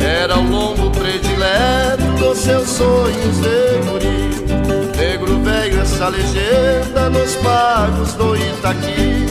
[0.00, 4.96] Era o longo predileto dos seus sonhos de guri.
[4.96, 9.26] Negro velho essa legenda nos pagos do Itaqui.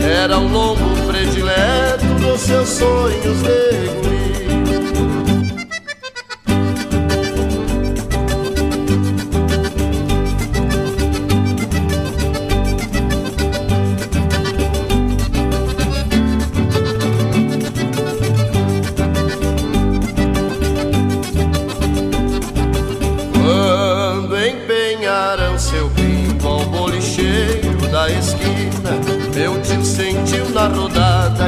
[0.00, 4.31] Era o longo predileto dos seus sonhos de guri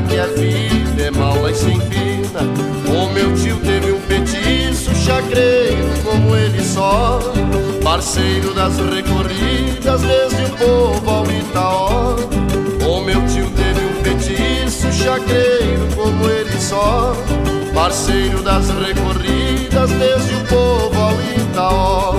[0.02, 2.40] que a vida é mala e sem fina
[2.88, 7.20] O meu tio teve um petiço chacreiro como ele só
[7.84, 12.16] parceiro das recorridas desde o povo ao Itaó.
[12.88, 17.14] O meu tio teve um feitiço chacreiro como ele só,
[17.74, 22.14] parceiro das recorridas desde o povo ao Itaó.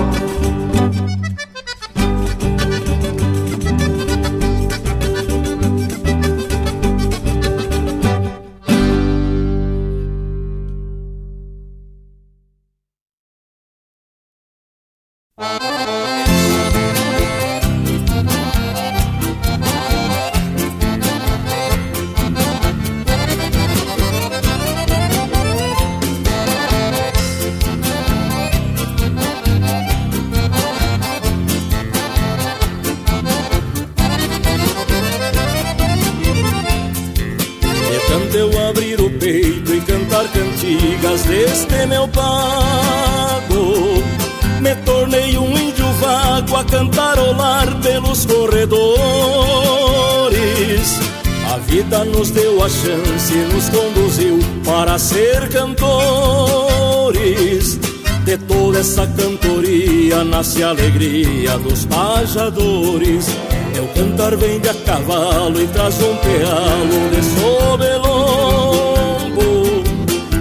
[60.62, 63.26] A alegria dos pajadores.
[63.74, 68.46] Meu cantar vem de a cavalo e traz um pealo de sobelombo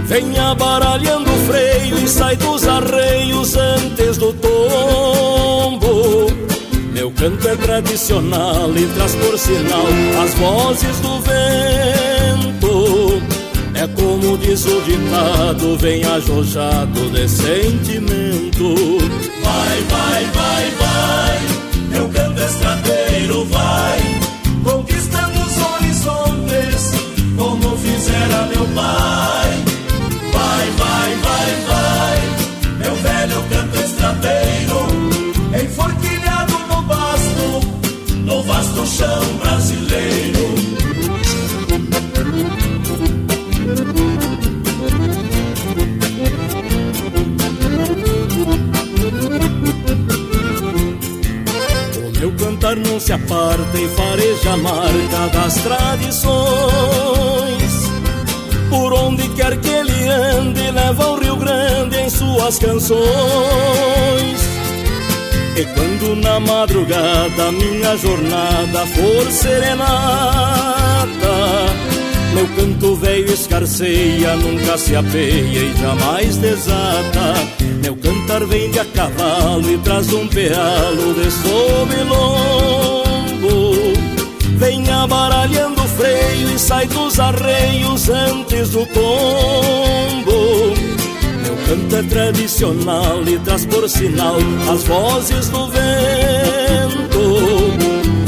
[0.05, 6.27] Vem abaralhando o freio e sai dos arreios antes do tombo.
[6.93, 9.87] Meu canto é tradicional e traz por sinal
[10.23, 12.04] as vozes do vento
[13.85, 18.73] É como diz o ditado, vem ajojado de sentimento
[19.43, 21.39] Vai, vai, vai, vai
[21.89, 23.99] meu canto estradeiro vai
[24.63, 26.91] conquistando os horizontes,
[27.37, 29.63] como fizera meu pai.
[30.33, 32.17] Vai, vai, vai, vai,
[32.79, 34.87] meu velho canto estradeiro,
[35.63, 39.34] enforquilhado no vasto, no vasto chão
[53.05, 56.33] se aparta e fareja a marca das tradições.
[58.67, 63.05] Por onde quer que ele ande, leva o Rio Grande em suas canções.
[65.55, 71.05] E quando na madrugada minha jornada for serenata,
[72.33, 77.35] meu canto velho escarceia, nunca se apeia e jamais desata.
[77.83, 83.75] Meu cantar vem de a cavalo e traz um pealo de sob lombo.
[84.57, 90.73] Vem abaralhando o freio e sai dos arreios antes do tombo.
[91.43, 94.35] Meu canto é tradicional e traz por sinal
[94.69, 95.85] as vozes do vento.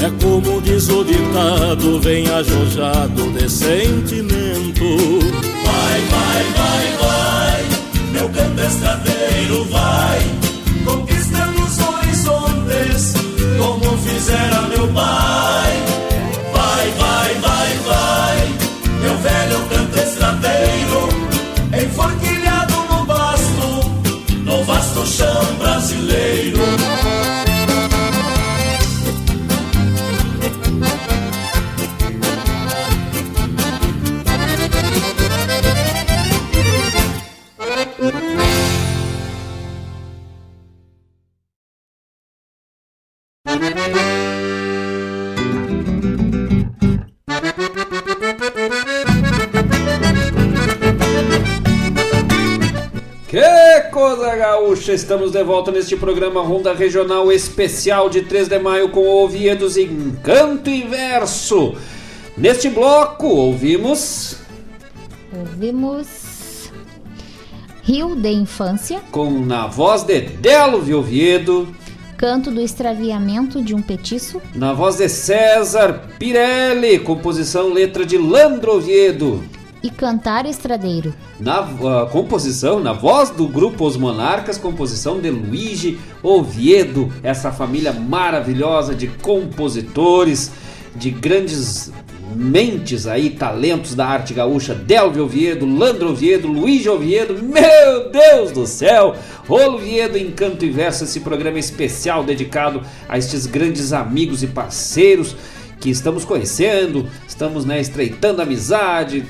[0.06, 4.86] É como diz o ditado, vem ajojado de sentimento.
[5.66, 7.66] Vai, vai, vai, vai,
[8.14, 10.20] meu canto estradeiro vai,
[10.84, 13.14] conquistando os horizontes,
[13.58, 15.84] como fizera meu pai.
[16.54, 18.54] Vai, vai, vai, vai,
[19.02, 21.10] meu velho canto estradeiro,
[21.86, 23.92] enforquilhado no vasto,
[24.44, 26.87] no vasto chão brasileiro.
[55.08, 60.12] Estamos de volta neste programa Ronda Regional Especial de 3 de maio com Oviedos em
[60.22, 61.76] Canto e Verso.
[62.38, 64.36] Neste bloco ouvimos
[65.34, 66.70] Ouvimos
[67.84, 71.74] Rio de Infância, com na voz de Delvio Oviedo,
[72.18, 78.76] Canto do Extraviamento de um Petiço, na voz de César Pirelli, composição letra de Landro
[78.76, 79.42] Oviedo.
[79.88, 81.14] E Cantar Estradeiro.
[81.40, 87.94] Na ah, composição, na voz do grupo Os Monarcas, composição de Luigi Oviedo, essa família
[87.94, 90.52] maravilhosa de compositores,
[90.94, 91.92] de grandes
[92.36, 98.68] mentes aí, talentos da arte gaúcha, Delvio Oviedo, Landro Oviedo, Luigi Oviedo, meu Deus do
[98.68, 99.16] céu!
[99.48, 104.48] Rolo Oviedo em Canto e Verso, esse programa especial dedicado a estes grandes amigos e
[104.48, 105.36] parceiros
[105.80, 109.26] que estamos conhecendo, estamos né, estreitando amizade,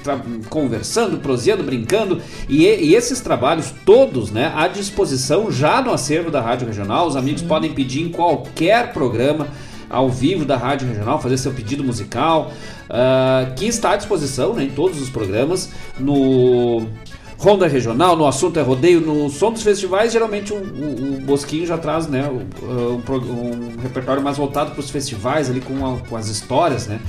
[0.49, 2.21] conversando, proseando, brincando.
[2.47, 7.07] E, e, esses trabalhos todos né, à disposição já no acervo da Rádio Regional.
[7.07, 7.47] Os amigos Sim.
[7.47, 9.47] podem pedir em qualquer programa
[9.89, 12.51] ao vivo da Rádio Regional, fazer seu pedido musical,
[12.89, 16.87] uh, que está à disposição né, em todos os programas, no
[17.37, 21.67] Ronda Regional, no Assunto é Rodeio, no Som dos Festivais, geralmente o, o, o Bosquinho
[21.67, 26.15] já traz né, um, um, repertório mais voltado para os festivais, ali com, a, com
[26.15, 26.99] as histórias, né?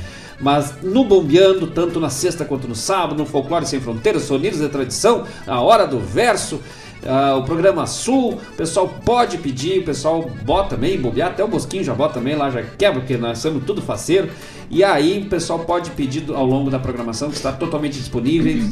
[0.40, 4.68] Mas no Bombeando, tanto na sexta quanto no sábado, no Folclore Sem Fronteiras, Sonidos de
[4.68, 6.60] Tradição, a Hora do Verso,
[7.02, 11.48] Uh, o programa Sul, o pessoal pode pedir, o pessoal bota também, bobear, até o
[11.48, 14.28] Bosquinho já bota também lá, já quebra, porque nós somos tudo faceiro.
[14.70, 18.68] E aí o pessoal pode pedir ao longo da programação que está totalmente disponível,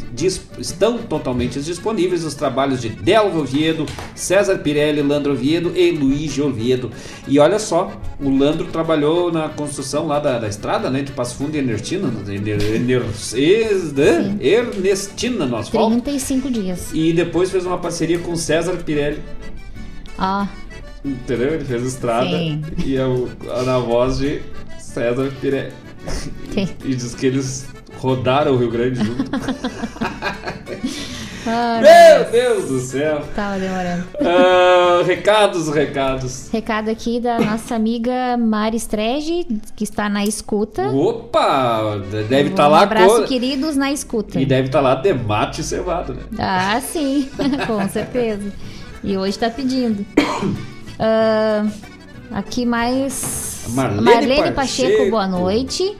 [0.58, 6.90] estão totalmente disponíveis os trabalhos de Delvo Oviedo, César Pirelli, Landro Oviedo e Luiz Oviedo.
[7.26, 7.90] E olha só,
[8.20, 12.12] o Landro trabalhou na construção lá da, da estrada, né, de Passo Fundo e Ernestina,
[14.40, 16.02] Ernestina no asfalto.
[16.02, 16.90] 35 dias.
[16.92, 19.22] E depois fez uma parceria com César Pirelli.
[20.18, 20.48] Ah.
[21.04, 21.54] Entendeu?
[21.54, 22.62] Ele fez estrada Sim.
[22.84, 24.40] e a, na voz de
[24.78, 25.72] César Pirelli.
[26.84, 27.66] E diz que eles
[27.98, 29.30] rodaram o Rio Grande junto.
[31.46, 33.22] Meu Deus do céu!
[33.36, 34.04] Tava demorando.
[34.14, 36.48] Uh, recados, recados.
[36.52, 39.46] Recado aqui da nossa amiga Mari Strege,
[39.76, 40.88] que está na escuta.
[40.88, 41.98] Opa!
[42.28, 42.80] Deve estar tá um lá.
[42.80, 43.24] Um abraço, co...
[43.28, 44.40] queridos, na escuta.
[44.40, 46.22] E deve estar tá lá de mate cevado, né?
[46.36, 47.30] Ah, sim,
[47.66, 48.52] com certeza.
[49.04, 50.04] E hoje está pedindo.
[50.98, 51.70] Uh,
[52.32, 53.66] aqui mais.
[53.68, 54.90] Marlene, Marlene Pacheco.
[54.90, 55.96] Pacheco, boa noite.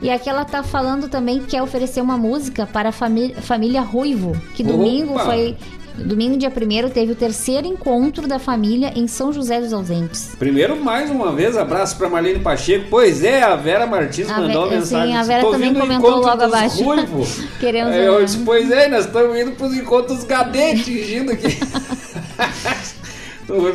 [0.00, 3.80] E aqui ela tá falando também que quer oferecer uma música para a família, família
[3.80, 5.24] Ruivo, que domingo Opa.
[5.24, 5.56] foi.
[5.96, 10.30] Domingo, dia 1 teve o terceiro encontro da família em São José dos Ausentes.
[10.38, 12.86] Primeiro, mais uma vez, abraço para Marlene Pacheco.
[12.88, 15.12] Pois é, a Vera Martins a mandou Ve uma mensagem.
[15.12, 16.84] Sim, a Vera também comentou logo abaixo.
[17.58, 21.58] Queremos Eu disse, pois é, nós estamos indo para os encontros gadetes, atingindo aqui.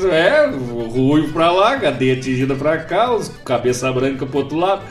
[0.10, 4.84] é, ruivo para lá, gadete atingida para cá, os cabeça branca pro outro lado.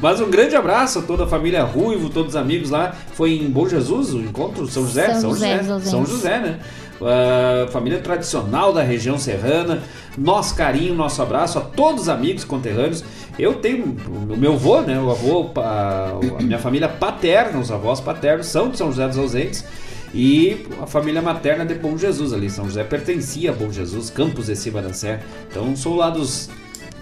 [0.00, 2.94] Mas um grande abraço a toda a família Ruivo, todos os amigos lá.
[3.14, 4.66] Foi em Bom Jesus o encontro?
[4.66, 5.12] São José?
[5.12, 5.90] São, São José, José.
[5.90, 6.58] São José, né?
[7.00, 9.82] Uh, família tradicional da região serrana.
[10.16, 13.04] Nosso carinho, nosso abraço a todos os amigos conterrâneos.
[13.38, 14.98] Eu tenho o meu avô, né?
[14.98, 19.18] O avô, a, a minha família paterna, os avós paternos são de São José dos
[19.18, 19.64] Ausentes.
[20.12, 22.50] E a família materna de Bom Jesus ali.
[22.50, 25.20] São José pertencia a Bom Jesus, Campos de Serra.
[25.48, 26.50] Então sou lá dos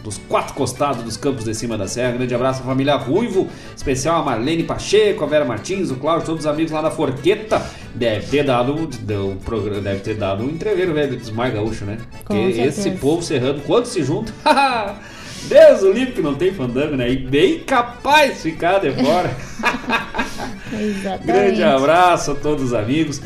[0.09, 2.13] dos quatro costados dos campos de cima da serra.
[2.13, 6.45] Grande abraço à família Ruivo, especial a Marlene Pacheco, a Vera Martins, o Cláudio, todos
[6.45, 7.63] os amigos lá da Forqueta.
[7.95, 11.99] Deve ter dado um programa, deve ter dado um entreveiro velho dos mais gaúcho, né?
[12.25, 14.33] Porque esse povo serrando, quando se junta,
[15.49, 17.11] Deus o livre que não tem fandango, né?
[17.11, 19.31] E bem capaz de ficar de fora.
[21.25, 23.21] Grande abraço a todos os amigos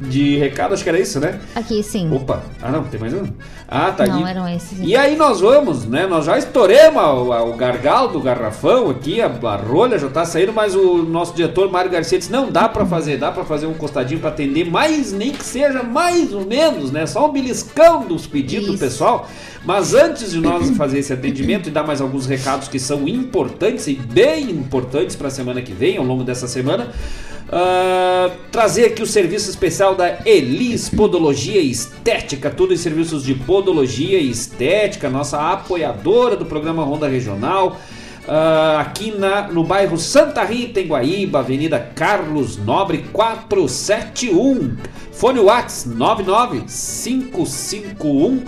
[0.00, 1.40] de recado, acho que era isso, né?
[1.54, 2.10] Aqui, sim.
[2.12, 3.24] Opa, ah não, tem mais um?
[3.68, 4.30] Ah, tá Não, aqui.
[4.30, 4.78] eram esses.
[4.80, 6.06] E aí nós vamos, né?
[6.06, 10.52] Nós já estouremos o, o gargalo do garrafão aqui, a, a rolha já tá saindo,
[10.52, 13.74] mas o nosso diretor Mário Garcia disse, não, dá para fazer, dá para fazer um
[13.74, 17.06] costadinho para atender, mas nem que seja mais ou menos, né?
[17.06, 19.28] Só um beliscão dos pedidos do pessoal.
[19.64, 23.88] Mas antes de nós fazer esse atendimento e dar mais alguns recados que são importantes
[23.88, 26.92] e bem importantes para a semana que vem, ao longo dessa semana,
[27.46, 34.18] Uh, trazer aqui o serviço especial da Elis Podologia Estética, tudo em serviços de podologia
[34.18, 37.76] e estética, nossa apoiadora do programa Ronda Regional.
[38.26, 44.76] Uh, aqui na, no bairro Santa Rita, em Guaíba, Avenida Carlos Nobre 471.
[45.12, 48.42] Fone Whats 99551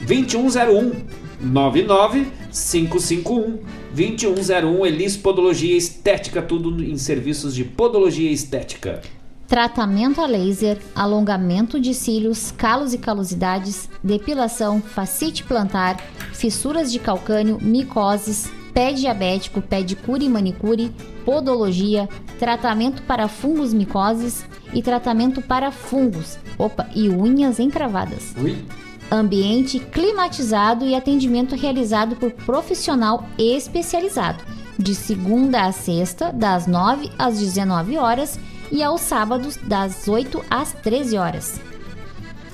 [0.00, 0.92] 2101
[1.40, 3.58] 99551
[3.98, 9.02] 2101 Elis Podologia Estética, tudo em serviços de podologia estética.
[9.48, 15.96] Tratamento a laser, alongamento de cílios, calos e calosidades, depilação, facite plantar,
[16.32, 20.92] fissuras de calcânio, micoses, pé diabético, pedicure e manicure,
[21.24, 22.08] podologia,
[22.38, 28.32] tratamento para fungos micoses e tratamento para fungos, opa, e unhas encravadas.
[28.40, 28.64] Ui
[29.10, 34.44] ambiente climatizado e atendimento realizado por profissional especializado,
[34.78, 38.38] de segunda a sexta, das 9 às 19 horas
[38.70, 41.60] e aos sábados, das 8 às 13 horas.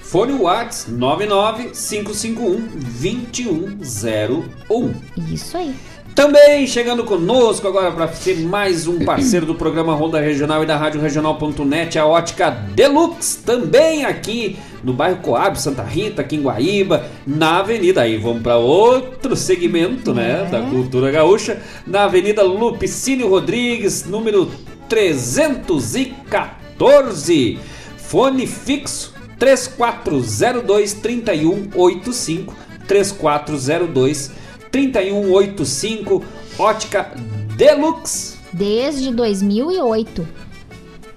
[0.03, 2.69] Fone Whats 99551
[3.01, 4.95] 2101.
[5.33, 5.75] Isso aí.
[6.15, 10.77] Também chegando conosco agora para ser mais um parceiro do programa Ronda Regional e da
[10.77, 17.05] Rádio Regional.net, a Ótica Deluxe, também aqui no bairro Coab, Santa Rita, aqui em Guaíba,
[17.27, 24.05] na Avenida, aí vamos para outro segmento, né, da cultura gaúcha, na Avenida Lupicínio Rodrigues,
[24.05, 24.49] número
[24.89, 27.59] 314,
[27.97, 32.55] fone fixo 3402 3185
[32.87, 34.44] 3402
[34.75, 36.25] 3185
[36.59, 37.13] Ótica
[37.57, 38.37] Deluxe.
[38.53, 40.27] Desde 2008.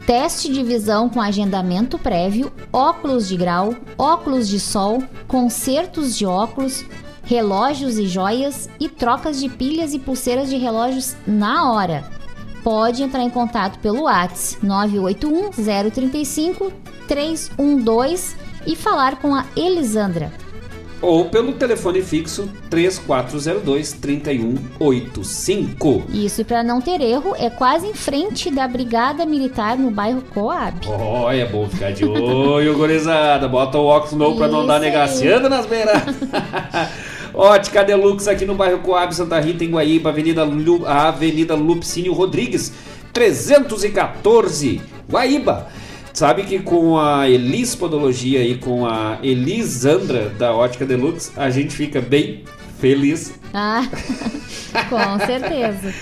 [0.06, 6.86] Teste de visão com agendamento prévio, óculos de grau, óculos de sol, consertos de óculos,
[7.24, 12.08] relógios e joias e trocas de pilhas e pulseiras de relógios na hora.
[12.64, 15.50] Pode entrar em contato pelo WhatsApp 981
[15.90, 16.72] 035
[17.08, 18.36] 312
[18.68, 20.32] e falar com a Elisandra
[21.02, 26.04] ou pelo telefone fixo 3402 3185.
[26.12, 30.22] Isso, e para não ter erro, é quase em frente da Brigada Militar no bairro
[30.34, 30.88] Coab.
[30.88, 33.48] Olha, é bom ficar de olho, gurizada.
[33.48, 36.02] Bota o óculos novo para não dar negaciando nas beiras.
[37.34, 42.74] Ótica Deluxe aqui no bairro Coab, Santa Rita, em Guaíba, Avenida, Lu, Avenida Lupicínio Rodrigues,
[43.14, 45.68] 314, Guaíba.
[46.18, 51.76] Sabe que com a Elis Podologia e com a Elisandra da Ótica Deluxe, a gente
[51.76, 52.44] fica bem
[52.80, 53.36] feliz.
[53.54, 53.84] Ah,
[54.90, 55.94] com certeza.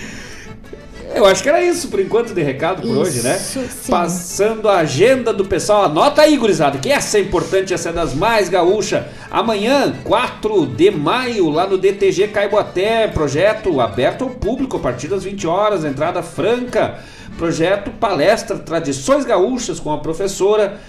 [1.14, 3.34] Eu acho que era isso por enquanto de recado por isso, hoje, né?
[3.38, 3.68] Sim.
[3.88, 5.84] Passando a agenda do pessoal.
[5.84, 9.08] Anota aí, gurizada, que essa é importante, essa é das mais gaúcha.
[9.30, 15.24] Amanhã, 4 de maio, lá no DTG Caiboaté, projeto aberto ao público a partir das
[15.24, 16.96] 20 horas, entrada franca.
[17.36, 20.80] Projeto Palestra Tradições Gaúchas com a professora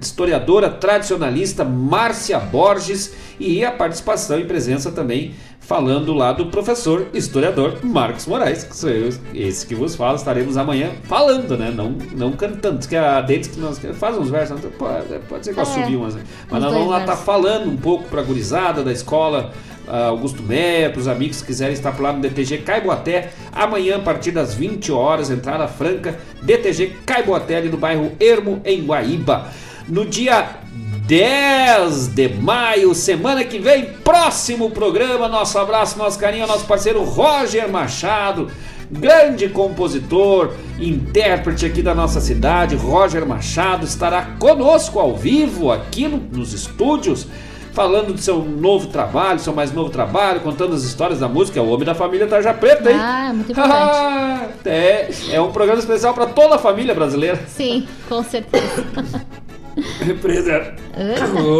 [0.00, 5.34] historiadora tradicionalista Márcia Borges e a participação e presença também
[5.70, 10.56] falando lá do professor historiador Marcos Moraes, que sou eu, esse que vos falo, estaremos
[10.56, 11.70] amanhã falando, né?
[11.70, 15.60] Não, não cantando, que a Dedes que nós faz uns versos, pode, pode ser que
[15.60, 16.18] eu É, subi umas,
[16.50, 17.24] mas nós vamos lá estar versos.
[17.24, 19.52] falando um pouco para a gurizada da escola
[19.86, 23.98] ah, Augusto Meia, para os amigos que quiserem estar por lá no DTG Caiboaté, amanhã
[23.98, 29.46] a partir das 20 horas, entrada franca, DTG Caiboaté ali no bairro Ermo, em Guaíba.
[29.88, 30.59] No dia
[31.06, 35.28] 10 de maio, semana que vem, próximo programa.
[35.28, 38.48] Nosso abraço, nosso carinho nosso parceiro Roger Machado,
[38.90, 42.76] grande compositor, intérprete aqui da nossa cidade.
[42.76, 47.26] Roger Machado estará conosco ao vivo aqui no- nos estúdios.
[47.72, 51.62] Falando do seu novo trabalho, seu mais novo trabalho, contando as histórias da música, é
[51.62, 52.96] o Homem da Família Tarja Preta, hein?
[53.00, 54.58] Ah, muito importante.
[54.68, 57.40] é, é um programa especial para toda a família brasileira.
[57.46, 58.84] Sim, com certeza.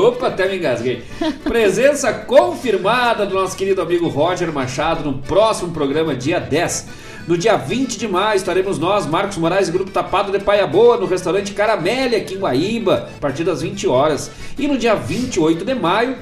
[0.07, 1.03] Opa, até me engasguei.
[1.45, 7.11] Presença confirmada do nosso querido amigo Roger Machado no próximo programa, dia 10.
[7.29, 10.97] No dia 20 de maio estaremos nós, Marcos Moraes e Grupo Tapado de Paia Boa,
[10.97, 14.31] no restaurante Caramelli, aqui em Guaíba, a partir das 20 horas.
[14.59, 16.17] E no dia 28 de maio,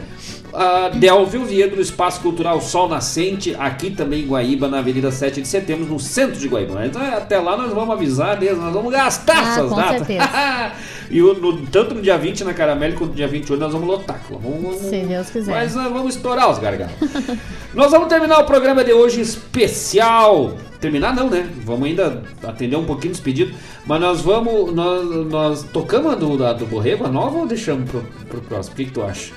[0.52, 5.40] a Delvio Viedo, no Espaço Cultural Sol Nascente, aqui também em Guaíba, na Avenida 7
[5.42, 6.84] de Setembro, no centro de Guaíba.
[6.86, 10.08] Então até lá nós vamos avisar mesmo, nós vamos gastar Ah, essas datas.
[11.10, 13.86] e o- no- tanto no dia 20 na Caramelli quanto no dia 28 nós vamos
[13.88, 14.20] lotar.
[14.30, 15.50] Vamos, vamos- Se Deus quiser.
[15.50, 16.94] mas nós vamos estourar os gargalos.
[17.74, 20.52] nós vamos terminar o programa de hoje especial.
[20.80, 21.48] Terminar não, né?
[21.64, 23.52] Vamos ainda atender um pouquinho dos pedidos.
[23.84, 24.72] Mas nós vamos.
[24.72, 28.74] Nós, nós tocamos a do, a do Borrego, a nova, ou deixamos pro, pro próximo?
[28.74, 29.32] O que, que tu acha?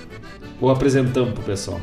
[0.61, 1.81] Ou apresentamos pro pessoal?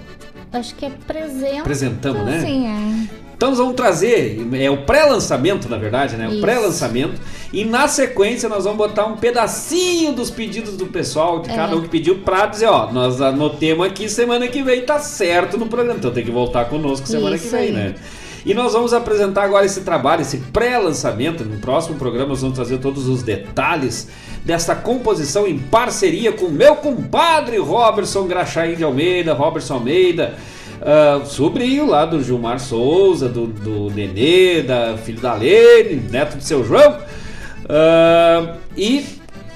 [0.52, 1.59] Acho que é presente.
[1.60, 2.40] Apresentamos, né?
[2.40, 3.18] Sim, é.
[3.36, 6.26] Então nós vamos trazer, é o pré-lançamento, na verdade, né?
[6.26, 6.40] O Isso.
[6.40, 7.20] pré-lançamento.
[7.52, 11.76] E na sequência nós vamos botar um pedacinho dos pedidos do pessoal, de cada É.
[11.76, 15.66] um que pediu, pra dizer, ó, nós anotemos aqui semana que vem, tá certo no
[15.66, 15.98] programa.
[15.98, 17.72] Então tem que voltar conosco semana que Isso vem, aí.
[17.72, 17.94] né?
[18.48, 21.44] E nós vamos apresentar agora esse trabalho, esse pré-lançamento.
[21.44, 24.08] No próximo programa nós vamos trazer todos os detalhes
[24.42, 30.34] dessa composição em parceria com meu compadre Robertson Graxaim de Almeida, Robertson Almeida,
[30.80, 36.42] ah, sobrinho lá do Gilmar Souza, do, do Nenê, da filho da Lene, neto do
[36.42, 36.96] seu João.
[37.68, 39.04] Ah, e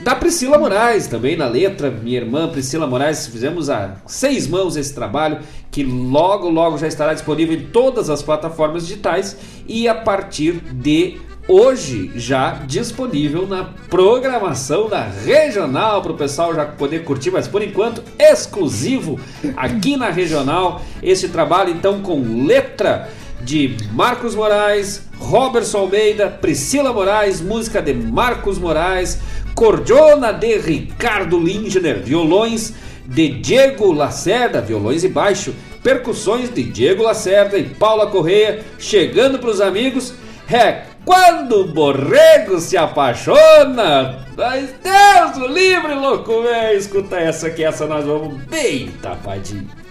[0.02, 4.92] da Priscila Moraes também na letra, minha irmã Priscila Moraes, fizemos a seis mãos esse
[4.92, 5.38] trabalho
[5.70, 11.20] que logo logo já estará disponível em todas as plataformas digitais e a partir de
[11.46, 17.62] hoje já disponível na programação da regional para o pessoal já poder curtir, mas por
[17.62, 19.20] enquanto exclusivo
[19.56, 20.82] aqui na regional.
[21.02, 23.08] Esse trabalho então com letra
[23.44, 29.18] de Marcos Moraes, Robertson Almeida, Priscila Moraes, música de Marcos Moraes,
[29.54, 32.74] cordiona de Ricardo Lindner, violões
[33.06, 39.50] de Diego Lacerda, violões e baixo, percussões de Diego Lacerda e Paula Correia, chegando para
[39.50, 40.14] os amigos.
[40.50, 44.26] É quando o borrego se apaixona.
[44.36, 46.78] Mas Deus o livre, louco, velho.
[46.78, 49.81] Escuta essa que essa nós vamos bem tapadinho.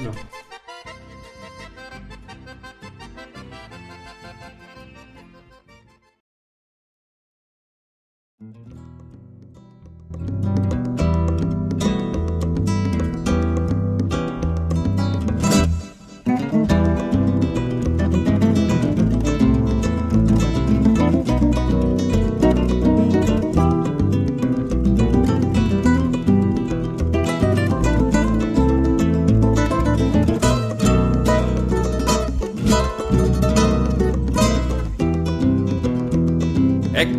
[0.00, 0.27] Não.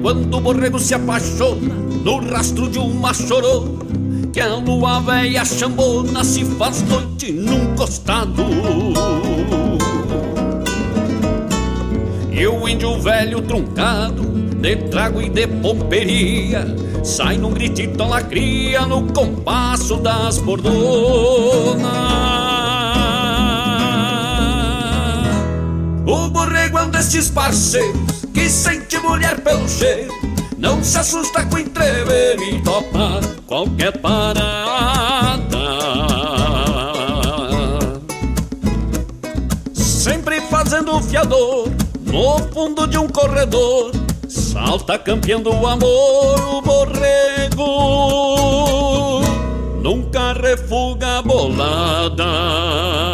[0.09, 3.85] Quando o borrego se apaixona no rastro de uma chorona
[4.33, 8.43] que a lua velha chambona se faz noite num costado.
[12.31, 16.65] E o índio velho truncado, de trago e de pomperia,
[17.03, 20.73] sai num gritito lacria no compasso das bordonas.
[26.07, 28.08] O borrego é um destes parceiros
[28.39, 30.13] que sente mulher pelo cheiro,
[30.57, 34.39] não se assusta com entrever e topa qualquer parada.
[39.73, 41.69] Sempre fazendo fiador
[42.05, 43.91] no fundo de um corredor,
[44.29, 47.65] salta campeando o amor, o borrego
[49.81, 53.08] nunca refuga a bolada.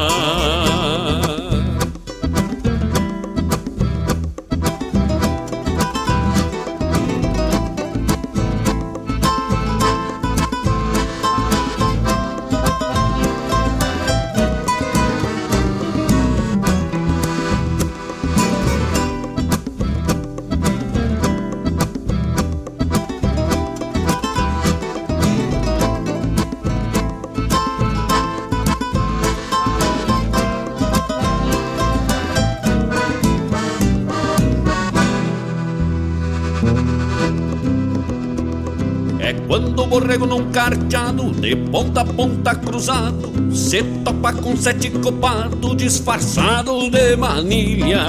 [40.55, 47.99] Carteado de ponta a ponta cruzado se topa com sete copado disfarçado de manilha.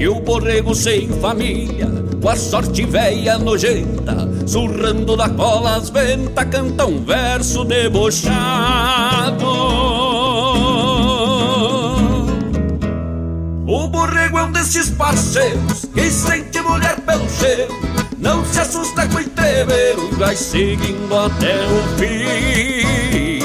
[0.00, 1.86] E o borrego sem família,
[2.22, 8.32] com a sorte velha nojenta, surrando da cola as ventas, canta um verso debochado.
[13.66, 17.91] O borrego é um desses parceiros que sente mulher pelo cheiro,
[18.22, 23.42] não se assusta com o entreveiro vai seguindo até o fim.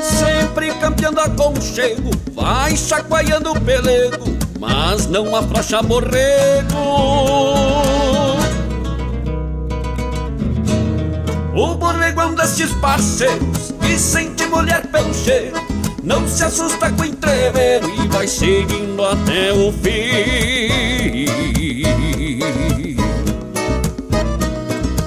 [0.00, 6.78] Sempre campeando aconchego, vai chacoalhando o pelego, mas não afrouxa borrego.
[11.56, 11.76] O
[12.20, 15.63] é um desses parceiros que sente mulher pelo cheiro,
[16.04, 21.24] não se assusta com o entreveiro e vai seguindo até o fim.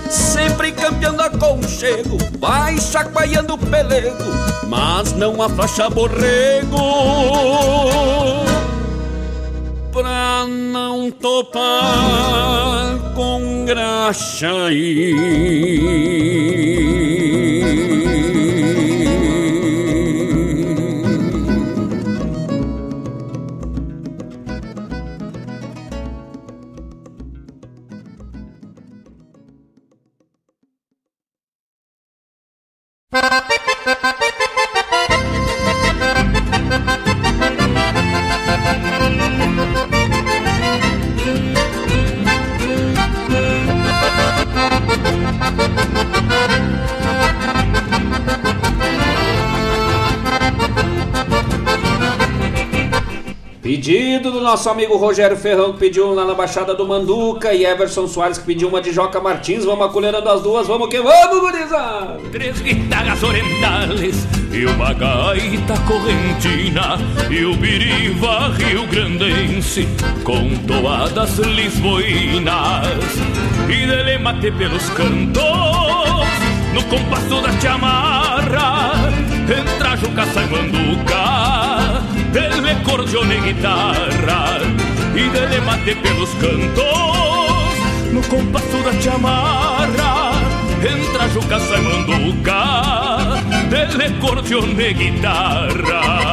[0.10, 4.24] Sempre campeando aconchego, vai chacoalhando o pelego,
[4.68, 6.78] mas não afrouxa borrego.
[9.92, 14.72] Pra não topar com graxa
[54.48, 58.46] nosso amigo Rogério Ferrão, que pediu lá na Baixada do Manduca, e Everson Soares, que
[58.46, 59.66] pediu uma de Joca Martins.
[59.66, 62.18] Vamos acolherando as duas, vamos que vamos, gurizada!
[62.32, 66.98] Três guitarras orientales e uma gaita correntina
[67.30, 69.86] e o biriva rio-grandense
[70.24, 72.88] com toadas lisboinas
[73.68, 75.44] e dele mate pelos cantos
[76.74, 78.94] no compasso da chamarra
[79.44, 81.57] entra Juca sai manduca
[82.38, 84.60] dele cordione e guitarra
[85.16, 88.14] e dele mate pelos cantos.
[88.14, 90.34] No compasso da chamarra
[90.84, 96.28] entra Juca sai manduca dele cordione e guitarra.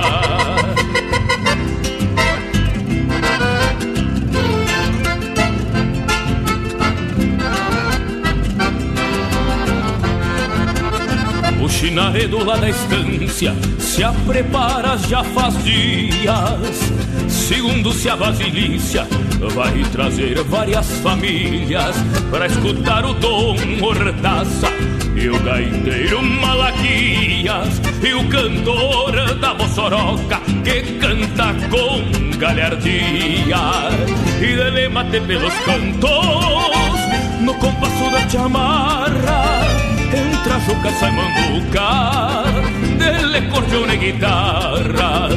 [11.63, 13.55] O chinaredo lá da estância
[13.95, 16.93] se a prepara já faz dias.
[17.29, 19.07] Segundo se a vasilícia
[19.55, 21.95] vai trazer várias famílias
[22.29, 24.67] para escutar o Dom Hortaça
[25.15, 33.57] e o gaiteiro Malaquias e o cantor da Mossoroca que canta com galhardia
[34.41, 36.11] e dele mate pelos cantos
[37.43, 39.64] no compasso da chamarra
[40.15, 42.45] entra Juca sai manduca.
[42.97, 45.29] Dele cordione e guitarra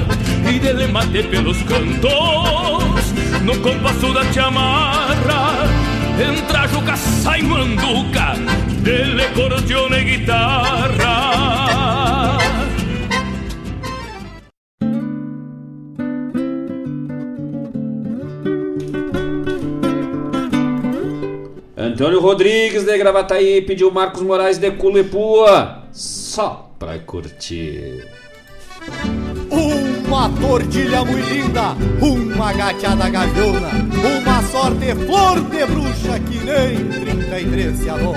[0.46, 3.14] e dele mate pelos cantos.
[3.42, 5.68] No compasso da chamarra
[6.20, 8.36] entra Juca sai manduca.
[8.82, 11.27] Dele cordione e guitarra
[21.98, 25.82] Antônio Rodrigues de Gravataí pediu Marcos Moraes de Culepua.
[25.92, 28.06] Só pra curtir.
[29.50, 33.72] Uma tordilha muito linda, uma gateada gaviona,
[34.22, 38.14] uma sorte flor de bruxa que nem 33 se alô.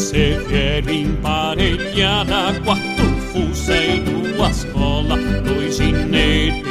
[0.00, 6.62] Esse velho emparelhada, quatro fuça e duas cola, dois ginetes,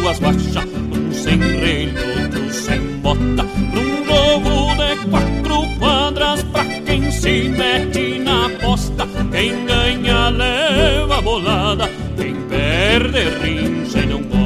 [0.00, 7.08] duas baixas, um sem relho, outro sem bota, num jogo de quatro quadras pra quem
[7.08, 9.06] se mete na aposta.
[9.30, 14.45] Quem ganha leva bolada, quem perde rincha e não gosta.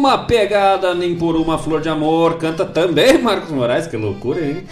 [0.00, 2.38] Uma pegada nem por uma flor de amor.
[2.38, 4.64] Canta também Marcos Moraes, que loucura, hein?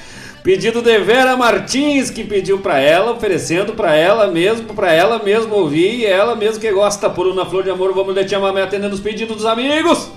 [0.42, 5.55] Pedido de Vera Martins, que pediu pra ela, oferecendo pra ela mesmo, pra ela mesmo
[5.55, 7.92] ouvir, e ela mesmo que gosta por uma flor de amor.
[7.92, 10.10] Vamos de chamar atendendo os pedidos dos amigos.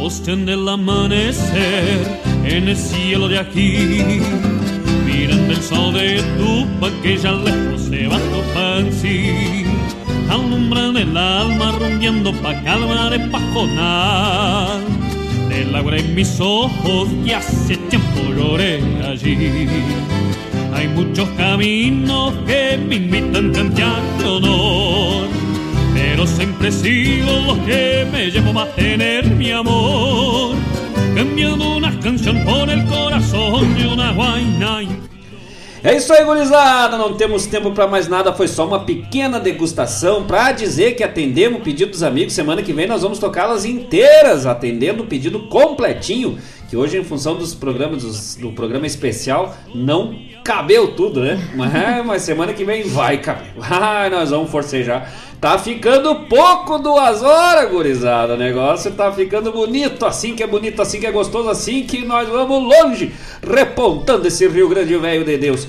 [0.00, 1.98] Osten del amanecer
[2.44, 4.22] en el cielo de aquí,
[5.04, 6.62] mirando el sol de tu
[7.02, 9.61] que ya lejos se va tu sí
[10.30, 14.80] alumbran el alma rumbeando pa' calma de pajonal.
[15.48, 19.68] Del agua en mis ojos y hace tiempo lloré allí.
[20.74, 25.28] Hay muchos caminos que me invitan a de honor,
[25.94, 30.56] pero siempre sigo los que me llevo a mantener mi amor.
[31.14, 34.82] Cambiando una canción por el corazón de una guaina
[35.84, 36.96] É isso aí, gurizada.
[36.96, 38.32] Não temos tempo para mais nada.
[38.32, 42.34] Foi só uma pequena degustação para dizer que atendemos o pedido dos amigos.
[42.34, 46.38] Semana que vem nós vamos tocá-las inteiras, atendendo o pedido completinho.
[46.72, 51.38] Que hoje, em função dos programas dos, do programa especial, não cabeu tudo, né?
[51.54, 53.52] Mas, mas semana que vem vai caber.
[53.60, 55.12] Ah, nós vamos forcejar.
[55.38, 58.32] Tá ficando pouco duas horas, gurizada.
[58.32, 62.06] O negócio tá ficando bonito, assim que é bonito, assim que é gostoso, assim que
[62.06, 63.12] nós vamos longe,
[63.46, 65.68] repontando esse Rio Grande Velho de Deus.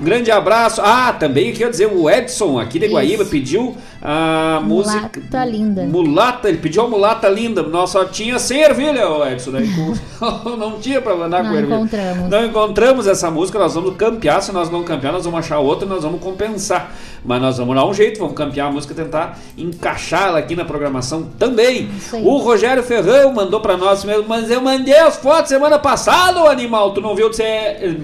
[0.00, 0.80] Um grande abraço.
[0.84, 3.30] Ah, também quer dizer, o Edson aqui de Guaíba Isso.
[3.30, 5.10] pediu a música.
[5.20, 5.82] Mulata linda.
[5.84, 7.62] Mulata, ele pediu a mulata linda.
[7.62, 9.52] Nós só tinha sem ervilha, o Edson.
[9.52, 11.74] Daí, com- não tinha pra mandar Não com ervilha.
[11.76, 12.28] encontramos.
[12.28, 14.42] Não encontramos essa música, nós vamos campear.
[14.42, 16.92] Se nós não campear, nós vamos achar outra e nós vamos compensar.
[17.24, 20.64] Mas nós vamos dar um jeito, vamos campear a música, tentar encaixar ela aqui na
[20.64, 21.88] programação também.
[22.22, 26.48] O Rogério Ferrão mandou pra nós mesmo, mas eu mandei as fotos semana passada, ô
[26.48, 26.92] animal.
[26.92, 27.96] Tu não viu que você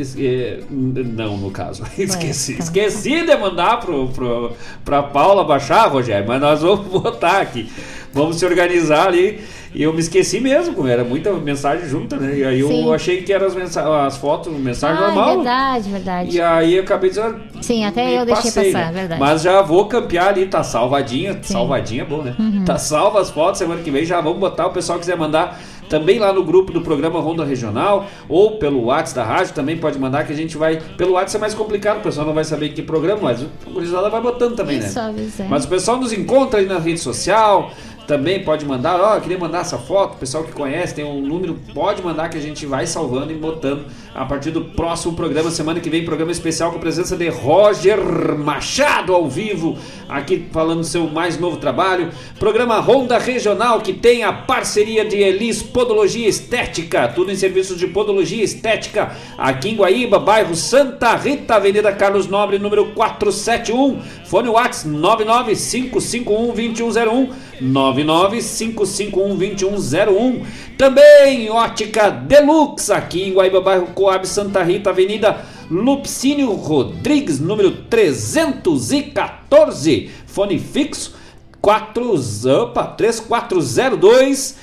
[0.00, 1.82] es- é, Não, no caso.
[1.98, 2.54] Esqueci.
[2.54, 2.64] tá.
[2.64, 4.52] Esqueci de mandar pro, pro,
[4.84, 7.70] pra Paula baixar, Rogério, mas nós vamos botar aqui.
[8.12, 9.40] Vamos se organizar ali.
[9.72, 12.38] E eu me esqueci mesmo, era muita mensagem junta, né?
[12.38, 12.84] E aí Sim.
[12.86, 15.34] eu achei que eram as, mensa- as fotos, mensagem Ah, normal.
[15.36, 16.36] verdade, verdade.
[16.36, 17.40] E aí eu acabei dizendo.
[17.62, 18.92] Sim, até eu deixei passei, passar, né?
[18.98, 19.20] verdade.
[19.20, 21.38] Mas já vou campear ali, tá salvadinha.
[21.42, 22.34] Salvadinha é bom, né?
[22.36, 22.64] Uhum.
[22.64, 24.66] Tá salva as fotos, semana que vem já vamos botar.
[24.66, 29.10] O pessoal quiser mandar também lá no grupo do programa Ronda Regional ou pelo WhatsApp
[29.16, 30.80] da rádio também pode mandar que a gente vai.
[30.96, 34.08] Pelo WhatsApp é mais complicado, o pessoal não vai saber que programa, mas o gurizada
[34.08, 35.08] vai botando também, Isso, né?
[35.08, 35.46] avisei.
[35.48, 37.72] Mas o pessoal nos encontra aí na rede social.
[38.10, 39.00] Também pode mandar.
[39.00, 40.18] Ó, eu queria mandar essa foto.
[40.18, 43.84] Pessoal que conhece, tem um número, pode mandar que a gente vai salvando e botando
[44.12, 45.48] a partir do próximo programa.
[45.48, 48.00] Semana que vem, programa especial com a presença de Roger
[48.36, 52.10] Machado ao vivo, aqui falando do seu mais novo trabalho.
[52.36, 57.86] Programa Ronda Regional, que tem a parceria de Elis Podologia Estética, tudo em serviços de
[57.86, 64.00] podologia estética, aqui em Guaíba, bairro Santa Rita, Avenida Carlos Nobre, número 471.
[64.30, 67.28] Fone Whats 995512101,
[67.60, 70.46] 995512101.
[70.78, 80.08] Também Ótica Deluxe, aqui em Guaíba, bairro Coab, Santa Rita, Avenida Lupcínio Rodrigues, número 314.
[80.26, 81.16] Fone fixo
[81.60, 82.14] 4,
[82.62, 84.56] opa, 3402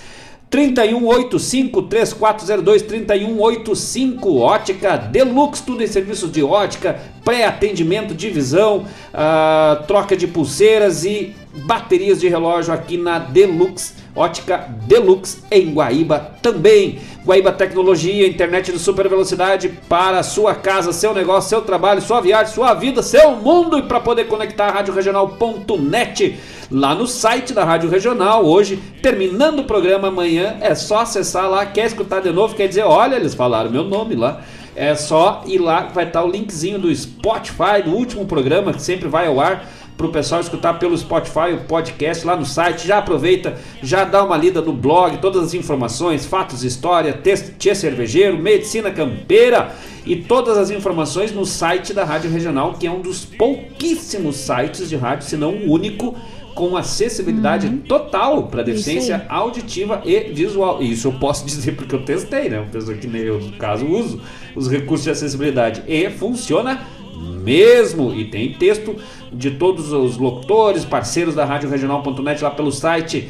[0.49, 10.15] 3185 3402 3185 Ótica Deluxe, tudo em serviços de ótica, pré-atendimento de visão, ah, troca
[10.15, 11.35] de pulseiras e
[11.65, 16.99] baterias de relógio aqui na Deluxe, Ótica Deluxe em Guaíba também.
[17.25, 22.53] Guaíba Tecnologia, internet de super velocidade para sua casa, seu negócio, seu trabalho, sua viagem,
[22.53, 26.39] sua vida, seu mundo e para poder conectar a Rádio Regional.net
[26.71, 28.45] lá no site da Rádio Regional.
[28.45, 31.65] Hoje, terminando o programa amanhã, é só acessar lá.
[31.65, 32.55] Quer escutar de novo?
[32.55, 34.41] Quer dizer, olha, eles falaram meu nome lá.
[34.75, 39.09] É só ir lá, vai estar o linkzinho do Spotify, do último programa, que sempre
[39.09, 39.65] vai ao ar
[39.97, 42.87] para o pessoal escutar pelo Spotify, o podcast lá no site.
[42.87, 47.73] Já aproveita, já dá uma lida no blog, todas as informações, fatos, história, texto, tia
[47.73, 53.01] cervejeiro, medicina campeira e todas as informações no site da Rádio Regional, que é um
[53.01, 56.15] dos pouquíssimos sites de rádio, se não o único,
[56.53, 60.81] com acessibilidade total para deficiência auditiva e visual.
[60.81, 62.59] E isso eu posso dizer porque eu testei, né?
[62.59, 64.21] Uma pessoa que nem eu, no caso, uso
[64.55, 65.83] os recursos de acessibilidade.
[65.87, 66.81] E funciona
[67.17, 68.13] mesmo.
[68.13, 68.95] E tem texto
[69.31, 73.29] de todos os locutores, parceiros da Rádio Regional.net lá pelo site.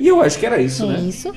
[0.00, 1.00] E eu acho que era isso, É né?
[1.08, 1.32] isso.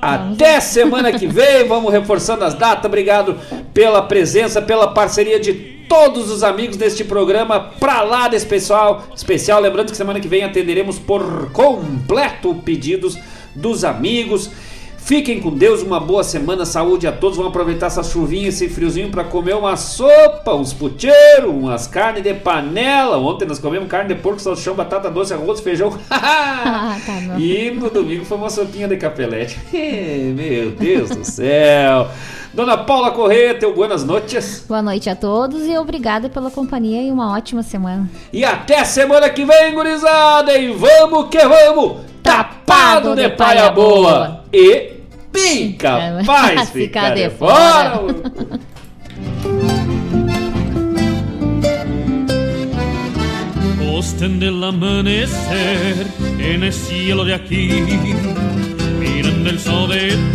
[0.00, 2.84] Até semana que vem, vamos reforçando as datas.
[2.84, 3.36] Obrigado
[3.74, 5.52] pela presença, pela parceria de
[5.88, 9.60] todos os amigos deste programa pra lá desse pessoal especial.
[9.60, 13.18] Lembrando que semana que vem atenderemos por completo pedidos
[13.56, 14.50] dos amigos.
[15.08, 17.38] Fiquem com Deus, uma boa semana, saúde a todos.
[17.38, 22.34] Vamos aproveitar essa chuvinha, esse friozinho para comer uma sopa, uns puteiros, umas carnes de
[22.34, 23.16] panela.
[23.16, 25.96] Ontem nós comemos carne de porco, salsichão, batata doce, arroz, feijão.
[26.10, 27.38] Ah, tá.
[27.38, 29.58] E no domingo foi uma sopinha de capelete.
[29.72, 32.08] Meu Deus do céu.
[32.52, 34.66] Dona Paula Corrêa, teu buenas noites.
[34.68, 38.10] Boa noite a todos e obrigada pela companhia e uma ótima semana.
[38.30, 40.58] E até semana que vem, gurizada.
[40.58, 42.02] E vamos que vamos.
[42.22, 44.44] Tapado de paia boa.
[44.52, 44.97] E
[45.32, 48.00] pica, faz ficar de fora.
[53.94, 56.06] Osten del amanecer
[56.38, 57.68] en el cielo de aquí,
[58.98, 60.28] mirando el sol de tu